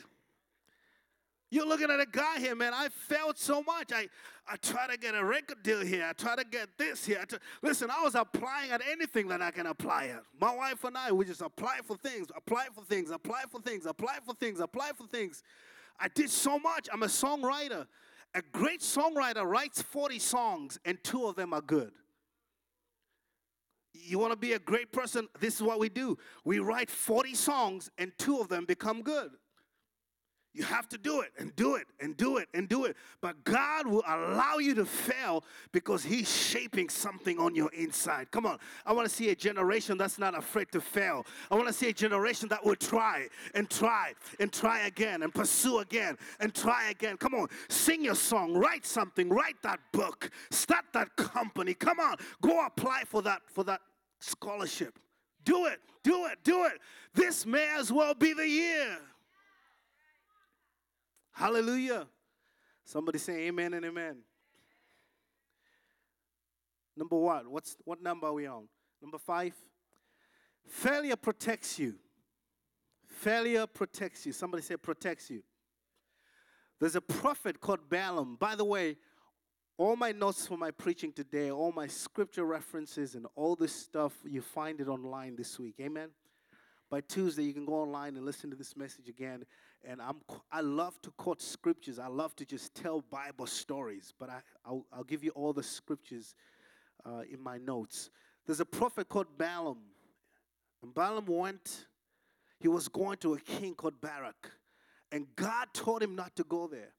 You're 1.55 1.69
looking 1.69 1.89
at 1.89 2.01
a 2.01 2.07
guy 2.11 2.41
here, 2.41 2.57
man. 2.57 2.75
I 2.75 2.89
failed 2.89 3.39
so 3.39 3.63
much. 3.63 3.93
I, 3.93 4.09
I 4.49 4.57
try 4.57 4.89
to 4.89 4.99
get 4.99 5.15
a 5.15 5.25
record 5.25 5.63
deal 5.63 5.83
here. 5.83 6.05
I 6.05 6.13
try 6.13 6.35
to 6.35 6.43
get 6.43 6.69
this 6.77 7.07
here. 7.07 7.21
I 7.23 7.27
Try, 7.27 7.39
listen, 7.63 7.91
I 7.97 8.03
was 8.03 8.17
applying 8.17 8.73
at 8.73 8.83
anything 8.91 9.29
that 9.29 9.41
I 9.41 9.53
can 9.53 9.67
apply 9.67 10.07
at. 10.07 10.25
My 10.41 10.53
wife 10.53 10.83
and 10.83 10.99
I, 10.99 11.13
we 11.13 11.25
just 11.25 11.43
apply 11.43 11.79
for 11.85 11.97
things, 11.97 12.27
apply 12.37 12.67
for 12.75 12.83
things, 12.83 13.13
apply 13.13 13.45
for 13.49 13.61
things, 13.61 13.87
apply 13.87 14.19
for 14.27 14.35
things, 14.35 14.59
apply 14.59 14.91
for 14.99 15.07
things. 15.07 15.45
I 16.01 16.09
did 16.09 16.29
so 16.29 16.59
much. 16.59 16.89
I'm 16.93 17.05
a 17.05 17.07
songwriter. 17.07 17.87
A 18.35 18.43
great 18.51 18.81
songwriter 18.81 19.45
writes 19.45 19.81
40 19.81 20.19
songs, 20.19 20.81
and 20.85 20.99
two 21.05 21.27
of 21.27 21.37
them 21.37 21.53
are 21.53 21.63
good. 21.63 21.93
You 23.93 24.19
want 24.19 24.33
to 24.33 24.37
be 24.37 24.55
a 24.55 24.59
great 24.59 24.91
person? 24.91 25.29
This 25.39 25.55
is 25.55 25.63
what 25.63 25.79
we 25.79 25.89
do. 25.89 26.19
We 26.45 26.59
write 26.59 26.91
40 26.91 27.33
songs, 27.35 27.93
and 27.97 28.11
two 28.19 28.41
of 28.41 28.49
them 28.49 28.65
become 28.65 29.03
good. 29.03 29.31
You 30.55 30.63
have 30.63 30.89
to 30.91 30.99
do 30.99 31.21
it 31.21 31.33
and 31.37 31.55
do 31.57 31.75
it 31.75 31.89
and 31.99 32.17
do 32.17 32.37
it 32.37 32.49
and 32.55 32.69
do 32.69 32.85
it. 32.85 32.97
But 33.21 33.43
God 33.43 33.89
will 33.89 34.05
allow 34.07 34.59
you 34.59 34.73
to 34.77 34.87
fail 34.87 35.45
because 35.73 36.05
He's 36.05 36.31
shaping 36.33 36.89
something 36.89 37.41
on 37.41 37.57
your 37.57 37.73
inside. 37.73 38.31
Come 38.31 38.47
on. 38.47 38.59
I 38.87 38.93
want 38.93 39.09
to 39.09 39.15
see 39.15 39.31
a 39.31 39.35
generation 39.35 39.99
that's 39.99 40.17
not 40.17 40.39
afraid 40.39 40.71
to 40.71 40.81
fail. 40.81 41.27
I 41.51 41.57
want 41.57 41.67
to 41.67 41.73
see 41.73 41.89
a 41.89 41.93
generation 41.93 42.49
that 42.51 42.65
will 42.65 42.77
try 42.77 43.27
and 43.57 43.69
try 43.69 44.15
and 44.39 44.53
try 44.53 44.87
again 44.87 45.25
and 45.25 45.35
pursue 45.35 45.81
again 45.81 46.17
and 46.39 46.55
try 46.55 46.89
again. 46.89 47.17
Come 47.17 47.35
on. 47.35 47.49
Sing 47.69 48.05
your 48.05 48.15
song, 48.15 48.55
write 48.55 48.87
something, 48.87 49.29
write 49.29 49.61
that 49.65 49.81
book, 49.93 50.31
start 50.53 50.85
that 50.93 51.17
company. 51.17 51.75
Come 51.75 51.99
on. 51.99 52.15
Go 52.41 52.65
apply 52.65 53.03
for 53.07 53.23
that 53.23 53.43
for 53.47 53.65
that 53.65 53.81
scholarship. 54.21 55.01
Do 55.45 55.67
it. 55.67 55.81
Do 56.05 56.27
it. 56.27 56.39
Do 56.45 56.65
it. 56.65 56.81
This 57.13 57.45
may 57.45 57.69
as 57.77 57.93
well 57.93 58.15
be 58.15 58.35
the 58.35 58.49
year. 58.49 58.99
Hallelujah. 61.35 62.07
Somebody 62.85 63.19
say 63.19 63.49
amen 63.49 63.75
and 63.75 63.85
amen. 63.85 64.19
Number 66.97 67.17
one, 67.17 67.51
what's 67.51 67.77
what 67.85 68.01
number 68.01 68.29
are 68.29 68.33
we 68.33 68.47
on? 68.47 68.69
Number 69.03 69.19
five. 69.19 69.53
Failure 70.67 71.17
protects 71.17 71.79
you. 71.79 71.97
Failure 73.05 73.67
protects 73.67 74.25
you. 74.25 74.33
Somebody 74.33 74.63
say 74.63 74.77
protects 74.77 75.29
you. 75.29 75.43
There's 76.81 76.97
a 76.97 77.01
prophet 77.01 77.61
called 77.61 77.89
Balaam. 77.89 78.37
By 78.37 78.55
the 78.55 78.65
way, 78.65 78.97
all 79.77 79.97
my 79.97 80.13
notes 80.13 80.47
for 80.47 80.57
my 80.57 80.71
preaching 80.71 81.13
today, 81.13 81.51
all 81.51 81.73
my 81.73 81.89
scripture 81.89 82.45
references, 82.45 83.17
and 83.17 83.27
all 83.35 83.57
this 83.57 83.75
stuff, 83.75 84.13
you 84.25 84.41
find 84.41 84.81
it 84.81 84.89
online 84.89 85.35
this 85.37 85.59
week. 85.59 85.75
Amen. 85.81 86.11
By 86.91 87.01
Tuesday, 87.01 87.43
you 87.43 87.53
can 87.53 87.67
go 87.67 87.75
online 87.75 88.17
and 88.17 88.25
listen 88.25 88.51
to 88.51 88.57
this 88.57 88.77
message 88.77 89.09
again 89.09 89.45
and 89.87 90.01
I'm 90.01 90.17
I 90.51 90.61
love 90.61 91.01
to 91.03 91.11
quote 91.13 91.43
scriptures. 91.43 91.99
I 91.99 92.07
love 92.07 92.35
to 92.37 92.45
just 92.45 92.75
tell 92.75 93.03
Bible 93.03 93.47
stories, 93.47 94.13
but 94.19 94.31
I 94.31 94.41
I'll, 94.65 94.87
I'll 94.93 95.05
give 95.05 95.25
you 95.25 95.31
all 95.31 95.53
the 95.53 95.63
scriptures 95.63 96.35
uh, 97.05 97.23
in 97.31 97.41
my 97.43 97.59
notes. 97.59 98.11
There's 98.47 98.61
a 98.61 98.65
prophet 98.67 99.09
called 99.09 99.27
Balaam, 99.39 99.79
and 100.83 100.95
Balaam 100.95 101.27
went. 101.27 101.87
He 102.61 102.69
was 102.69 102.89
going 102.89 103.19
to 103.19 103.35
a 103.35 103.41
king 103.41 103.75
called 103.75 104.01
Barak, 104.01 104.51
and 105.13 105.27
God 105.37 105.69
told 105.75 106.03
him 106.03 106.15
not 106.15 106.35
to 106.37 106.45
go 106.45 106.67
there. 106.67 106.93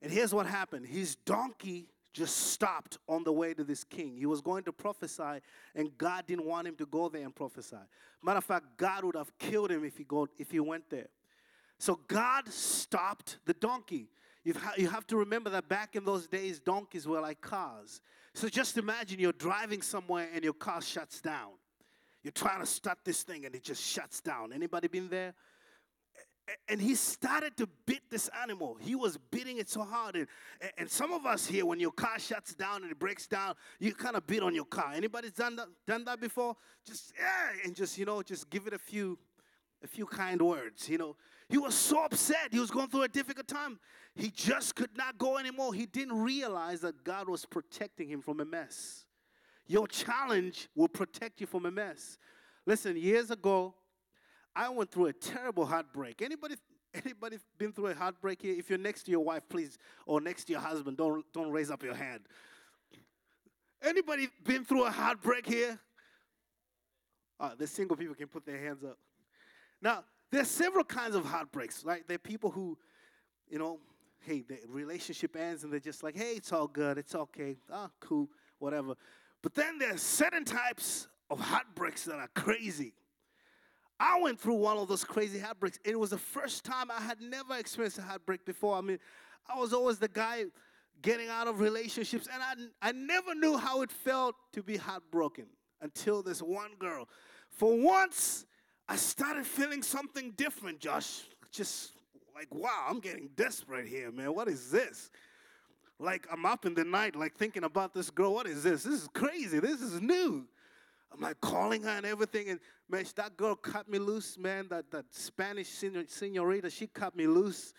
And 0.00 0.12
here's 0.12 0.32
what 0.32 0.46
happened: 0.46 0.86
his 0.86 1.16
donkey 1.16 1.88
just 2.12 2.36
stopped 2.36 2.98
on 3.08 3.22
the 3.22 3.32
way 3.32 3.54
to 3.54 3.62
this 3.64 3.84
king. 3.84 4.16
He 4.16 4.26
was 4.26 4.40
going 4.40 4.64
to 4.64 4.72
prophesy, 4.72 5.40
and 5.74 5.96
God 5.98 6.26
didn't 6.26 6.46
want 6.46 6.66
him 6.66 6.74
to 6.76 6.86
go 6.86 7.08
there 7.08 7.22
and 7.22 7.34
prophesy. 7.34 7.76
Matter 8.22 8.38
of 8.38 8.44
fact, 8.44 8.66
God 8.76 9.04
would 9.04 9.14
have 9.16 9.36
killed 9.38 9.70
him 9.70 9.84
if 9.84 9.96
he 9.96 10.04
go 10.04 10.28
if 10.38 10.50
he 10.50 10.60
went 10.60 10.88
there. 10.90 11.08
So 11.78 12.00
God 12.08 12.48
stopped 12.48 13.38
the 13.44 13.54
donkey. 13.54 14.08
Ha- 14.56 14.74
you 14.76 14.88
have 14.88 15.06
to 15.08 15.16
remember 15.16 15.50
that 15.50 15.68
back 15.68 15.94
in 15.94 16.04
those 16.04 16.26
days, 16.26 16.58
donkeys 16.58 17.06
were 17.06 17.20
like 17.20 17.40
cars. 17.40 18.00
So 18.34 18.48
just 18.48 18.78
imagine 18.78 19.20
you're 19.20 19.32
driving 19.32 19.82
somewhere 19.82 20.28
and 20.34 20.42
your 20.44 20.54
car 20.54 20.80
shuts 20.80 21.20
down. 21.20 21.50
You're 22.22 22.32
trying 22.32 22.60
to 22.60 22.66
start 22.66 22.98
this 23.04 23.22
thing 23.22 23.44
and 23.44 23.54
it 23.54 23.62
just 23.62 23.82
shuts 23.82 24.20
down. 24.20 24.52
Anybody 24.52 24.88
been 24.88 25.08
there? 25.08 25.34
And 26.68 26.80
he 26.80 26.94
started 26.94 27.56
to 27.58 27.68
beat 27.84 28.10
this 28.10 28.30
animal. 28.42 28.76
He 28.80 28.94
was 28.94 29.18
beating 29.30 29.58
it 29.58 29.68
so 29.68 29.82
hard. 29.82 30.16
And, 30.16 30.26
and 30.78 30.90
some 30.90 31.12
of 31.12 31.26
us 31.26 31.46
here, 31.46 31.66
when 31.66 31.78
your 31.78 31.90
car 31.90 32.18
shuts 32.18 32.54
down 32.54 32.82
and 32.82 32.90
it 32.90 32.98
breaks 32.98 33.26
down, 33.26 33.54
you 33.78 33.94
kind 33.94 34.16
of 34.16 34.26
beat 34.26 34.42
on 34.42 34.54
your 34.54 34.64
car. 34.64 34.92
Anybody's 34.94 35.32
done 35.32 35.56
that, 35.56 35.68
done 35.86 36.04
that 36.06 36.20
before? 36.20 36.56
Just, 36.86 37.12
yeah, 37.18 37.64
and 37.64 37.76
just, 37.76 37.98
you 37.98 38.06
know, 38.06 38.22
just 38.22 38.48
give 38.48 38.66
it 38.66 38.72
a 38.72 38.78
few, 38.78 39.18
a 39.84 39.86
few 39.86 40.06
kind 40.06 40.40
words, 40.40 40.88
you 40.88 40.96
know. 40.96 41.16
He 41.48 41.56
was 41.56 41.74
so 41.74 42.04
upset. 42.04 42.48
He 42.52 42.58
was 42.58 42.70
going 42.70 42.88
through 42.88 43.04
a 43.04 43.08
difficult 43.08 43.48
time. 43.48 43.78
He 44.14 44.30
just 44.30 44.74
could 44.74 44.96
not 44.96 45.16
go 45.16 45.38
anymore. 45.38 45.72
He 45.72 45.86
didn't 45.86 46.20
realize 46.20 46.80
that 46.80 47.04
God 47.04 47.28
was 47.28 47.46
protecting 47.46 48.08
him 48.08 48.20
from 48.20 48.40
a 48.40 48.44
mess. 48.44 49.06
Your 49.66 49.86
challenge 49.86 50.68
will 50.74 50.88
protect 50.88 51.40
you 51.40 51.46
from 51.46 51.66
a 51.66 51.70
mess. 51.70 52.18
Listen, 52.66 52.96
years 52.96 53.30
ago, 53.30 53.74
I 54.54 54.68
went 54.68 54.90
through 54.90 55.06
a 55.06 55.12
terrible 55.12 55.64
heartbreak. 55.64 56.20
Anybody 56.20 56.56
anybody 56.94 57.38
been 57.58 57.72
through 57.72 57.88
a 57.88 57.94
heartbreak 57.94 58.42
here? 58.42 58.54
If 58.58 58.68
you're 58.70 58.78
next 58.78 59.04
to 59.04 59.10
your 59.10 59.24
wife, 59.24 59.42
please, 59.48 59.78
or 60.06 60.20
next 60.20 60.44
to 60.44 60.52
your 60.52 60.60
husband, 60.60 60.96
don't 60.96 61.24
don't 61.32 61.50
raise 61.50 61.70
up 61.70 61.82
your 61.82 61.94
hand. 61.94 62.22
Anybody 63.82 64.28
been 64.44 64.64
through 64.64 64.84
a 64.84 64.90
heartbreak 64.90 65.46
here? 65.46 65.78
Uh, 67.38 67.50
the 67.56 67.66
single 67.66 67.96
people 67.96 68.14
can 68.14 68.26
put 68.26 68.44
their 68.44 68.58
hands 68.58 68.82
up. 68.82 68.98
Now, 69.80 70.04
there's 70.30 70.48
several 70.48 70.84
kinds 70.84 71.14
of 71.14 71.24
heartbreaks, 71.24 71.84
right? 71.84 72.06
There 72.06 72.16
are 72.16 72.18
people 72.18 72.50
who, 72.50 72.76
you 73.48 73.58
know, 73.58 73.80
hey, 74.20 74.44
the 74.46 74.58
relationship 74.68 75.36
ends 75.36 75.64
and 75.64 75.72
they're 75.72 75.80
just 75.80 76.02
like, 76.02 76.16
hey, 76.16 76.32
it's 76.32 76.52
all 76.52 76.66
good, 76.66 76.98
it's 76.98 77.14
okay, 77.14 77.56
ah, 77.72 77.90
cool, 78.00 78.28
whatever. 78.58 78.94
But 79.42 79.54
then 79.54 79.78
there's 79.78 80.02
certain 80.02 80.44
types 80.44 81.08
of 81.30 81.40
heartbreaks 81.40 82.04
that 82.04 82.16
are 82.16 82.28
crazy. 82.34 82.94
I 84.00 84.20
went 84.20 84.38
through 84.38 84.54
one 84.54 84.76
of 84.76 84.88
those 84.88 85.04
crazy 85.04 85.38
heartbreaks. 85.38 85.78
It 85.84 85.98
was 85.98 86.10
the 86.10 86.18
first 86.18 86.64
time 86.64 86.90
I 86.90 87.00
had 87.00 87.20
never 87.20 87.56
experienced 87.56 87.98
a 87.98 88.02
heartbreak 88.02 88.44
before. 88.44 88.76
I 88.76 88.80
mean, 88.80 88.98
I 89.48 89.58
was 89.58 89.72
always 89.72 89.98
the 89.98 90.08
guy 90.08 90.44
getting 91.02 91.28
out 91.28 91.48
of 91.48 91.60
relationships, 91.60 92.28
and 92.32 92.42
I, 92.42 92.88
I 92.88 92.92
never 92.92 93.34
knew 93.34 93.56
how 93.56 93.82
it 93.82 93.90
felt 93.90 94.34
to 94.52 94.62
be 94.62 94.76
heartbroken 94.76 95.46
until 95.80 96.22
this 96.22 96.42
one 96.42 96.72
girl. 96.78 97.08
For 97.50 97.76
once, 97.76 98.46
I 98.88 98.96
started 98.96 99.46
feeling 99.46 99.82
something 99.82 100.32
different, 100.36 100.80
Josh. 100.80 101.22
Just 101.50 101.92
like, 102.34 102.52
wow, 102.54 102.86
I'm 102.88 103.00
getting 103.00 103.28
desperate 103.36 103.86
here, 103.86 104.10
man. 104.10 104.34
What 104.34 104.48
is 104.48 104.70
this? 104.70 105.10
Like, 105.98 106.26
I'm 106.32 106.46
up 106.46 106.64
in 106.64 106.74
the 106.74 106.84
night, 106.84 107.16
like 107.16 107.36
thinking 107.36 107.64
about 107.64 107.92
this 107.92 108.10
girl. 108.10 108.34
What 108.34 108.46
is 108.46 108.62
this? 108.62 108.84
This 108.84 109.02
is 109.02 109.08
crazy. 109.12 109.58
This 109.58 109.80
is 109.80 110.00
new. 110.00 110.46
I'm 111.12 111.20
like 111.20 111.40
calling 111.40 111.82
her 111.82 111.90
and 111.90 112.06
everything. 112.06 112.50
And 112.50 112.60
man, 112.88 113.04
that 113.16 113.36
girl 113.36 113.54
cut 113.56 113.88
me 113.88 113.98
loose, 113.98 114.38
man. 114.38 114.68
That, 114.70 114.90
that 114.90 115.06
Spanish 115.10 115.68
senorita, 115.68 116.70
she 116.70 116.86
cut 116.86 117.16
me 117.16 117.26
loose. 117.26 117.74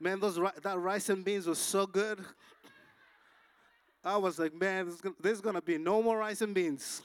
Man, 0.00 0.18
those 0.18 0.40
that 0.62 0.78
rice 0.78 1.10
and 1.10 1.24
beans 1.24 1.46
was 1.46 1.58
so 1.58 1.86
good. 1.86 2.24
I 4.02 4.16
was 4.16 4.38
like, 4.38 4.54
man, 4.54 4.90
there's 5.20 5.42
gonna 5.42 5.60
be 5.60 5.76
no 5.76 6.02
more 6.02 6.16
rice 6.16 6.40
and 6.40 6.54
beans. 6.54 7.02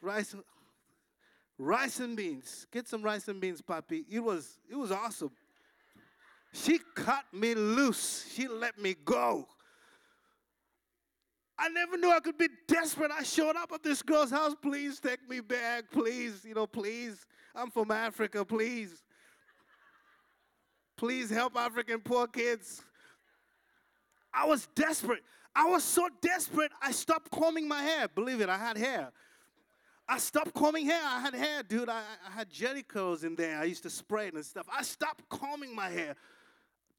Rice, 0.00 0.34
rice 1.58 2.00
and 2.00 2.16
beans. 2.16 2.66
Get 2.72 2.88
some 2.88 3.02
rice 3.02 3.28
and 3.28 3.40
beans, 3.40 3.60
Papi. 3.62 4.04
It 4.10 4.20
was, 4.20 4.58
it 4.70 4.76
was 4.76 4.90
awesome. 4.90 5.30
She 6.52 6.80
cut 6.94 7.24
me 7.32 7.54
loose. 7.54 8.26
She 8.32 8.48
let 8.48 8.78
me 8.78 8.94
go. 9.04 9.46
I 11.58 11.68
never 11.68 11.96
knew 11.96 12.10
I 12.10 12.20
could 12.20 12.36
be 12.36 12.48
desperate. 12.66 13.10
I 13.10 13.22
showed 13.22 13.56
up 13.56 13.72
at 13.72 13.82
this 13.82 14.02
girl's 14.02 14.30
house. 14.30 14.54
Please 14.60 14.98
take 14.98 15.28
me 15.28 15.40
back. 15.40 15.90
Please, 15.90 16.44
you 16.44 16.54
know, 16.54 16.66
please. 16.66 17.26
I'm 17.54 17.70
from 17.70 17.90
Africa. 17.90 18.44
Please. 18.44 19.02
Please 20.96 21.30
help 21.30 21.56
African 21.56 22.00
poor 22.00 22.26
kids. 22.26 22.82
I 24.34 24.46
was 24.46 24.68
desperate. 24.74 25.22
I 25.54 25.66
was 25.66 25.84
so 25.84 26.08
desperate, 26.20 26.72
I 26.80 26.92
stopped 26.92 27.30
combing 27.30 27.68
my 27.68 27.82
hair. 27.82 28.08
Believe 28.08 28.40
it, 28.40 28.48
I 28.48 28.56
had 28.56 28.78
hair. 28.78 29.12
I 30.12 30.18
stopped 30.18 30.52
combing 30.52 30.84
hair. 30.84 31.00
I 31.02 31.20
had 31.20 31.34
hair, 31.34 31.62
dude. 31.62 31.88
I, 31.88 32.02
I 32.28 32.30
had 32.32 32.48
curls 32.86 33.24
in 33.24 33.34
there. 33.34 33.58
I 33.58 33.64
used 33.64 33.82
to 33.84 33.88
spray 33.88 34.26
it 34.26 34.34
and 34.34 34.44
stuff. 34.44 34.66
I 34.70 34.82
stopped 34.82 35.26
combing 35.30 35.74
my 35.74 35.88
hair. 35.88 36.16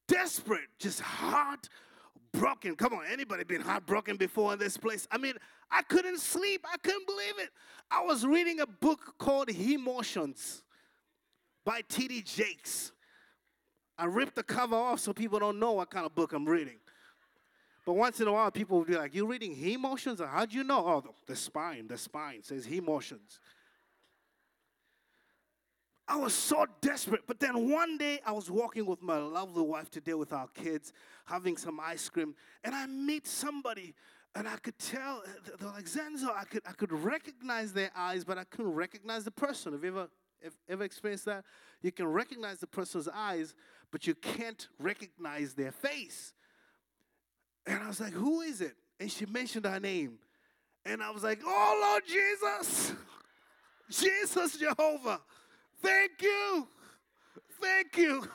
Desperate, 0.07 0.67
just 0.79 0.99
heartbroken. 0.99 2.75
Come 2.75 2.93
on, 2.93 3.03
anybody 3.07 3.43
been 3.43 3.61
heartbroken 3.61 4.17
before 4.17 4.53
in 4.53 4.57
this 4.57 4.77
place? 4.77 5.07
I 5.11 5.19
mean, 5.19 5.35
I 5.69 5.83
couldn't 5.83 6.21
sleep. 6.21 6.65
I 6.65 6.75
couldn't 6.77 7.05
believe 7.05 7.37
it. 7.37 7.49
I 7.91 8.03
was 8.03 8.25
reading 8.25 8.61
a 8.61 8.65
book 8.65 9.13
called 9.19 9.49
Emotions 9.49 10.63
by 11.63 11.81
T.D. 11.87 12.23
Jakes. 12.23 12.93
I 13.95 14.05
ripped 14.05 14.33
the 14.33 14.43
cover 14.43 14.75
off 14.75 15.01
so 15.01 15.13
people 15.13 15.37
don't 15.37 15.59
know 15.59 15.73
what 15.73 15.91
kind 15.91 16.07
of 16.07 16.15
book 16.15 16.33
I'm 16.33 16.49
reading. 16.49 16.79
But 17.85 17.93
once 17.93 18.21
in 18.21 18.27
a 18.27 18.31
while, 18.31 18.49
people 18.49 18.77
will 18.77 18.85
be 18.85 18.95
like, 18.95 19.13
You're 19.13 19.27
reading 19.27 19.55
emotions? 19.61 20.21
How 20.21 20.45
do 20.45 20.57
you 20.57 20.63
know?" 20.63 20.85
Oh, 20.85 21.15
the, 21.25 21.35
spine, 21.35 21.87
the 21.87 21.97
spine 21.97 22.43
says 22.43 22.65
emotions. 22.67 23.39
I 26.07 26.17
was 26.17 26.33
so 26.33 26.65
desperate. 26.81 27.21
But 27.25 27.39
then 27.39 27.69
one 27.69 27.97
day 27.97 28.19
I 28.25 28.31
was 28.31 28.51
walking 28.51 28.85
with 28.85 29.01
my 29.01 29.17
lovely 29.17 29.63
wife 29.63 29.89
today 29.89 30.13
with 30.13 30.33
our 30.33 30.47
kids, 30.47 30.93
having 31.25 31.57
some 31.57 31.79
ice 31.79 32.09
cream, 32.09 32.35
and 32.63 32.75
I 32.75 32.85
meet 32.87 33.25
somebody, 33.25 33.95
and 34.35 34.47
I 34.47 34.57
could 34.57 34.77
tell 34.77 35.23
uh, 35.25 35.55
they're 35.59 35.69
like 35.69 35.85
Zenzo. 35.85 36.35
I 36.35 36.43
could 36.43 36.61
I 36.65 36.73
could 36.73 36.91
recognize 36.91 37.73
their 37.73 37.91
eyes, 37.95 38.23
but 38.23 38.37
I 38.37 38.43
couldn't 38.43 38.73
recognize 38.73 39.23
the 39.23 39.31
person. 39.31 39.73
Have 39.73 39.83
you 39.83 39.89
ever 39.89 40.09
ever 40.67 40.83
experienced 40.83 41.25
that? 41.25 41.45
You 41.81 41.91
can 41.91 42.07
recognize 42.07 42.59
the 42.59 42.67
person's 42.67 43.07
eyes, 43.07 43.55
but 43.91 44.05
you 44.05 44.15
can't 44.15 44.67
recognize 44.79 45.53
their 45.53 45.71
face. 45.71 46.33
And 47.65 47.81
I 47.81 47.87
was 47.87 47.99
like, 47.99 48.13
Who 48.13 48.41
is 48.41 48.61
it? 48.61 48.75
And 48.99 49.11
she 49.11 49.25
mentioned 49.25 49.65
her 49.65 49.79
name. 49.79 50.19
And 50.85 51.01
I 51.01 51.11
was 51.11 51.23
like, 51.23 51.39
Oh, 51.45 51.79
Lord 51.81 52.03
Jesus, 52.07 52.93
Jesus 53.89 54.57
Jehovah, 54.57 55.21
thank 55.81 56.21
you, 56.21 56.67
thank 57.61 57.97
you, 57.97 58.27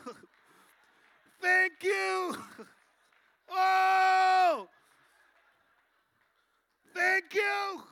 thank 1.40 1.72
you. 1.82 2.36
Oh, 3.50 4.68
thank 6.94 7.34
you. 7.34 7.82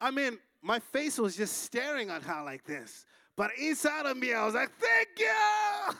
I 0.00 0.10
mean, 0.10 0.38
my 0.62 0.78
face 0.78 1.18
was 1.18 1.36
just 1.36 1.64
staring 1.64 2.10
at 2.10 2.22
her 2.22 2.42
like 2.42 2.64
this. 2.64 3.04
But 3.36 3.50
inside 3.58 4.06
of 4.06 4.16
me, 4.16 4.32
I 4.32 4.44
was 4.44 4.54
like, 4.54 4.70
thank 4.80 5.08
you. 5.18 5.94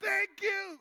Thank 0.00 0.30
you. 0.42 0.78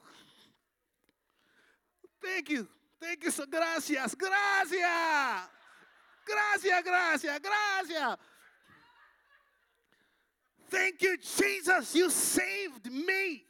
Thank 2.24 2.50
you. 2.50 2.68
Thank 3.02 3.24
you 3.24 3.32
so 3.32 3.46
gracias. 3.46 4.16
Gracias. 4.16 5.50
Gracias, 6.26 6.84
gracias, 6.84 7.40
gracias. 7.40 8.18
Thank 10.70 11.02
you, 11.02 11.18
Jesus. 11.18 11.94
You 11.94 12.10
saved 12.10 12.92
me. 12.92 13.44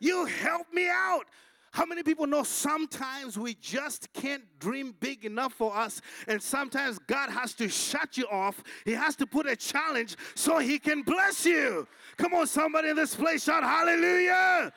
You 0.00 0.24
helped 0.24 0.72
me 0.72 0.88
out. 0.88 1.26
How 1.72 1.86
many 1.86 2.02
people 2.02 2.26
know 2.26 2.42
sometimes 2.42 3.38
we 3.38 3.54
just 3.54 4.12
can't 4.12 4.42
dream 4.58 4.94
big 4.98 5.24
enough 5.24 5.52
for 5.52 5.76
us, 5.76 6.00
and 6.26 6.42
sometimes 6.42 6.98
God 6.98 7.30
has 7.30 7.54
to 7.54 7.68
shut 7.68 8.16
you 8.16 8.26
off? 8.26 8.60
He 8.84 8.92
has 8.92 9.14
to 9.16 9.26
put 9.26 9.46
a 9.46 9.54
challenge 9.54 10.16
so 10.34 10.58
He 10.58 10.80
can 10.80 11.02
bless 11.02 11.46
you. 11.46 11.86
Come 12.16 12.34
on, 12.34 12.48
somebody 12.48 12.88
in 12.88 12.96
this 12.96 13.14
place, 13.14 13.44
shout 13.44 13.62
hallelujah. 13.62 14.72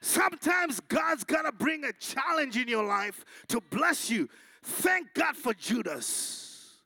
Sometimes 0.00 0.80
God's 0.80 1.24
got 1.24 1.42
to 1.42 1.52
bring 1.52 1.84
a 1.84 1.92
challenge 1.92 2.56
in 2.56 2.68
your 2.68 2.84
life 2.84 3.24
to 3.48 3.60
bless 3.70 4.10
you. 4.10 4.28
Thank 4.62 5.12
God 5.14 5.36
for 5.36 5.52
Judas. 5.54 6.76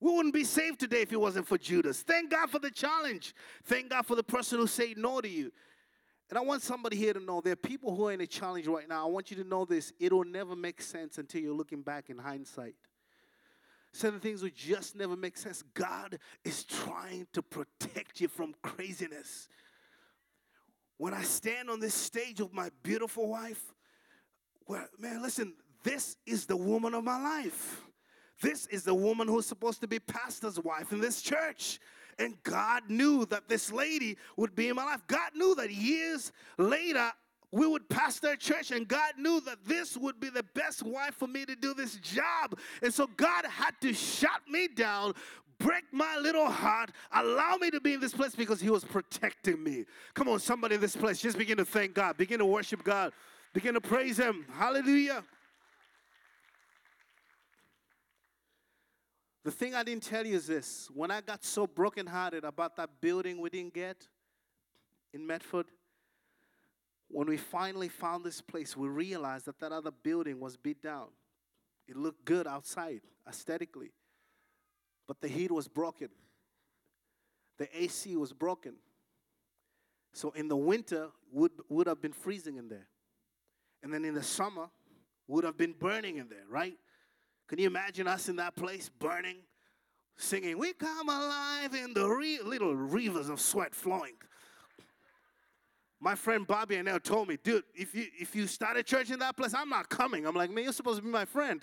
We 0.00 0.12
wouldn't 0.12 0.34
be 0.34 0.42
saved 0.42 0.80
today 0.80 1.02
if 1.02 1.12
it 1.12 1.20
wasn't 1.20 1.46
for 1.46 1.56
Judas. 1.56 2.02
Thank 2.02 2.32
God 2.32 2.50
for 2.50 2.58
the 2.58 2.72
challenge. 2.72 3.34
Thank 3.64 3.90
God 3.90 4.04
for 4.04 4.16
the 4.16 4.24
person 4.24 4.58
who 4.58 4.66
said 4.66 4.96
no 4.96 5.20
to 5.20 5.28
you. 5.28 5.52
And 6.28 6.38
I 6.38 6.40
want 6.40 6.62
somebody 6.62 6.96
here 6.96 7.12
to 7.12 7.20
know 7.20 7.40
there 7.40 7.52
are 7.52 7.56
people 7.56 7.94
who 7.94 8.08
are 8.08 8.12
in 8.12 8.20
a 8.20 8.26
challenge 8.26 8.66
right 8.66 8.88
now. 8.88 9.06
I 9.06 9.10
want 9.10 9.30
you 9.30 9.36
to 9.36 9.44
know 9.44 9.64
this 9.64 9.92
it'll 10.00 10.24
never 10.24 10.56
make 10.56 10.80
sense 10.80 11.18
until 11.18 11.40
you're 11.40 11.54
looking 11.54 11.82
back 11.82 12.10
in 12.10 12.18
hindsight. 12.18 12.74
Certain 13.92 14.18
things 14.18 14.42
will 14.42 14.50
just 14.56 14.96
never 14.96 15.14
make 15.14 15.36
sense. 15.36 15.62
God 15.74 16.18
is 16.44 16.64
trying 16.64 17.26
to 17.34 17.42
protect 17.42 18.20
you 18.20 18.28
from 18.28 18.54
craziness. 18.62 19.48
When 20.98 21.14
I 21.14 21.22
stand 21.22 21.70
on 21.70 21.80
this 21.80 21.94
stage 21.94 22.40
with 22.40 22.52
my 22.52 22.70
beautiful 22.82 23.28
wife, 23.28 23.62
well, 24.66 24.86
man, 24.98 25.22
listen, 25.22 25.54
this 25.82 26.16
is 26.26 26.46
the 26.46 26.56
woman 26.56 26.94
of 26.94 27.04
my 27.04 27.20
life. 27.20 27.82
This 28.40 28.66
is 28.68 28.84
the 28.84 28.94
woman 28.94 29.28
who's 29.28 29.46
supposed 29.46 29.80
to 29.80 29.88
be 29.88 29.98
pastor's 29.98 30.58
wife 30.60 30.92
in 30.92 31.00
this 31.00 31.22
church. 31.22 31.80
And 32.18 32.40
God 32.42 32.82
knew 32.88 33.24
that 33.26 33.48
this 33.48 33.72
lady 33.72 34.16
would 34.36 34.54
be 34.54 34.68
in 34.68 34.76
my 34.76 34.84
life. 34.84 35.02
God 35.06 35.30
knew 35.34 35.54
that 35.56 35.70
years 35.70 36.32
later 36.58 37.10
we 37.52 37.66
would 37.66 37.88
pastor 37.90 38.30
a 38.30 38.36
church, 38.36 38.70
and 38.70 38.88
God 38.88 39.12
knew 39.18 39.40
that 39.42 39.58
this 39.66 39.96
would 39.96 40.18
be 40.18 40.30
the 40.30 40.42
best 40.54 40.82
wife 40.82 41.14
for 41.14 41.26
me 41.26 41.44
to 41.44 41.54
do 41.54 41.74
this 41.74 41.96
job. 41.96 42.58
And 42.82 42.92
so 42.92 43.06
God 43.16 43.44
had 43.44 43.74
to 43.82 43.92
shut 43.92 44.40
me 44.48 44.68
down, 44.68 45.12
break 45.58 45.84
my 45.92 46.16
little 46.16 46.50
heart, 46.50 46.90
allow 47.12 47.56
me 47.56 47.70
to 47.70 47.80
be 47.80 47.94
in 47.94 48.00
this 48.00 48.12
place 48.12 48.34
because 48.34 48.60
He 48.60 48.70
was 48.70 48.84
protecting 48.84 49.62
me. 49.62 49.84
Come 50.14 50.28
on, 50.28 50.38
somebody 50.40 50.76
in 50.76 50.80
this 50.80 50.96
place, 50.96 51.20
just 51.20 51.38
begin 51.38 51.56
to 51.58 51.64
thank 51.64 51.94
God, 51.94 52.16
begin 52.16 52.38
to 52.38 52.46
worship 52.46 52.82
God, 52.84 53.12
begin 53.52 53.74
to 53.74 53.80
praise 53.80 54.16
Him. 54.16 54.46
Hallelujah. 54.52 55.24
The 59.44 59.50
thing 59.50 59.74
I 59.74 59.82
didn't 59.82 60.04
tell 60.04 60.24
you 60.24 60.36
is 60.36 60.46
this 60.46 60.88
when 60.94 61.10
I 61.10 61.20
got 61.20 61.44
so 61.44 61.66
brokenhearted 61.66 62.44
about 62.44 62.76
that 62.76 62.90
building 63.00 63.40
we 63.40 63.50
didn't 63.50 63.74
get 63.74 64.06
in 65.12 65.26
Medford, 65.26 65.66
when 67.08 67.28
we 67.28 67.36
finally 67.36 67.88
found 67.88 68.24
this 68.24 68.40
place, 68.40 68.76
we 68.76 68.88
realized 68.88 69.46
that 69.46 69.58
that 69.60 69.72
other 69.72 69.90
building 69.90 70.40
was 70.40 70.56
beat 70.56 70.82
down. 70.82 71.08
It 71.86 71.96
looked 71.96 72.24
good 72.24 72.46
outside, 72.46 73.02
aesthetically. 73.28 73.90
But 75.12 75.20
the 75.20 75.28
heat 75.28 75.52
was 75.52 75.68
broken. 75.68 76.08
The 77.58 77.68
AC 77.78 78.16
was 78.16 78.32
broken. 78.32 78.76
So 80.14 80.30
in 80.30 80.48
the 80.48 80.56
winter, 80.56 81.08
would 81.30 81.52
would 81.68 81.86
have 81.86 82.00
been 82.00 82.14
freezing 82.14 82.56
in 82.56 82.70
there. 82.70 82.88
And 83.82 83.92
then 83.92 84.06
in 84.06 84.14
the 84.14 84.22
summer, 84.22 84.70
would 85.28 85.44
have 85.44 85.58
been 85.58 85.74
burning 85.78 86.16
in 86.16 86.30
there, 86.30 86.46
right? 86.48 86.78
Can 87.46 87.58
you 87.58 87.66
imagine 87.66 88.08
us 88.08 88.30
in 88.30 88.36
that 88.36 88.56
place 88.56 88.88
burning, 88.88 89.40
singing, 90.16 90.56
We 90.56 90.72
come 90.72 91.10
alive 91.10 91.74
in 91.74 91.92
the 91.92 92.08
re- 92.08 92.40
little 92.42 92.74
rivers 92.74 93.28
of 93.28 93.38
sweat 93.38 93.74
flowing? 93.74 94.14
My 96.00 96.14
friend 96.14 96.46
Bobby 96.46 96.76
and 96.76 96.86
now 96.86 96.96
told 96.96 97.28
me, 97.28 97.36
dude, 97.36 97.64
if 97.74 97.94
you 97.94 98.06
if 98.18 98.34
you 98.34 98.46
start 98.46 98.78
a 98.78 98.82
church 98.82 99.10
in 99.10 99.18
that 99.18 99.36
place, 99.36 99.52
I'm 99.52 99.68
not 99.68 99.90
coming. 99.90 100.26
I'm 100.26 100.34
like, 100.34 100.50
man, 100.50 100.64
you're 100.64 100.72
supposed 100.72 101.00
to 101.00 101.02
be 101.02 101.10
my 101.10 101.26
friend. 101.26 101.60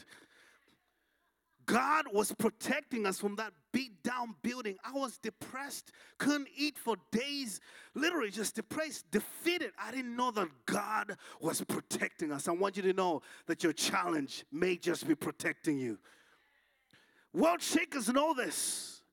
God 1.70 2.06
was 2.12 2.32
protecting 2.32 3.06
us 3.06 3.20
from 3.20 3.36
that 3.36 3.54
beat 3.72 4.02
down 4.02 4.34
building. 4.42 4.78
I 4.84 4.92
was 4.92 5.20
depressed, 5.20 5.92
couldn't 6.18 6.48
eat 6.58 6.80
for 6.80 6.96
days, 7.12 7.62
literally 7.94 8.32
just 8.32 8.56
depressed, 8.56 9.06
defeated. 9.12 9.72
I 9.80 9.92
didn't 9.92 10.16
know 10.16 10.32
that 10.32 10.48
God 10.66 11.16
was 11.40 11.62
protecting 11.62 12.32
us. 12.32 12.48
I 12.48 12.54
want 12.54 12.76
you 12.76 12.82
to 12.84 12.94
know 12.94 13.22
that 13.46 13.64
your 13.64 13.74
challenge 13.74 14.46
may 14.52 14.78
just 14.78 15.08
be 15.08 15.14
protecting 15.14 15.78
you. 15.78 16.00
World 17.34 17.62
shakers 17.62 18.10
know 18.10 18.34
this. 18.34 19.04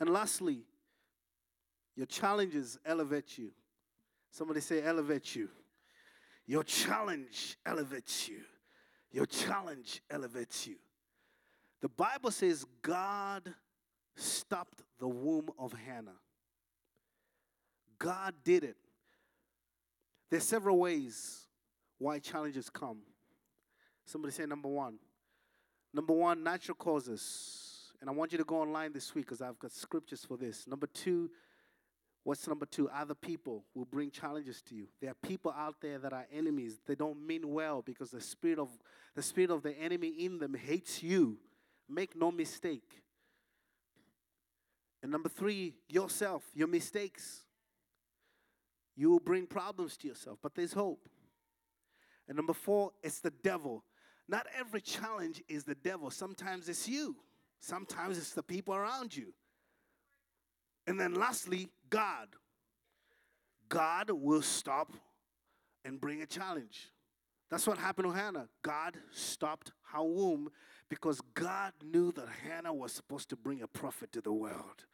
And 0.00 0.08
lastly, 0.08 0.60
your 1.96 2.06
challenges 2.06 2.78
elevate 2.86 3.36
you. 3.36 3.50
Somebody 4.30 4.60
say, 4.60 4.82
elevate 4.82 5.36
you. 5.36 5.50
Your 6.46 6.62
challenge 6.62 7.58
elevates 7.66 8.26
you. 8.26 8.40
Your 9.12 9.26
challenge 9.26 10.00
elevates 10.10 10.66
you. 10.66 10.76
The 11.80 11.88
Bible 11.88 12.30
says 12.30 12.64
God 12.82 13.54
stopped 14.14 14.82
the 14.98 15.08
womb 15.08 15.50
of 15.58 15.72
Hannah. 15.72 16.18
God 17.98 18.34
did 18.44 18.64
it. 18.64 18.76
There's 20.30 20.44
several 20.44 20.78
ways 20.78 21.46
why 21.98 22.18
challenges 22.18 22.68
come. 22.68 22.98
Somebody 24.04 24.32
say 24.32 24.46
number 24.46 24.68
one. 24.68 24.98
Number 25.92 26.12
one, 26.12 26.42
natural 26.42 26.74
causes. 26.74 27.92
And 28.00 28.10
I 28.10 28.12
want 28.12 28.32
you 28.32 28.38
to 28.38 28.44
go 28.44 28.60
online 28.60 28.92
this 28.92 29.14
week 29.14 29.26
because 29.26 29.40
I've 29.40 29.58
got 29.58 29.72
scriptures 29.72 30.24
for 30.24 30.36
this. 30.36 30.66
Number 30.66 30.86
two, 30.86 31.30
what's 32.24 32.46
number 32.46 32.66
two? 32.66 32.88
Other 32.90 33.14
people 33.14 33.64
will 33.74 33.86
bring 33.86 34.10
challenges 34.10 34.62
to 34.68 34.74
you. 34.74 34.88
There 35.00 35.10
are 35.10 35.26
people 35.26 35.54
out 35.56 35.76
there 35.80 35.98
that 35.98 36.12
are 36.12 36.26
enemies. 36.32 36.78
They 36.86 36.94
don't 36.94 37.26
mean 37.26 37.50
well 37.52 37.82
because 37.82 38.10
the 38.10 38.20
spirit 38.20 38.58
of 38.58 38.68
the 39.14 39.22
spirit 39.22 39.50
of 39.50 39.62
the 39.62 39.76
enemy 39.78 40.08
in 40.08 40.38
them 40.38 40.54
hates 40.54 41.02
you. 41.02 41.38
Make 41.88 42.16
no 42.16 42.30
mistake. 42.30 43.02
And 45.02 45.12
number 45.12 45.28
three, 45.28 45.74
yourself, 45.88 46.42
your 46.54 46.68
mistakes. 46.68 47.44
You 48.96 49.10
will 49.10 49.20
bring 49.20 49.46
problems 49.46 49.96
to 49.98 50.08
yourself, 50.08 50.38
but 50.42 50.54
there's 50.54 50.72
hope. 50.72 51.08
And 52.28 52.36
number 52.36 52.54
four, 52.54 52.92
it's 53.02 53.20
the 53.20 53.30
devil. 53.30 53.84
Not 54.26 54.46
every 54.58 54.80
challenge 54.80 55.42
is 55.48 55.64
the 55.64 55.74
devil. 55.74 56.10
Sometimes 56.10 56.68
it's 56.68 56.88
you, 56.88 57.16
sometimes 57.60 58.18
it's 58.18 58.32
the 58.32 58.42
people 58.42 58.74
around 58.74 59.16
you. 59.16 59.32
And 60.86 60.98
then 60.98 61.14
lastly, 61.14 61.68
God. 61.90 62.28
God 63.68 64.10
will 64.10 64.42
stop 64.42 64.92
and 65.84 66.00
bring 66.00 66.22
a 66.22 66.26
challenge. 66.26 66.92
That's 67.50 67.66
what 67.66 67.78
happened 67.78 68.08
to 68.08 68.12
Hannah. 68.12 68.48
God 68.62 68.96
stopped 69.12 69.72
her 69.92 70.02
womb 70.02 70.50
because 70.88 71.20
God 71.34 71.72
knew 71.82 72.12
that 72.12 72.28
Hannah 72.44 72.72
was 72.72 72.92
supposed 72.92 73.28
to 73.30 73.36
bring 73.36 73.62
a 73.62 73.66
prophet 73.66 74.12
to 74.12 74.20
the 74.20 74.32
world. 74.32 74.84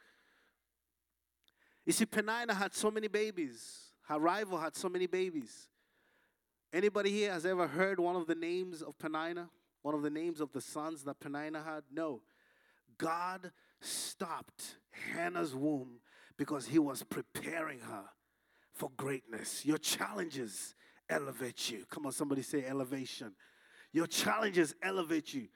You 1.85 1.93
see, 1.93 2.07
Penina 2.07 2.53
had 2.53 2.75
so 2.75 2.91
many 2.91 3.09
babies. 3.09 3.93
Her 4.09 4.19
rival 4.19 4.59
had 4.59 4.77
so 4.77 4.89
many 4.89 5.07
babies. 5.07 5.69
Anybody 6.73 7.11
here 7.11 7.33
has 7.33 7.45
ever 7.45 7.67
heard 7.67 8.01
one 8.01 8.17
of 8.17 8.27
the 8.27 8.35
names 8.35 8.83
of 8.83 8.97
Penina? 8.99 9.49
One 9.83 9.95
of 9.95 10.03
the 10.03 10.11
names 10.11 10.41
of 10.41 10.53
the 10.53 10.61
sons 10.61 11.03
that 11.05 11.21
Penina 11.21 11.65
had? 11.65 11.83
No. 11.93 12.23
God 12.97 13.51
stopped 13.81 14.77
Hannah's 15.13 15.55
womb 15.55 16.01
because 16.37 16.67
he 16.67 16.79
was 16.79 17.03
preparing 17.03 17.81
her 17.81 18.05
for 18.73 18.91
greatness. 18.97 19.67
Your 19.67 19.79
challenges 19.79 20.75
elevate 21.11 21.71
you. 21.71 21.85
Come 21.91 22.07
on, 22.07 22.13
somebody 22.13 22.43
say 22.43 22.65
elevation. 22.65 23.33
Your 23.93 24.07
challenges 24.07 24.75
elevate 24.83 25.35
you. 25.35 25.49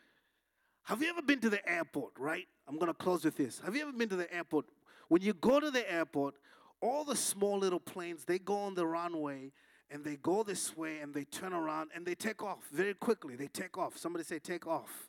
Have 0.87 1.03
you 1.03 1.09
ever 1.09 1.21
been 1.21 1.41
to 1.41 1.51
the 1.51 1.69
airport, 1.69 2.13
right? 2.17 2.47
I'm 2.69 2.79
going 2.79 2.87
to 2.87 2.95
close 2.95 3.25
with 3.25 3.37
this. 3.37 3.61
Have 3.65 3.75
you 3.75 3.83
ever 3.83 3.93
been 3.93 4.09
to 4.09 4.15
the 4.15 4.33
airport? 4.33 4.67
When 5.09 5.21
you 5.21 5.35
go 5.35 5.59
to 5.59 5.69
the 5.73 5.93
airport, 5.93 6.37
all 6.81 7.05
the 7.05 7.17
small 7.17 7.59
little 7.59 7.81
planes, 7.81 8.25
they 8.25 8.39
go 8.39 8.57
on 8.57 8.77
the 8.77 8.87
runway 8.87 9.51
and 9.91 10.05
they 10.05 10.15
go 10.15 10.45
this 10.45 10.77
way 10.77 11.01
and 11.01 11.13
they 11.13 11.25
turn 11.25 11.53
around 11.53 11.91
and 11.93 12.07
they 12.07 12.15
take 12.15 12.41
off 12.41 12.69
very 12.73 12.95
quickly. 12.95 13.35
They 13.35 13.49
take 13.49 13.77
off. 13.77 13.99
Somebody 13.99 14.23
say, 14.23 14.39
take 14.39 14.69
off. 14.69 15.09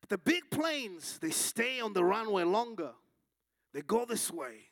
But 0.00 0.08
the 0.08 0.16
big 0.16 0.50
planes, 0.50 1.18
they 1.18 1.30
stay 1.30 1.78
on 1.80 1.92
the 1.92 2.02
runway 2.02 2.44
longer. 2.44 2.92
They 3.74 3.82
go 3.82 4.06
this 4.06 4.32
way. 4.32 4.70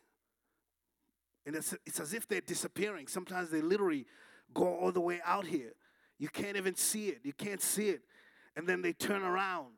And 1.45 1.55
it's, 1.55 1.75
it's 1.85 2.01
as 2.01 2.15
if 2.15 2.27
they're 2.27 2.41
disappearing. 2.41 3.09
Sometimes 3.09 3.51
they 3.51 3.61
literally 3.61 4.07
go 4.55 4.75
all 4.75 4.91
the 4.91 5.03
way 5.03 5.21
out 5.23 5.47
here. 5.47 5.73
You 6.19 6.29
can't 6.31 6.57
even 6.57 6.77
see 6.77 7.09
it. 7.09 7.21
You 7.25 7.35
can't 7.35 7.61
see 7.61 7.91
it. 7.91 8.01
And 8.57 8.67
then 8.67 8.81
they 8.81 8.95
turn 8.95 9.23
around 9.23 9.75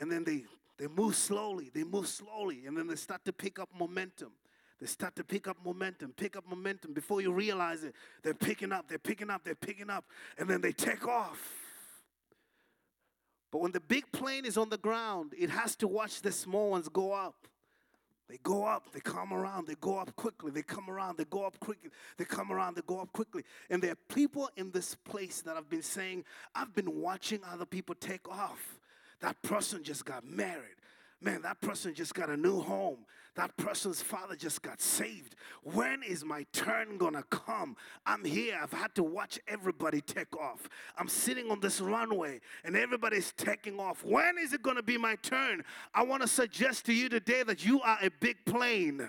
and 0.00 0.10
then 0.10 0.24
they, 0.24 0.44
they 0.78 0.86
move 0.86 1.14
slowly, 1.16 1.70
they 1.72 1.84
move 1.84 2.06
slowly, 2.06 2.66
and 2.66 2.76
then 2.76 2.86
they 2.86 2.96
start 2.96 3.24
to 3.24 3.32
pick 3.32 3.58
up 3.58 3.68
momentum. 3.78 4.32
They 4.80 4.86
start 4.86 5.16
to 5.16 5.24
pick 5.24 5.48
up 5.48 5.56
momentum, 5.64 6.14
pick 6.16 6.36
up 6.36 6.44
momentum. 6.48 6.92
Before 6.92 7.20
you 7.20 7.32
realize 7.32 7.82
it, 7.82 7.94
they're 8.22 8.34
picking 8.34 8.70
up, 8.70 8.88
they're 8.88 8.98
picking 8.98 9.28
up, 9.28 9.42
they're 9.44 9.56
picking 9.56 9.90
up, 9.90 10.04
and 10.38 10.48
then 10.48 10.60
they 10.60 10.72
take 10.72 11.06
off. 11.06 11.40
But 13.50 13.60
when 13.60 13.72
the 13.72 13.80
big 13.80 14.10
plane 14.12 14.44
is 14.44 14.56
on 14.56 14.68
the 14.68 14.78
ground, 14.78 15.32
it 15.36 15.50
has 15.50 15.74
to 15.76 15.88
watch 15.88 16.20
the 16.20 16.30
small 16.30 16.70
ones 16.70 16.88
go 16.88 17.12
up. 17.12 17.48
They 18.28 18.38
go 18.42 18.66
up, 18.66 18.92
they 18.92 19.00
come 19.00 19.32
around, 19.32 19.66
they 19.66 19.74
go 19.80 19.96
up 19.96 20.14
quickly, 20.14 20.50
they 20.50 20.60
come 20.60 20.90
around, 20.90 21.16
they 21.16 21.24
go 21.24 21.46
up 21.46 21.58
quickly, 21.60 21.90
they 22.18 22.26
come 22.26 22.52
around, 22.52 22.76
they 22.76 22.82
go 22.86 23.00
up 23.00 23.10
quickly. 23.10 23.42
And 23.70 23.82
there 23.82 23.92
are 23.92 24.14
people 24.14 24.50
in 24.56 24.70
this 24.70 24.94
place 24.94 25.40
that 25.42 25.56
have 25.56 25.70
been 25.70 25.82
saying, 25.82 26.24
I've 26.54 26.74
been 26.74 27.00
watching 27.00 27.40
other 27.50 27.64
people 27.64 27.94
take 27.94 28.28
off. 28.28 28.77
That 29.20 29.40
person 29.42 29.82
just 29.82 30.04
got 30.04 30.24
married. 30.24 30.76
Man, 31.20 31.42
that 31.42 31.60
person 31.60 31.94
just 31.94 32.14
got 32.14 32.30
a 32.30 32.36
new 32.36 32.60
home. 32.60 32.98
That 33.34 33.56
person's 33.56 34.02
father 34.02 34.34
just 34.34 34.62
got 34.62 34.80
saved. 34.80 35.36
When 35.62 36.02
is 36.02 36.24
my 36.24 36.44
turn 36.52 36.98
gonna 36.98 37.24
come? 37.30 37.76
I'm 38.04 38.24
here. 38.24 38.58
I've 38.60 38.72
had 38.72 38.94
to 38.96 39.02
watch 39.04 39.38
everybody 39.46 40.00
take 40.00 40.36
off. 40.36 40.68
I'm 40.96 41.08
sitting 41.08 41.50
on 41.50 41.60
this 41.60 41.80
runway 41.80 42.40
and 42.64 42.76
everybody's 42.76 43.32
taking 43.36 43.78
off. 43.78 44.04
When 44.04 44.38
is 44.38 44.52
it 44.52 44.62
gonna 44.62 44.82
be 44.82 44.98
my 44.98 45.16
turn? 45.16 45.64
I 45.94 46.02
wanna 46.02 46.26
suggest 46.26 46.86
to 46.86 46.92
you 46.92 47.08
today 47.08 47.42
that 47.44 47.64
you 47.64 47.80
are 47.80 47.98
a 48.02 48.10
big 48.20 48.44
plane. 48.44 49.08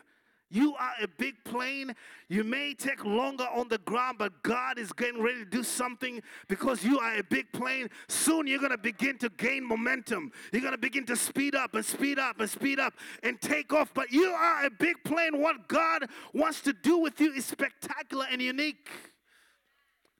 You 0.51 0.75
are 0.75 0.93
a 1.01 1.07
big 1.07 1.35
plane. 1.43 1.95
You 2.27 2.43
may 2.43 2.73
take 2.73 3.05
longer 3.05 3.47
on 3.53 3.67
the 3.67 3.77
ground, 3.79 4.17
but 4.17 4.41
God 4.41 4.79
is 4.79 4.91
getting 4.91 5.21
ready 5.21 5.39
to 5.39 5.45
do 5.45 5.63
something 5.63 6.21
because 6.47 6.83
you 6.83 6.99
are 6.99 7.17
a 7.17 7.23
big 7.23 7.51
plane. 7.51 7.89
Soon 8.07 8.47
you're 8.47 8.59
going 8.59 8.71
to 8.71 8.77
begin 8.77 9.17
to 9.19 9.29
gain 9.29 9.67
momentum. 9.67 10.31
You're 10.51 10.61
going 10.61 10.73
to 10.73 10.79
begin 10.79 11.05
to 11.05 11.15
speed 11.15 11.53
up 11.53 11.75
and 11.75 11.85
speed 11.85 12.17
up 12.17 12.39
and 12.39 12.49
speed 12.49 12.79
up 12.79 12.93
and 13.21 13.39
take 13.39 13.73
off. 13.73 13.93
But 13.93 14.11
you 14.11 14.25
are 14.25 14.65
a 14.65 14.71
big 14.71 15.03
plane. 15.03 15.39
What 15.39 15.67
God 15.67 16.05
wants 16.33 16.61
to 16.61 16.73
do 16.73 16.97
with 16.97 17.19
you 17.21 17.31
is 17.33 17.45
spectacular 17.45 18.25
and 18.31 18.41
unique. 18.41 18.89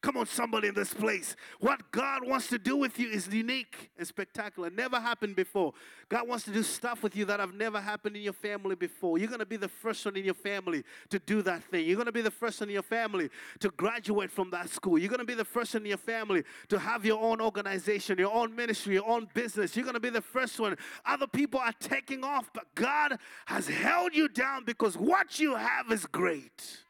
Come 0.02 0.16
on, 0.16 0.28
somebody 0.28 0.70
in 0.70 0.76
this 0.76 0.94
place. 0.94 1.36
What 1.60 1.92
God 1.92 2.26
wants 2.26 2.48
to 2.48 2.58
do 2.58 2.78
with 2.78 2.98
you 2.98 3.10
is 3.10 3.28
unique 3.28 3.92
and 3.98 4.08
spectacular. 4.08 4.70
Never 4.70 4.98
happened 4.98 5.36
before. 5.36 5.74
God 6.08 6.26
wants 6.26 6.46
to 6.46 6.52
do 6.52 6.64
stuff 6.64 7.04
with 7.04 7.18
you 7.18 7.26
that 7.26 7.42
have 7.42 7.54
never 7.54 7.82
happened 7.82 8.16
in 8.16 8.22
your 8.22 8.32
family 8.32 8.76
before. 8.76 9.18
You're 9.18 9.28
going 9.28 9.42
to 9.42 9.46
be 9.46 9.58
the 9.58 9.68
first 9.68 10.06
one 10.06 10.16
in 10.16 10.24
your 10.24 10.36
family 10.36 10.86
to 11.10 11.20
do 11.20 11.42
that 11.42 11.66
thing. 11.66 11.86
You're 11.86 11.98
going 11.98 12.06
to 12.06 12.14
be 12.14 12.22
the 12.22 12.32
first 12.32 12.62
one 12.62 12.70
in 12.70 12.74
your 12.74 12.82
family 12.82 13.30
to 13.60 13.70
graduate 13.72 14.32
from 14.32 14.50
that 14.52 14.70
school. 14.70 14.98
You're 14.98 15.10
going 15.10 15.20
to 15.20 15.26
be 15.26 15.34
the 15.34 15.44
first 15.44 15.74
one 15.74 15.84
in 15.84 15.90
your 15.90 15.98
family 15.98 16.44
to 16.70 16.80
have 16.80 17.04
your 17.04 17.22
own 17.22 17.42
organization, 17.42 18.18
your 18.18 18.34
own 18.34 18.56
ministry, 18.56 18.94
your 18.94 19.08
own 19.08 19.28
business. 19.34 19.76
You're 19.76 19.84
going 19.84 19.96
to 19.96 20.00
be 20.00 20.10
the 20.10 20.22
first 20.22 20.62
one. 20.62 20.78
Other 21.06 21.28
people 21.28 21.60
are 21.60 21.74
taking 21.78 22.24
off, 22.24 22.50
but 22.54 22.74
God 22.74 23.18
has 23.48 23.68
held 23.68 24.16
you 24.16 24.30
down 24.30 24.64
because 24.64 24.96
what 24.96 25.42
you 25.42 25.56
have 25.56 25.92
is 25.92 26.06
great. 26.06 26.84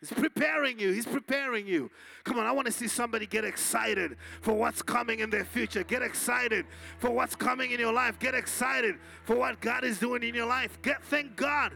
He's 0.00 0.12
preparing 0.12 0.78
you. 0.78 0.92
He's 0.92 1.06
preparing 1.06 1.66
you. 1.66 1.90
Come 2.24 2.38
on, 2.38 2.46
I 2.46 2.52
want 2.52 2.66
to 2.66 2.72
see 2.72 2.86
somebody 2.86 3.26
get 3.26 3.44
excited 3.44 4.16
for 4.42 4.52
what's 4.52 4.82
coming 4.82 5.20
in 5.20 5.30
their 5.30 5.44
future. 5.44 5.82
Get 5.84 6.02
excited 6.02 6.66
for 6.98 7.10
what's 7.10 7.34
coming 7.34 7.70
in 7.70 7.80
your 7.80 7.94
life. 7.94 8.18
Get 8.18 8.34
excited 8.34 8.96
for 9.24 9.36
what 9.36 9.60
God 9.60 9.84
is 9.84 9.98
doing 9.98 10.22
in 10.22 10.34
your 10.34 10.46
life. 10.46 10.78
Get 10.82 11.02
thank 11.04 11.34
God 11.34 11.72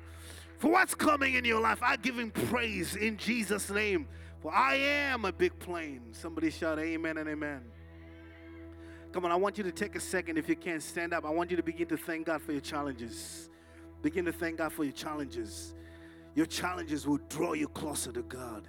for 0.59 0.71
what's 0.71 0.95
coming 0.95 1.35
in 1.35 1.45
your 1.47 1.61
life. 1.61 1.79
I 1.83 1.97
give 1.97 2.19
him 2.19 2.31
praise 2.31 2.95
in 2.95 3.17
Jesus' 3.17 3.71
name. 3.71 4.07
For 4.43 4.53
I 4.53 4.77
am 4.77 5.25
a 5.25 5.33
big 5.33 5.59
plane. 5.59 6.01
Somebody 6.13 6.51
shout 6.51 6.79
amen 6.79 7.19
and 7.19 7.29
amen. 7.29 7.63
Come 9.13 9.25
on, 9.25 9.33
I 9.33 9.37
want 9.37 9.59
you 9.59 9.65
to 9.65 9.73
take 9.73 9.97
a 9.97 10.01
second 10.01 10.39
if 10.39 10.49
you 10.49 10.57
can't 10.57 10.83
stand 10.83 11.13
up. 11.13 11.25
I 11.25 11.31
want 11.31 11.51
you 11.51 11.57
to 11.57 11.63
begin 11.63 11.89
to 11.89 11.97
thank 11.97 12.27
God 12.27 12.41
for 12.41 12.53
your 12.53 12.61
challenges. 12.61 13.51
Begin 14.03 14.25
to 14.25 14.33
thank 14.33 14.59
God 14.59 14.73
for 14.73 14.85
your 14.85 14.93
challenges. 14.93 15.75
Your 16.35 16.47
challenges 16.47 17.07
will 17.07 17.21
draw 17.29 17.55
you 17.55 17.69
closer 17.69 18.13
to 18.13 18.23
God. 18.23 18.69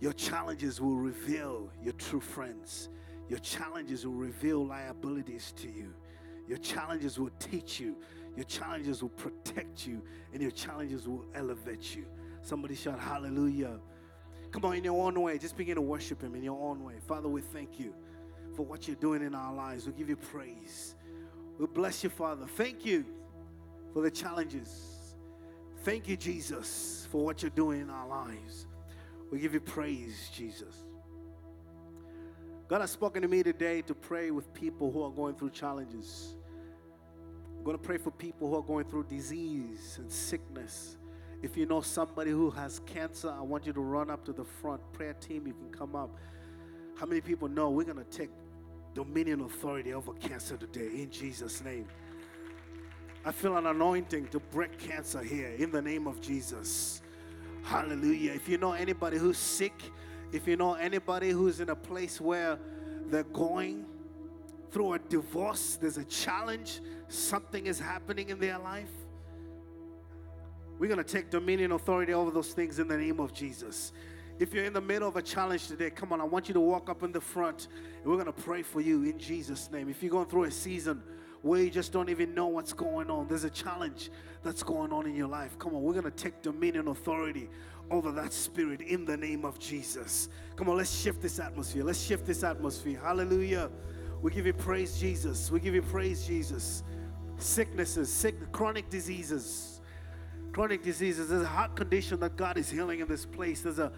Your 0.00 0.12
challenges 0.12 0.80
will 0.80 0.96
reveal 0.96 1.70
your 1.82 1.94
true 1.94 2.20
friends. 2.20 2.90
Your 3.28 3.38
challenges 3.38 4.06
will 4.06 4.14
reveal 4.14 4.64
liabilities 4.66 5.52
to 5.56 5.68
you. 5.68 5.94
Your 6.48 6.58
challenges 6.58 7.18
will 7.18 7.30
teach 7.38 7.80
you. 7.80 7.96
Your 8.36 8.44
challenges 8.44 9.02
will 9.02 9.10
protect 9.10 9.86
you. 9.86 10.02
And 10.32 10.42
your 10.42 10.50
challenges 10.50 11.08
will 11.08 11.24
elevate 11.34 11.96
you. 11.96 12.06
Somebody 12.42 12.74
shout 12.74 13.00
hallelujah. 13.00 13.78
Come 14.52 14.64
on, 14.64 14.76
in 14.76 14.84
your 14.84 15.04
own 15.04 15.20
way, 15.20 15.38
just 15.38 15.56
begin 15.56 15.74
to 15.74 15.80
worship 15.80 16.22
Him 16.22 16.34
in 16.34 16.42
your 16.42 16.60
own 16.60 16.84
way. 16.84 16.94
Father, 17.06 17.28
we 17.28 17.40
thank 17.40 17.80
you 17.80 17.94
for 18.54 18.64
what 18.64 18.86
you're 18.86 18.96
doing 18.96 19.22
in 19.22 19.34
our 19.34 19.52
lives. 19.52 19.86
We 19.86 19.92
give 19.92 20.08
you 20.08 20.16
praise. 20.16 20.94
We 21.58 21.66
bless 21.66 22.04
you, 22.04 22.10
Father. 22.10 22.46
Thank 22.46 22.86
you 22.86 23.04
for 23.92 24.02
the 24.02 24.10
challenges. 24.10 24.95
Thank 25.86 26.08
you, 26.08 26.16
Jesus, 26.16 27.06
for 27.12 27.24
what 27.24 27.42
you're 27.42 27.50
doing 27.50 27.80
in 27.80 27.90
our 27.90 28.08
lives. 28.08 28.66
We 29.30 29.38
give 29.38 29.54
you 29.54 29.60
praise, 29.60 30.28
Jesus. 30.34 30.82
God 32.66 32.80
has 32.80 32.90
spoken 32.90 33.22
to 33.22 33.28
me 33.28 33.44
today 33.44 33.82
to 33.82 33.94
pray 33.94 34.32
with 34.32 34.52
people 34.52 34.90
who 34.90 35.04
are 35.04 35.12
going 35.12 35.36
through 35.36 35.50
challenges. 35.50 36.34
I'm 37.56 37.62
going 37.62 37.78
to 37.78 37.82
pray 37.82 37.98
for 37.98 38.10
people 38.10 38.48
who 38.48 38.56
are 38.56 38.64
going 38.64 38.86
through 38.86 39.04
disease 39.04 39.98
and 40.00 40.10
sickness. 40.10 40.96
If 41.40 41.56
you 41.56 41.66
know 41.66 41.82
somebody 41.82 42.32
who 42.32 42.50
has 42.50 42.80
cancer, 42.80 43.30
I 43.30 43.42
want 43.42 43.64
you 43.64 43.72
to 43.72 43.80
run 43.80 44.10
up 44.10 44.24
to 44.24 44.32
the 44.32 44.44
front. 44.44 44.82
Prayer 44.92 45.14
team, 45.14 45.46
you 45.46 45.54
can 45.54 45.70
come 45.70 45.94
up. 45.94 46.18
How 46.96 47.06
many 47.06 47.20
people 47.20 47.46
know 47.46 47.70
we're 47.70 47.84
going 47.84 48.04
to 48.04 48.10
take 48.10 48.30
dominion 48.92 49.42
authority 49.42 49.94
over 49.94 50.14
cancer 50.14 50.56
today 50.56 51.00
in 51.00 51.12
Jesus' 51.12 51.62
name? 51.62 51.86
I 53.26 53.32
feel 53.32 53.56
an 53.56 53.66
anointing 53.66 54.28
to 54.28 54.38
break 54.38 54.78
cancer 54.78 55.20
here 55.20 55.48
in 55.58 55.72
the 55.72 55.82
name 55.82 56.06
of 56.06 56.20
Jesus. 56.20 57.02
Hallelujah. 57.64 58.30
If 58.30 58.48
you 58.48 58.56
know 58.56 58.70
anybody 58.70 59.18
who's 59.18 59.36
sick, 59.36 59.74
if 60.30 60.46
you 60.46 60.56
know 60.56 60.74
anybody 60.74 61.30
who's 61.30 61.58
in 61.58 61.70
a 61.70 61.74
place 61.74 62.20
where 62.20 62.56
they're 63.06 63.24
going 63.24 63.84
through 64.70 64.92
a 64.92 65.00
divorce, 65.00 65.76
there's 65.80 65.98
a 65.98 66.04
challenge, 66.04 66.80
something 67.08 67.66
is 67.66 67.80
happening 67.80 68.28
in 68.28 68.38
their 68.38 68.60
life, 68.60 68.92
we're 70.78 70.86
going 70.86 71.04
to 71.04 71.12
take 71.12 71.28
dominion 71.28 71.72
authority 71.72 72.14
over 72.14 72.30
those 72.30 72.52
things 72.52 72.78
in 72.78 72.86
the 72.86 72.96
name 72.96 73.18
of 73.18 73.34
Jesus. 73.34 73.90
If 74.38 74.54
you're 74.54 74.66
in 74.66 74.72
the 74.72 74.80
middle 74.80 75.08
of 75.08 75.16
a 75.16 75.22
challenge 75.22 75.66
today, 75.66 75.90
come 75.90 76.12
on, 76.12 76.20
I 76.20 76.24
want 76.24 76.46
you 76.46 76.54
to 76.54 76.60
walk 76.60 76.88
up 76.88 77.02
in 77.02 77.10
the 77.10 77.20
front 77.20 77.66
and 77.96 78.04
we're 78.04 78.22
going 78.22 78.26
to 78.26 78.42
pray 78.44 78.62
for 78.62 78.80
you 78.80 79.02
in 79.02 79.18
Jesus' 79.18 79.68
name. 79.72 79.88
If 79.88 80.00
you're 80.00 80.12
going 80.12 80.26
through 80.26 80.44
a 80.44 80.50
season 80.52 81.02
where 81.42 81.62
you 81.62 81.70
just 81.70 81.92
don't 81.92 82.08
even 82.08 82.34
know 82.34 82.46
what's 82.46 82.72
going 82.72 83.10
on, 83.10 83.28
there's 83.28 83.44
a 83.44 83.50
challenge 83.50 84.10
that's 84.42 84.62
going 84.62 84.92
on 84.92 85.06
in 85.06 85.14
your 85.14 85.28
life. 85.28 85.58
Come 85.58 85.74
on, 85.74 85.82
we're 85.82 85.92
going 85.92 86.04
to 86.04 86.10
take 86.10 86.42
dominion 86.42 86.88
authority 86.88 87.48
over 87.90 88.10
that 88.12 88.32
spirit 88.32 88.80
in 88.80 89.04
the 89.04 89.16
name 89.16 89.44
of 89.44 89.58
Jesus. 89.58 90.28
Come 90.56 90.68
on, 90.68 90.76
let's 90.76 91.00
shift 91.00 91.22
this 91.22 91.38
atmosphere. 91.38 91.84
Let's 91.84 92.00
shift 92.00 92.26
this 92.26 92.42
atmosphere. 92.42 93.00
Hallelujah. 93.02 93.70
We 94.22 94.30
give 94.32 94.46
you 94.46 94.52
praise, 94.52 94.98
Jesus. 94.98 95.50
We 95.50 95.60
give 95.60 95.74
you 95.74 95.82
praise, 95.82 96.26
Jesus. 96.26 96.82
Sicknesses, 97.38 98.10
sick, 98.10 98.34
chronic 98.52 98.88
diseases, 98.88 99.80
chronic 100.52 100.82
diseases. 100.82 101.28
There's 101.28 101.42
a 101.42 101.46
heart 101.46 101.76
condition 101.76 102.18
that 102.20 102.36
God 102.36 102.56
is 102.56 102.70
healing 102.70 103.00
in 103.00 103.08
this 103.08 103.26
place. 103.26 103.60
There's 103.60 103.78
a 103.78 103.92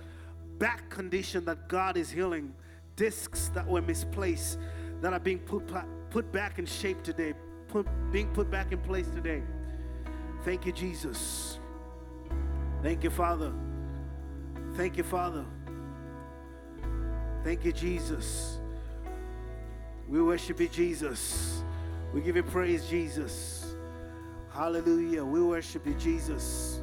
back 0.58 0.90
condition 0.90 1.44
that 1.44 1.68
God 1.68 1.96
is 1.96 2.10
healing, 2.10 2.52
discs 2.96 3.48
that 3.54 3.66
were 3.66 3.80
misplaced 3.80 4.58
that 5.00 5.12
are 5.12 5.20
being 5.20 5.38
put, 5.38 5.72
put 6.18 6.32
back 6.32 6.58
in 6.58 6.66
shape 6.66 7.00
today, 7.04 7.32
put, 7.68 7.86
being 8.10 8.26
put 8.30 8.50
back 8.50 8.72
in 8.72 8.78
place 8.80 9.06
today. 9.14 9.40
Thank 10.44 10.66
you, 10.66 10.72
Jesus. 10.72 11.60
Thank 12.82 13.04
you, 13.04 13.10
Father. 13.10 13.52
Thank 14.74 14.96
you, 14.96 15.04
Father. 15.04 15.44
Thank 17.44 17.64
you, 17.64 17.70
Jesus. 17.70 18.58
We 20.08 20.20
worship 20.20 20.58
you, 20.58 20.66
Jesus. 20.66 21.62
We 22.12 22.20
give 22.20 22.34
you 22.34 22.42
praise, 22.42 22.88
Jesus. 22.88 23.76
Hallelujah. 24.52 25.24
We 25.24 25.40
worship 25.40 25.86
you, 25.86 25.94
Jesus. 25.94 26.80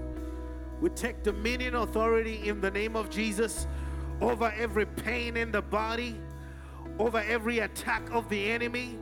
We 0.79 0.91
take 0.91 1.23
dominion 1.23 1.75
authority 1.75 2.47
in 2.47 2.61
the 2.61 2.71
name 2.71 2.95
of 2.95 3.09
Jesus 3.09 3.67
over 4.21 4.53
every 4.57 4.85
pain 4.85 5.35
in 5.35 5.51
the 5.51 5.61
body, 5.61 6.15
over 6.99 7.19
every 7.19 7.59
attack 7.59 8.09
of 8.13 8.29
the 8.29 8.49
enemy, 8.49 8.97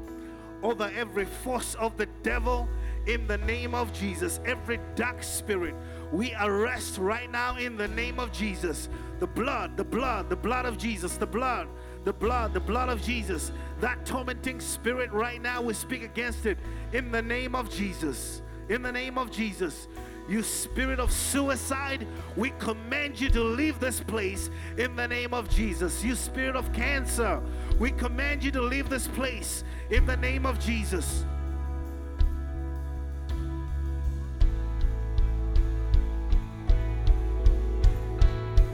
over 0.63 0.91
every 0.95 1.25
force 1.25 1.75
of 1.75 1.97
the 1.97 2.07
devil 2.23 2.67
in 3.05 3.27
the 3.27 3.37
name 3.39 3.75
of 3.75 3.93
Jesus. 3.93 4.39
Every 4.45 4.79
dark 4.95 5.21
spirit, 5.21 5.75
we 6.11 6.33
arrest 6.39 6.97
right 6.97 7.29
now 7.29 7.57
in 7.57 7.75
the 7.75 7.87
name 7.89 8.19
of 8.19 8.31
Jesus. 8.31 8.89
The 9.19 9.27
blood, 9.27 9.77
the 9.77 9.83
blood, 9.83 10.29
the 10.29 10.35
blood 10.35 10.65
of 10.65 10.77
Jesus, 10.77 11.17
the 11.17 11.27
blood, 11.27 11.67
the 12.05 12.13
blood, 12.13 12.53
the 12.53 12.59
blood 12.59 12.89
of 12.89 13.01
Jesus. 13.01 13.51
That 13.81 14.05
tormenting 14.05 14.59
spirit 14.59 15.11
right 15.11 15.41
now, 15.41 15.61
we 15.61 15.73
speak 15.73 16.03
against 16.03 16.45
it 16.45 16.57
in 16.93 17.11
the 17.11 17.21
name 17.21 17.55
of 17.55 17.69
Jesus. 17.69 18.41
In 18.69 18.81
the 18.81 18.91
name 18.91 19.17
of 19.17 19.31
Jesus. 19.31 19.87
You 20.27 20.41
spirit 20.41 20.99
of 20.99 21.11
suicide, 21.11 22.07
we 22.35 22.51
command 22.51 23.19
you 23.19 23.29
to 23.29 23.43
leave 23.43 23.79
this 23.79 23.99
place 23.99 24.49
in 24.77 24.95
the 24.95 25.07
name 25.07 25.33
of 25.33 25.49
Jesus. 25.49 26.03
You 26.03 26.15
spirit 26.15 26.55
of 26.55 26.71
cancer, 26.71 27.41
we 27.79 27.91
command 27.91 28.43
you 28.43 28.51
to 28.51 28.61
leave 28.61 28.89
this 28.89 29.07
place 29.07 29.63
in 29.89 30.05
the 30.05 30.17
name 30.17 30.45
of 30.45 30.59
Jesus. 30.59 31.25